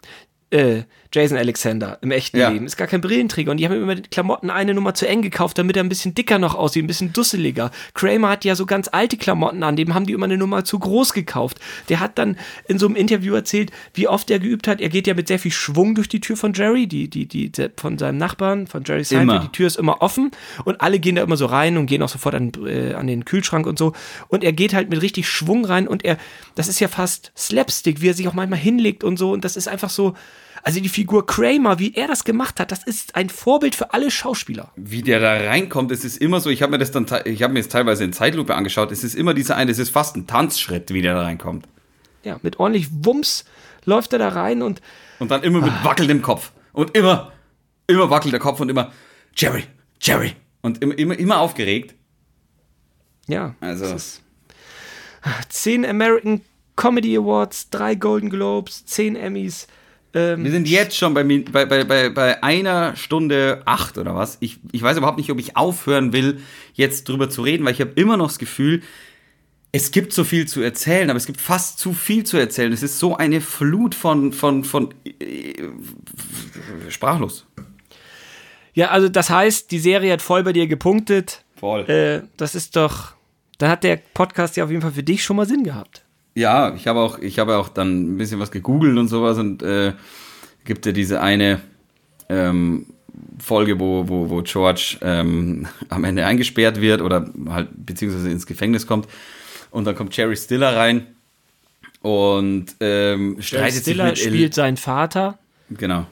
[0.51, 0.82] Äh,
[1.14, 2.48] Jason Alexander im echten ja.
[2.48, 2.66] Leben.
[2.66, 3.52] Ist gar kein Brillenträger.
[3.52, 6.12] Und die haben immer die Klamotten eine Nummer zu eng gekauft, damit er ein bisschen
[6.12, 7.70] dicker noch aussieht, ein bisschen dusseliger.
[7.94, 10.76] Kramer hat ja so ganz alte Klamotten an, dem haben die immer eine Nummer zu
[10.76, 11.60] groß gekauft.
[11.88, 12.36] Der hat dann
[12.66, 14.80] in so einem Interview erzählt, wie oft er geübt hat.
[14.80, 17.52] Er geht ja mit sehr viel Schwung durch die Tür von Jerry, die, die, die,
[17.76, 19.44] von seinem Nachbarn, von Jerry Seinfeld.
[19.44, 20.32] Die Tür ist immer offen
[20.64, 23.24] und alle gehen da immer so rein und gehen auch sofort an, äh, an den
[23.24, 23.92] Kühlschrank und so.
[24.26, 26.18] Und er geht halt mit richtig Schwung rein und er,
[26.56, 29.30] das ist ja fast Slapstick, wie er sich auch manchmal hinlegt und so.
[29.30, 30.14] Und das ist einfach so,
[30.64, 34.10] also die Figur Kramer, wie er das gemacht hat, das ist ein Vorbild für alle
[34.10, 34.72] Schauspieler.
[34.76, 37.52] Wie der da reinkommt, es ist immer so, ich habe mir das dann, ich habe
[37.52, 40.26] mir das teilweise in Zeitlupe angeschaut, es ist immer dieser eine, es ist fast ein
[40.26, 41.68] Tanzschritt, wie der da reinkommt.
[42.24, 43.44] Ja, mit ordentlich Wumms
[43.84, 44.80] läuft er da rein und.
[45.18, 45.84] Und dann immer mit ah.
[45.84, 46.52] wackelndem Kopf.
[46.72, 47.32] Und immer,
[47.86, 48.90] immer wackelt der Kopf und immer,
[49.36, 49.64] Jerry,
[50.00, 50.32] Jerry.
[50.62, 51.94] Und immer, immer, immer aufgeregt.
[53.26, 53.54] Ja.
[53.60, 53.94] Also.
[55.50, 56.40] Zehn American
[56.76, 59.66] Comedy Awards, drei Golden Globes, zehn Emmys.
[60.14, 64.36] Ähm, wir sind jetzt schon bei, bei, bei, bei einer Stunde acht oder was.
[64.40, 66.40] Ich, ich weiß überhaupt nicht, ob ich aufhören will,
[66.74, 68.82] jetzt drüber zu reden, weil ich habe immer noch das Gefühl,
[69.72, 72.72] es gibt so viel zu erzählen, aber es gibt fast zu viel zu erzählen.
[72.72, 75.52] Es ist so eine Flut von, von, von äh,
[76.88, 77.44] sprachlos.
[78.72, 81.42] Ja, also das heißt, die Serie hat voll bei dir gepunktet.
[81.56, 81.90] Voll.
[81.90, 83.14] Äh, das ist doch,
[83.58, 86.03] dann hat der Podcast ja auf jeden Fall für dich schon mal Sinn gehabt.
[86.35, 89.62] Ja, ich habe auch, ich habe auch dann ein bisschen was gegoogelt und sowas und
[89.62, 89.93] äh,
[90.64, 91.61] gibt ja diese eine
[92.28, 92.87] ähm,
[93.39, 98.87] Folge, wo, wo, wo George ähm, am Ende eingesperrt wird oder halt beziehungsweise ins Gefängnis
[98.87, 99.09] kommt.
[99.70, 101.07] Und dann kommt Jerry Stiller rein
[102.01, 105.39] und ähm, streitet Stiller sich mit spielt seinen Vater.
[105.70, 106.07] Genau.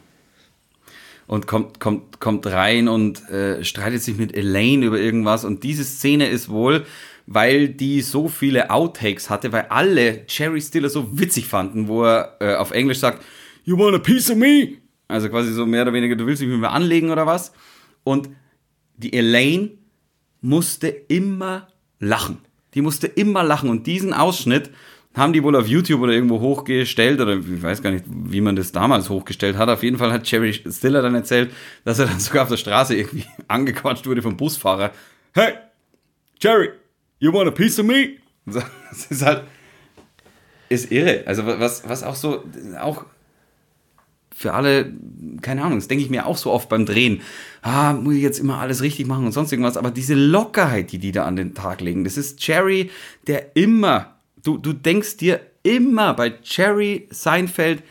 [1.26, 5.44] Und kommt, kommt, kommt rein und äh, streitet sich mit Elaine über irgendwas.
[5.44, 6.84] Und diese Szene ist wohl
[7.26, 12.36] weil die so viele Outtakes hatte, weil alle Jerry Stiller so witzig fanden, wo er
[12.40, 13.24] äh, auf Englisch sagt,
[13.64, 14.78] You want a piece of me?
[15.08, 17.52] Also quasi so mehr oder weniger, du willst mich mit mir anlegen oder was?
[18.02, 18.30] Und
[18.96, 19.70] die Elaine
[20.40, 21.68] musste immer
[21.98, 22.38] lachen.
[22.74, 23.70] Die musste immer lachen.
[23.70, 24.70] Und diesen Ausschnitt
[25.14, 28.56] haben die wohl auf YouTube oder irgendwo hochgestellt oder ich weiß gar nicht, wie man
[28.56, 29.68] das damals hochgestellt hat.
[29.68, 31.52] Auf jeden Fall hat Jerry Stiller dann erzählt,
[31.84, 34.92] dass er dann sogar auf der Straße irgendwie angequatscht wurde vom Busfahrer.
[35.34, 35.54] Hey,
[36.40, 36.70] Jerry,
[37.22, 38.16] You want a piece of me?
[38.46, 38.64] Das
[39.10, 39.44] ist halt,
[40.68, 41.22] ist irre.
[41.24, 42.42] Also was, was auch so,
[42.80, 43.04] auch
[44.34, 44.92] für alle,
[45.40, 47.22] keine Ahnung, das denke ich mir auch so oft beim Drehen.
[47.62, 49.76] Ah, muss ich jetzt immer alles richtig machen und sonst irgendwas.
[49.76, 52.90] Aber diese Lockerheit, die die da an den Tag legen, das ist Jerry,
[53.28, 57.84] der immer, du, du denkst dir immer bei Jerry Seinfeld,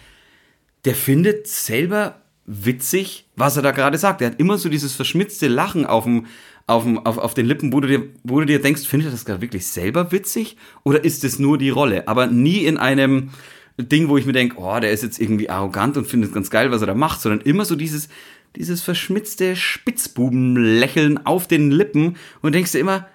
[0.83, 4.21] der findet selber witzig, was er da gerade sagt.
[4.21, 6.25] Er hat immer so dieses verschmitzte Lachen auf dem,
[6.71, 9.41] auf, auf, auf den Lippen, wo du, dir, wo du dir denkst, findet das gerade
[9.41, 12.07] wirklich selber witzig oder ist es nur die Rolle?
[12.07, 13.29] Aber nie in einem
[13.77, 16.71] Ding, wo ich mir denke, oh, der ist jetzt irgendwie arrogant und findet ganz geil,
[16.71, 18.09] was er da macht, sondern immer so dieses,
[18.55, 23.07] dieses verschmitzte Spitzbubenlächeln auf den Lippen und denkst dir immer,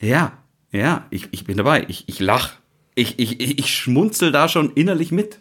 [0.00, 0.32] ja,
[0.72, 2.54] ja, ich, ich bin dabei, ich, ich lach,
[2.94, 5.38] ich, ich, ich schmunzel da schon innerlich mit.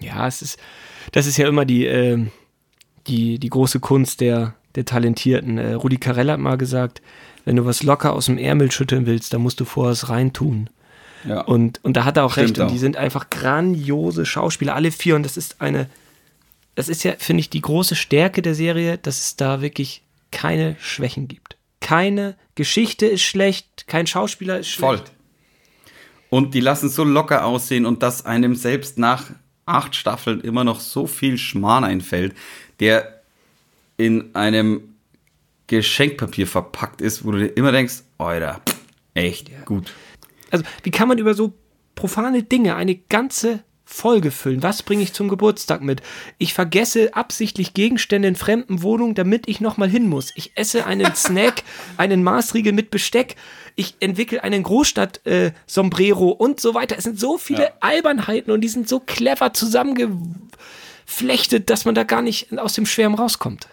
[0.00, 0.58] Ja, es ist,
[1.12, 2.26] das ist ja immer die, äh,
[3.06, 5.58] die, die große Kunst der, der Talentierten.
[5.58, 7.02] Äh, Rudi Carell hat mal gesagt,
[7.44, 10.68] wenn du was locker aus dem Ärmel schütteln willst, dann musst du vorher es reintun.
[11.26, 11.40] Ja.
[11.42, 12.58] Und, und da hat er auch Stimmt recht.
[12.60, 15.16] Und die sind einfach grandiose Schauspieler, alle vier.
[15.16, 15.88] Und das ist eine,
[16.74, 20.76] das ist ja, finde ich, die große Stärke der Serie, dass es da wirklich keine
[20.78, 21.56] Schwächen gibt.
[21.80, 25.08] Keine Geschichte ist schlecht, kein Schauspieler ist schlecht.
[25.08, 25.14] Voll.
[26.30, 29.30] Und die lassen so locker aussehen und dass einem selbst nach
[29.64, 32.34] acht Staffeln immer noch so viel Schmarrn einfällt,
[32.80, 33.17] der
[33.98, 34.94] in einem
[35.66, 38.62] Geschenkpapier verpackt ist, wo du dir immer denkst, Alter,
[39.14, 39.60] echt ja.
[39.66, 39.92] gut.
[40.50, 41.52] Also, wie kann man über so
[41.94, 44.62] profane Dinge eine ganze Folge füllen?
[44.62, 46.00] Was bringe ich zum Geburtstag mit?
[46.38, 50.32] Ich vergesse absichtlich Gegenstände in fremden Wohnungen, damit ich nochmal hin muss.
[50.36, 51.62] Ich esse einen Snack,
[51.96, 53.36] einen Maßriegel mit Besteck.
[53.76, 56.96] Ich entwickle einen Großstadt-Sombrero äh, und so weiter.
[56.96, 57.72] Es sind so viele ja.
[57.80, 63.14] Albernheiten und die sind so clever zusammengeflechtet, dass man da gar nicht aus dem Schwärm
[63.14, 63.68] rauskommt.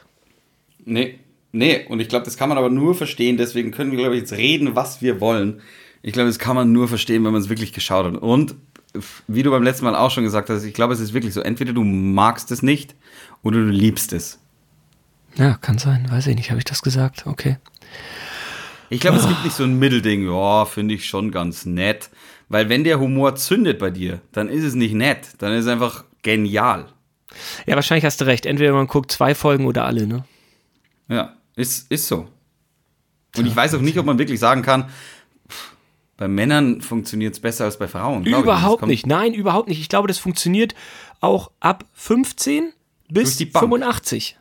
[0.85, 1.19] Nee,
[1.55, 4.21] Nee, und ich glaube, das kann man aber nur verstehen, deswegen können wir, glaube ich,
[4.23, 5.61] jetzt reden, was wir wollen.
[6.01, 8.21] Ich glaube, das kann man nur verstehen, wenn man es wirklich geschaut hat.
[8.21, 8.55] Und
[9.29, 11.39] wie du beim letzten Mal auch schon gesagt hast, ich glaube, es ist wirklich so,
[11.39, 12.93] entweder du magst es nicht
[13.41, 14.37] oder du liebst es.
[15.35, 17.25] Ja, kann sein, weiß ich nicht, habe ich das gesagt?
[17.25, 17.55] Okay.
[18.89, 19.21] Ich glaube, oh.
[19.21, 22.09] es gibt nicht so ein Mittelding, ja, finde ich schon ganz nett.
[22.49, 25.71] Weil wenn der Humor zündet bei dir, dann ist es nicht nett, dann ist es
[25.71, 26.87] einfach genial.
[27.65, 28.45] Ja, wahrscheinlich hast du recht.
[28.45, 30.25] Entweder man guckt zwei Folgen oder alle, ne?
[31.07, 31.35] Ja.
[31.55, 32.27] Ist, ist so.
[33.37, 34.89] Und ich weiß auch nicht, ob man wirklich sagen kann,
[36.17, 38.25] bei Männern funktioniert es besser als bei Frauen.
[38.25, 39.05] Überhaupt nicht.
[39.05, 39.81] Nein, überhaupt nicht.
[39.81, 40.73] Ich glaube, das funktioniert
[41.19, 42.71] auch ab 15
[43.09, 44.37] bis 85.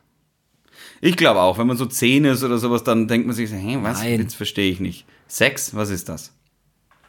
[1.00, 3.78] Ich glaube auch, wenn man so 10 ist oder sowas, dann denkt man sich, hey,
[3.82, 3.98] was?
[3.98, 4.20] Nein.
[4.20, 5.04] Jetzt verstehe ich nicht.
[5.26, 6.32] Sex, was ist das?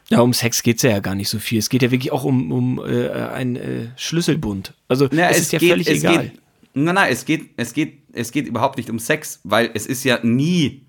[0.08, 1.58] Ja, um Sex geht es ja gar nicht so viel.
[1.58, 4.74] Es geht ja wirklich auch um, um äh, einen äh, Schlüsselbund.
[4.88, 6.24] Also ja, es, es, ist ja geht, völlig egal.
[6.24, 6.40] Geht,
[6.74, 10.04] nein, nein, es geht, es geht es geht überhaupt nicht um Sex, weil es ist
[10.04, 10.86] ja nie,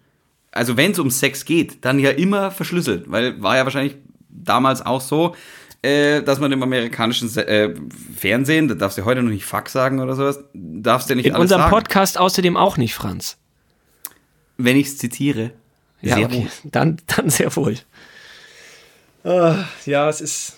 [0.51, 3.95] also wenn es um Sex geht, dann ja immer verschlüsselt, weil war ja wahrscheinlich
[4.29, 5.35] damals auch so,
[5.81, 7.73] äh, dass man im amerikanischen äh,
[8.15, 11.33] Fernsehen, da darfst du heute noch nicht Fuck sagen oder sowas, darfst du nicht In
[11.33, 11.71] alles unserem sagen.
[11.71, 13.37] Podcast außerdem auch nicht, Franz.
[14.57, 15.51] Wenn ich es zitiere.
[16.01, 16.35] Ja, sehr okay.
[16.35, 16.47] wohl.
[16.71, 17.75] Dann, dann sehr wohl.
[19.23, 19.55] Uh,
[19.85, 20.57] ja, es ist,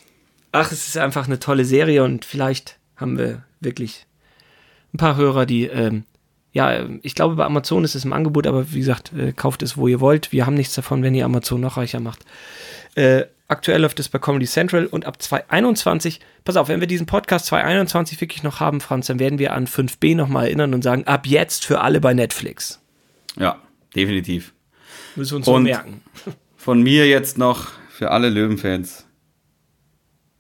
[0.52, 4.06] ach, es ist einfach eine tolle Serie und vielleicht haben wir wirklich
[4.94, 6.04] ein paar Hörer, die ähm,
[6.52, 9.78] ja, ich glaube, bei Amazon ist es im Angebot, aber wie gesagt, äh, kauft es,
[9.78, 10.32] wo ihr wollt.
[10.32, 12.26] Wir haben nichts davon, wenn ihr Amazon noch reicher macht.
[12.96, 17.06] Äh, aktuell läuft es bei Comedy Central und ab 2021, pass auf, wenn wir diesen
[17.06, 21.06] Podcast 2021 wirklich noch haben, Franz, dann werden wir an 5b nochmal erinnern und sagen,
[21.06, 22.82] ab jetzt für alle bei Netflix.
[23.38, 23.62] Ja,
[23.96, 24.54] definitiv.
[25.16, 26.02] Müssen wir uns und merken.
[26.58, 29.06] Von mir jetzt noch für alle Löwenfans.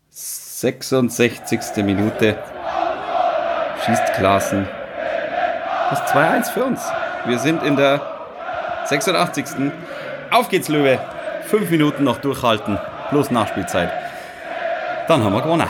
[0.09, 1.83] 66.
[1.83, 2.37] Minute.
[3.85, 4.67] Schießt Klassen
[5.89, 6.81] das 2-1 für uns.
[7.25, 8.01] Wir sind in der
[8.85, 9.45] 86.
[10.31, 10.99] Auf geht's, Löwe.
[11.47, 12.77] Fünf Minuten noch durchhalten.
[13.09, 13.91] Plus Nachspielzeit.
[15.07, 15.67] Dann haben wir gewonnen.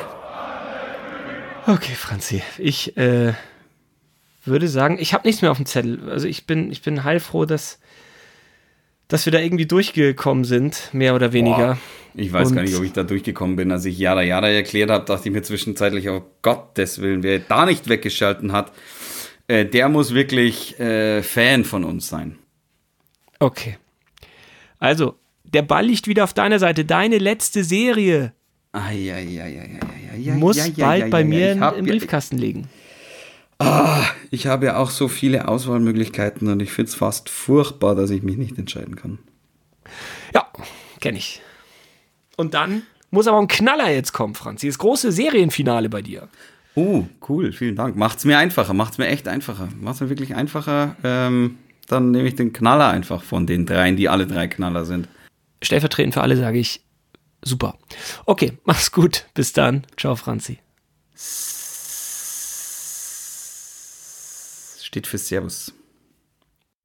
[1.66, 2.44] Okay, Franzi.
[2.58, 3.34] Ich äh,
[4.44, 6.10] würde sagen, ich habe nichts mehr auf dem Zettel.
[6.10, 7.80] Also ich bin, ich bin heilfroh, dass,
[9.08, 11.76] dass wir da irgendwie durchgekommen sind, mehr oder weniger.
[11.76, 11.78] Boah,
[12.16, 13.72] ich weiß Und gar nicht, ob ich da durchgekommen bin.
[13.72, 17.66] Als ich Jada Jada erklärt habe, dachte ich mir zwischenzeitlich, oh Gottes Willen, wer da
[17.66, 18.72] nicht weggeschalten hat,
[19.50, 22.38] äh, der muss wirklich äh, Fan von uns sein.
[23.40, 23.78] Okay.
[24.78, 26.86] Also, der Ball liegt wieder auf deiner Seite.
[26.86, 28.34] Deine letzte Serie
[30.36, 32.70] muss bald bei mir hab, im Briefkasten liegen.
[33.58, 38.12] Ah, ich habe ja auch so viele Auswahlmöglichkeiten und ich finde es fast furchtbar, dass
[38.12, 39.18] ich mich nicht entscheiden kann.
[40.34, 40.48] Ja,
[41.02, 41.42] kenne ich.
[42.38, 44.62] Und dann muss aber ein Knaller jetzt kommen, Franz.
[44.62, 46.30] Das große Serienfinale bei dir.
[46.80, 47.98] Oh, cool, vielen Dank.
[47.98, 49.68] Macht's mir einfacher, macht's mir echt einfacher.
[49.82, 50.96] Macht's mir wirklich einfacher.
[51.04, 51.58] Ähm,
[51.88, 55.10] dann nehme ich den Knaller einfach von den dreien, die alle drei Knaller sind.
[55.62, 56.80] Stellvertretend für alle sage ich
[57.44, 57.78] super.
[58.26, 59.26] Okay, mach's gut.
[59.34, 59.84] Bis dann.
[59.98, 60.60] Ciao, Franzi.
[64.82, 65.74] Steht für Servus.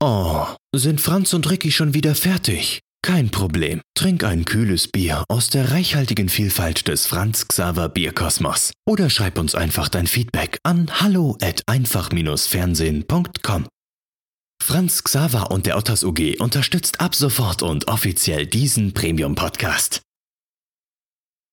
[0.01, 0.45] Oh,
[0.75, 2.81] sind Franz und Ricky schon wieder fertig?
[3.05, 3.83] Kein Problem.
[3.95, 8.73] Trink ein kühles Bier aus der reichhaltigen Vielfalt des Franz Xaver Bierkosmos.
[8.87, 13.67] Oder schreib uns einfach dein Feedback an hallo at einfach-fernsehen.com.
[14.63, 20.01] Franz Xaver und der Otters UG unterstützt ab sofort und offiziell diesen Premium-Podcast.